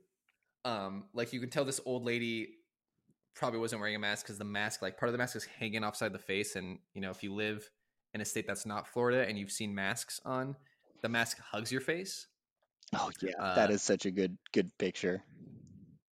Um, 0.65 1.05
like 1.13 1.33
you 1.33 1.41
can 1.41 1.51
tell 1.51 1.65
this 1.65 1.81
old 1.85 2.05
lady 2.05 2.49
probably 3.37 3.61
wasn't 3.61 3.81
wearing 3.81 3.95
a 3.95 4.01
mask 4.01 4.27
because 4.27 4.39
the 4.39 4.45
mask, 4.45 4.83
like, 4.83 4.97
part 4.97 5.09
of 5.09 5.13
the 5.13 5.19
mask 5.19 5.37
is 5.37 5.45
hanging 5.45 5.85
offside 5.85 6.13
the 6.13 6.19
face. 6.19 6.57
And, 6.57 6.79
you 6.95 7.01
know, 7.01 7.11
if 7.11 7.23
you 7.23 7.35
live 7.35 7.69
in 8.17 8.23
a 8.23 8.25
state 8.25 8.47
that's 8.47 8.65
not 8.67 8.89
Florida 8.89 9.29
and 9.29 9.39
you've 9.39 9.53
seen 9.53 9.75
masks 9.75 10.21
on, 10.25 10.57
the 11.03 11.09
mask 11.09 11.39
hugs 11.39 11.71
your 11.71 11.83
face. 11.83 12.27
Oh 12.95 13.11
yeah, 13.23 13.33
Uh, 13.39 13.55
that 13.55 13.71
is 13.71 13.83
such 13.83 14.07
a 14.07 14.11
good 14.11 14.39
good 14.53 14.71
picture. 14.79 15.23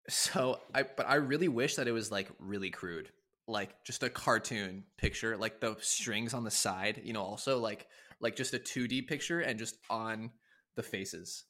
So 0.09 0.59
I, 0.75 0.83
but 0.83 1.07
I 1.07 1.15
really 1.15 1.47
wish 1.47 1.75
that 1.77 1.87
it 1.87 1.93
was 1.93 2.11
like 2.11 2.29
really 2.39 2.69
crude, 2.69 3.09
like 3.47 3.83
just 3.85 4.03
a 4.03 4.09
cartoon 4.09 4.83
picture, 4.97 5.37
like 5.37 5.61
the 5.61 5.77
strings 5.79 6.33
on 6.33 6.43
the 6.43 6.51
side, 6.51 7.01
you 7.05 7.13
know, 7.13 7.23
also 7.23 7.59
like 7.59 7.87
like 8.19 8.35
just 8.35 8.53
a 8.53 8.59
two 8.59 8.87
D 8.87 9.01
picture 9.01 9.39
and 9.39 9.57
just 9.57 9.77
on 9.89 10.31
the 10.75 10.83
faces. 10.83 11.45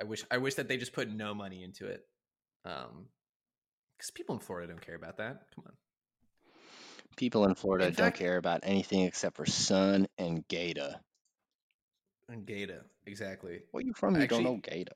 I 0.00 0.04
wish 0.04 0.24
I 0.32 0.38
wish 0.38 0.54
that 0.54 0.66
they 0.66 0.78
just 0.78 0.92
put 0.92 1.08
no 1.08 1.32
money 1.32 1.62
into 1.62 1.86
it, 1.86 2.02
um, 2.64 3.06
because 3.96 4.10
people 4.10 4.34
in 4.34 4.40
Florida 4.40 4.72
don't 4.72 4.84
care 4.84 4.96
about 4.96 5.18
that. 5.18 5.42
Come 5.54 5.64
on, 5.66 5.72
People 7.18 7.44
in 7.46 7.54
Florida 7.56 7.88
In 7.88 7.94
don't 7.94 8.14
care 8.14 8.36
about 8.36 8.60
anything 8.62 9.00
except 9.00 9.36
for 9.36 9.44
sun 9.44 10.06
and 10.18 10.46
Gata. 10.48 11.00
and 12.28 12.46
Gata 12.46 12.82
exactly. 13.06 13.60
Where 13.72 13.82
you 13.84 13.92
from? 13.92 14.14
You 14.20 14.26
don't 14.28 14.44
know 14.44 14.54
Actually- 14.56 14.78
Gata. 14.84 14.94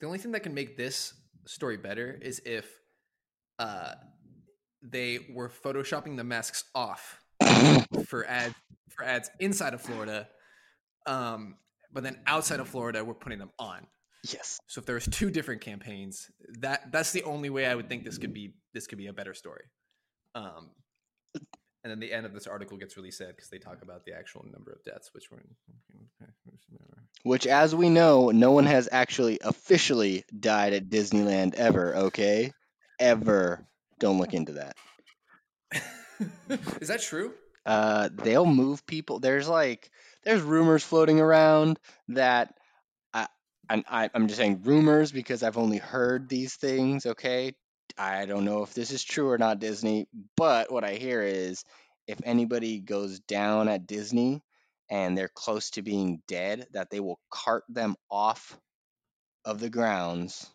The 0.00 0.06
only 0.06 0.18
thing 0.18 0.32
that 0.32 0.40
can 0.44 0.54
make 0.54 0.76
this 0.78 1.12
story 1.46 1.76
better 1.76 2.16
is 2.22 2.40
if 2.46 2.66
uh, 3.58 3.94
they 4.82 5.26
were 5.34 5.48
photoshopping 5.50 6.16
the 6.16 6.24
masks 6.24 6.64
off 6.74 7.20
for 8.06 8.24
ads 8.26 8.54
for 8.88 9.04
ads 9.04 9.30
inside 9.40 9.74
of 9.74 9.80
Florida, 9.82 10.28
um, 11.06 11.56
but 11.92 12.02
then 12.04 12.18
outside 12.26 12.60
of 12.60 12.68
Florida, 12.68 13.04
we're 13.04 13.14
putting 13.14 13.38
them 13.38 13.50
on. 13.58 13.86
yes. 14.32 14.58
So 14.68 14.78
if 14.78 14.86
there 14.86 14.94
was 14.94 15.06
two 15.10 15.30
different 15.30 15.60
campaigns, 15.60 16.30
that 16.60 16.92
that's 16.92 17.12
the 17.12 17.24
only 17.24 17.50
way 17.50 17.66
I 17.66 17.74
would 17.74 17.88
think 17.88 18.04
this 18.04 18.16
could 18.16 18.32
be 18.32 18.54
this 18.72 18.86
could 18.86 18.98
be 18.98 19.08
a 19.08 19.12
better 19.12 19.34
story. 19.34 19.64
Um, 20.34 20.70
and 21.82 21.90
then 21.90 22.00
the 22.00 22.12
end 22.12 22.26
of 22.26 22.32
this 22.32 22.46
article 22.46 22.76
gets 22.76 22.96
really 22.96 23.10
sad 23.10 23.36
because 23.36 23.48
they 23.48 23.58
talk 23.58 23.82
about 23.82 24.04
the 24.04 24.12
actual 24.12 24.44
number 24.50 24.72
of 24.72 24.82
deaths, 24.84 25.10
which 25.12 25.30
were. 25.30 25.42
Which, 27.22 27.46
as 27.46 27.74
we 27.74 27.90
know, 27.90 28.30
no 28.30 28.52
one 28.52 28.64
has 28.64 28.88
actually 28.90 29.40
officially 29.42 30.24
died 30.38 30.72
at 30.72 30.88
Disneyland 30.88 31.52
ever. 31.54 31.94
Okay, 31.94 32.52
ever. 32.98 33.66
Don't 33.98 34.18
look 34.18 34.32
into 34.32 34.52
that. 34.52 34.74
Is 36.80 36.88
that 36.88 37.02
true? 37.02 37.34
uh, 37.66 38.08
they'll 38.12 38.46
move 38.46 38.86
people. 38.86 39.20
There's 39.20 39.48
like 39.48 39.90
there's 40.24 40.42
rumors 40.42 40.82
floating 40.84 41.20
around 41.20 41.78
that 42.08 42.54
I, 43.12 43.26
and 43.68 43.84
I 43.88 44.10
I'm 44.14 44.26
just 44.28 44.38
saying 44.38 44.62
rumors 44.64 45.12
because 45.12 45.42
I've 45.42 45.58
only 45.58 45.78
heard 45.78 46.28
these 46.28 46.54
things. 46.54 47.06
Okay, 47.06 47.54
I 47.98 48.26
don't 48.26 48.44
know 48.44 48.62
if 48.62 48.74
this 48.74 48.90
is 48.90 49.04
true 49.04 49.30
or 49.30 49.38
not, 49.38 49.58
Disney. 49.58 50.06
But 50.36 50.72
what 50.72 50.84
I 50.84 50.94
hear 50.94 51.22
is 51.22 51.64
if 52.06 52.18
anybody 52.24 52.80
goes 52.80 53.20
down 53.20 53.68
at 53.68 53.86
Disney 53.86 54.42
and 54.88 55.16
they're 55.16 55.30
close 55.32 55.70
to 55.70 55.82
being 55.82 56.22
dead, 56.26 56.66
that 56.72 56.90
they 56.90 57.00
will 57.00 57.20
cart 57.30 57.64
them 57.68 57.96
off 58.10 58.58
of 59.44 59.60
the 59.60 59.70
grounds 59.70 60.50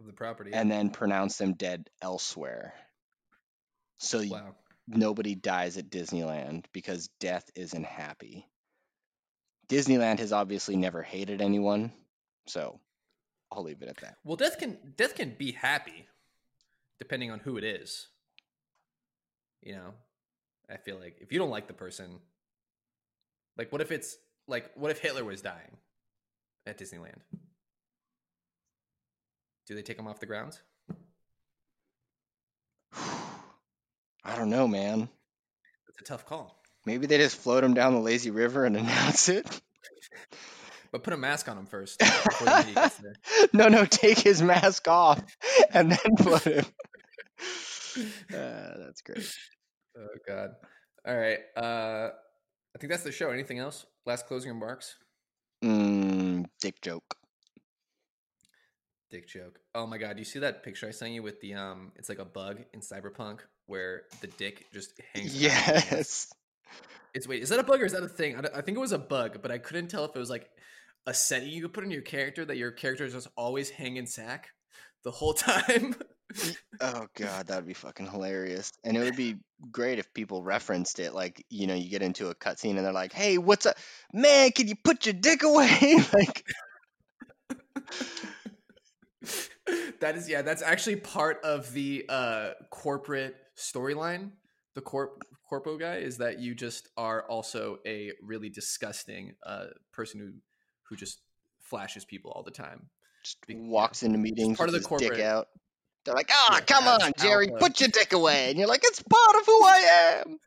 of 0.00 0.06
the 0.06 0.12
property. 0.12 0.50
and 0.52 0.70
then 0.70 0.90
pronounce 0.90 1.38
them 1.38 1.54
dead 1.54 1.88
elsewhere. 2.02 2.74
So 3.98 4.22
wow. 4.28 4.54
nobody 4.86 5.34
dies 5.34 5.76
at 5.76 5.90
Disneyland 5.90 6.64
because 6.72 7.08
death 7.20 7.48
isn't 7.54 7.86
happy. 7.86 8.46
Disneyland 9.68 10.18
has 10.18 10.32
obviously 10.32 10.76
never 10.76 11.02
hated 11.02 11.40
anyone, 11.40 11.92
so 12.46 12.78
I'll 13.50 13.62
leave 13.62 13.82
it 13.82 13.88
at 13.88 13.96
that. 13.98 14.16
Well, 14.24 14.36
death 14.36 14.58
can 14.58 14.78
death 14.96 15.14
can 15.14 15.34
be 15.36 15.52
happy, 15.52 16.06
depending 16.98 17.30
on 17.30 17.40
who 17.40 17.56
it 17.56 17.64
is. 17.64 18.08
You 19.62 19.74
know, 19.74 19.94
I 20.70 20.76
feel 20.76 20.98
like 20.98 21.16
if 21.20 21.32
you 21.32 21.38
don't 21.38 21.50
like 21.50 21.66
the 21.66 21.72
person, 21.72 22.20
like 23.56 23.72
what 23.72 23.80
if 23.80 23.90
it's 23.90 24.16
like 24.46 24.70
what 24.74 24.90
if 24.90 24.98
Hitler 24.98 25.24
was 25.24 25.42
dying 25.42 25.76
at 26.66 26.78
Disneyland? 26.78 27.20
Do 29.66 29.74
they 29.74 29.82
take 29.82 29.98
him 29.98 30.06
off 30.06 30.20
the 30.20 30.26
grounds? 30.26 30.60
I 34.26 34.36
don't 34.36 34.50
know, 34.50 34.68
man. 34.68 35.08
It's 35.88 36.00
a 36.00 36.04
tough 36.04 36.26
call. 36.26 36.62
Maybe 36.84 37.06
they 37.06 37.18
just 37.18 37.36
float 37.36 37.64
him 37.64 37.74
down 37.74 37.94
the 37.94 38.00
lazy 38.00 38.30
river 38.30 38.64
and 38.64 38.76
announce 38.76 39.28
it. 39.28 39.46
But 40.92 41.02
put 41.02 41.12
a 41.12 41.16
mask 41.16 41.48
on 41.48 41.58
him 41.58 41.66
first. 41.66 41.98
before 41.98 42.46
the 42.46 42.56
media 42.58 42.74
gets 42.74 42.96
there. 42.98 43.14
no, 43.52 43.68
no, 43.68 43.84
take 43.84 44.18
his 44.18 44.42
mask 44.42 44.88
off 44.88 45.22
and 45.72 45.92
then 45.92 46.16
put 46.16 46.42
him. 46.42 46.64
Uh, 47.98 48.74
that's 48.84 49.00
great. 49.00 49.26
Oh 49.96 50.06
God. 50.28 50.50
All 51.06 51.16
right. 51.16 51.38
Uh 51.56 52.10
I 52.74 52.78
think 52.78 52.90
that's 52.90 53.04
the 53.04 53.12
show. 53.12 53.30
Anything 53.30 53.58
else? 53.58 53.86
Last 54.04 54.26
closing 54.26 54.50
remarks? 54.52 54.96
Mm, 55.64 56.44
dick 56.60 56.82
joke. 56.82 57.16
Dick 59.10 59.26
joke. 59.26 59.60
Oh 59.74 59.86
my 59.86 59.96
god, 59.96 60.18
you 60.18 60.26
see 60.26 60.40
that 60.40 60.62
picture 60.62 60.86
I 60.86 60.90
sent 60.90 61.12
you 61.12 61.22
with 61.22 61.40
the 61.40 61.54
um 61.54 61.92
it's 61.96 62.10
like 62.10 62.18
a 62.18 62.26
bug 62.26 62.64
in 62.74 62.80
Cyberpunk 62.80 63.40
where 63.64 64.02
the 64.20 64.26
dick 64.26 64.66
just 64.74 64.92
hangs. 65.14 65.40
Yes. 65.40 66.30
It's 67.14 67.26
wait, 67.26 67.42
is 67.42 67.48
that 67.48 67.58
a 67.58 67.62
bug 67.62 67.80
or 67.80 67.86
is 67.86 67.92
that 67.92 68.02
a 68.02 68.08
thing? 68.08 68.36
I, 68.36 68.58
I 68.58 68.60
think 68.60 68.76
it 68.76 68.80
was 68.80 68.92
a 68.92 68.98
bug, 68.98 69.38
but 69.42 69.50
I 69.50 69.58
couldn't 69.58 69.88
tell 69.88 70.04
if 70.04 70.14
it 70.14 70.18
was 70.18 70.30
like 70.30 70.50
a 71.06 71.14
setting 71.14 71.48
you 71.48 71.62
could 71.62 71.72
put 71.72 71.84
in 71.84 71.90
your 71.90 72.02
character 72.02 72.44
that 72.44 72.56
your 72.56 72.72
character 72.72 73.04
is 73.04 73.12
just 73.12 73.28
always 73.36 73.70
hanging 73.70 74.06
sack 74.06 74.50
the 75.04 75.10
whole 75.10 75.32
time. 75.34 75.94
Oh 76.80 77.06
god, 77.16 77.46
that 77.46 77.56
would 77.56 77.66
be 77.66 77.74
fucking 77.74 78.10
hilarious. 78.10 78.72
And 78.84 78.96
it 78.96 79.00
would 79.00 79.16
be 79.16 79.36
great 79.70 79.98
if 79.98 80.12
people 80.12 80.42
referenced 80.42 80.98
it. 80.98 81.14
Like, 81.14 81.44
you 81.48 81.66
know, 81.66 81.74
you 81.74 81.88
get 81.88 82.02
into 82.02 82.28
a 82.28 82.34
cutscene 82.34 82.76
and 82.76 82.84
they're 82.84 82.92
like, 82.92 83.12
"Hey, 83.12 83.38
what's 83.38 83.66
up, 83.66 83.76
man? 84.12 84.50
Can 84.50 84.68
you 84.68 84.74
put 84.76 85.06
your 85.06 85.14
dick 85.14 85.42
away?" 85.42 85.96
like, 86.12 86.44
that 90.00 90.16
is 90.16 90.28
yeah, 90.28 90.42
that's 90.42 90.62
actually 90.62 90.96
part 90.96 91.38
of 91.44 91.72
the 91.72 92.04
uh 92.08 92.50
corporate 92.70 93.36
storyline. 93.56 94.32
The 94.76 94.82
corp 94.82 95.24
corpo 95.48 95.76
guy 95.78 95.96
is 95.96 96.18
that 96.18 96.38
you 96.38 96.54
just 96.54 96.88
are 96.98 97.22
also 97.28 97.78
a 97.86 98.12
really 98.22 98.48
disgusting 98.50 99.34
uh 99.44 99.66
person 99.92 100.20
who 100.20 100.32
who 100.82 100.96
just 100.96 101.18
flashes 101.60 102.04
people 102.04 102.30
all 102.30 102.42
the 102.44 102.50
time. 102.50 102.90
just 103.24 103.44
Be- 103.46 103.56
walks 103.56 104.02
into 104.04 104.18
meetings 104.18 104.56
part 104.58 104.68
of 104.68 104.74
the 104.74 104.80
corporate- 104.86 105.18
out. 105.20 105.48
They're 106.04 106.14
like, 106.14 106.30
"Ah, 106.30 106.58
Yeah, 106.58 106.60
come 106.60 106.86
on, 106.86 107.12
Jerry, 107.18 107.48
alpha. 107.50 107.58
put 107.58 107.80
your 107.80 107.88
dick 107.88 108.12
away." 108.12 108.50
And 108.50 108.58
you're 108.58 108.68
like, 108.68 108.82
"It's 108.84 109.02
part 109.02 109.34
of 109.40 109.46
who 109.46 109.64
I 109.64 110.22
am. 110.22 110.38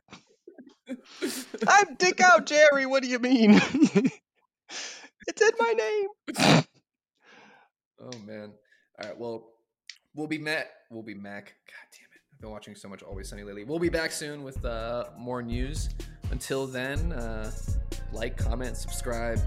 I'm 1.68 1.94
Dick 1.96 2.20
Out 2.22 2.46
Jerry. 2.46 2.86
What 2.86 3.02
do 3.02 3.08
you 3.10 3.18
mean? 3.18 3.50
it's 5.28 5.42
in 5.42 5.50
my 5.58 5.72
name." 5.72 6.64
Oh 8.02 8.18
man. 8.24 8.52
All 8.98 9.08
right. 9.08 9.18
Well, 9.18 9.50
we'll 10.14 10.26
be 10.26 10.38
Matt. 10.38 10.70
We'll 10.90 11.02
be 11.02 11.14
Mac. 11.14 11.52
God 11.66 11.86
damn 11.92 12.09
been 12.40 12.50
watching 12.50 12.74
so 12.74 12.88
much 12.88 13.02
Always 13.02 13.28
Sunny 13.28 13.42
lately. 13.42 13.64
We'll 13.64 13.78
be 13.78 13.90
back 13.90 14.12
soon 14.12 14.42
with 14.42 14.64
uh, 14.64 15.06
more 15.18 15.42
news. 15.42 15.90
Until 16.30 16.66
then, 16.66 17.12
uh, 17.12 17.50
like, 18.12 18.36
comment, 18.36 18.76
subscribe. 18.76 19.40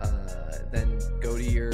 Uh, 0.00 0.58
then 0.70 0.98
go 1.20 1.36
to 1.36 1.42
your 1.42 1.72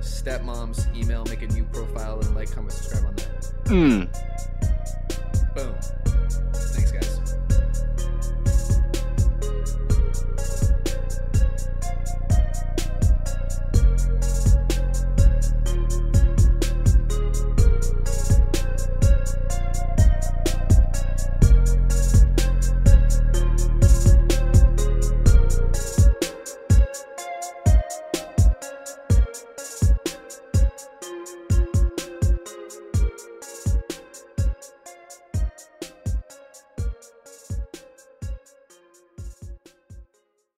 stepmom's 0.00 0.86
email, 0.94 1.24
make 1.24 1.42
a 1.42 1.48
new 1.48 1.64
profile, 1.64 2.20
and 2.20 2.34
like, 2.34 2.50
comment, 2.50 2.72
subscribe 2.72 3.06
on 3.06 3.16
that. 3.16 3.52
Mm. 3.64 5.54
Boom. 5.54 6.17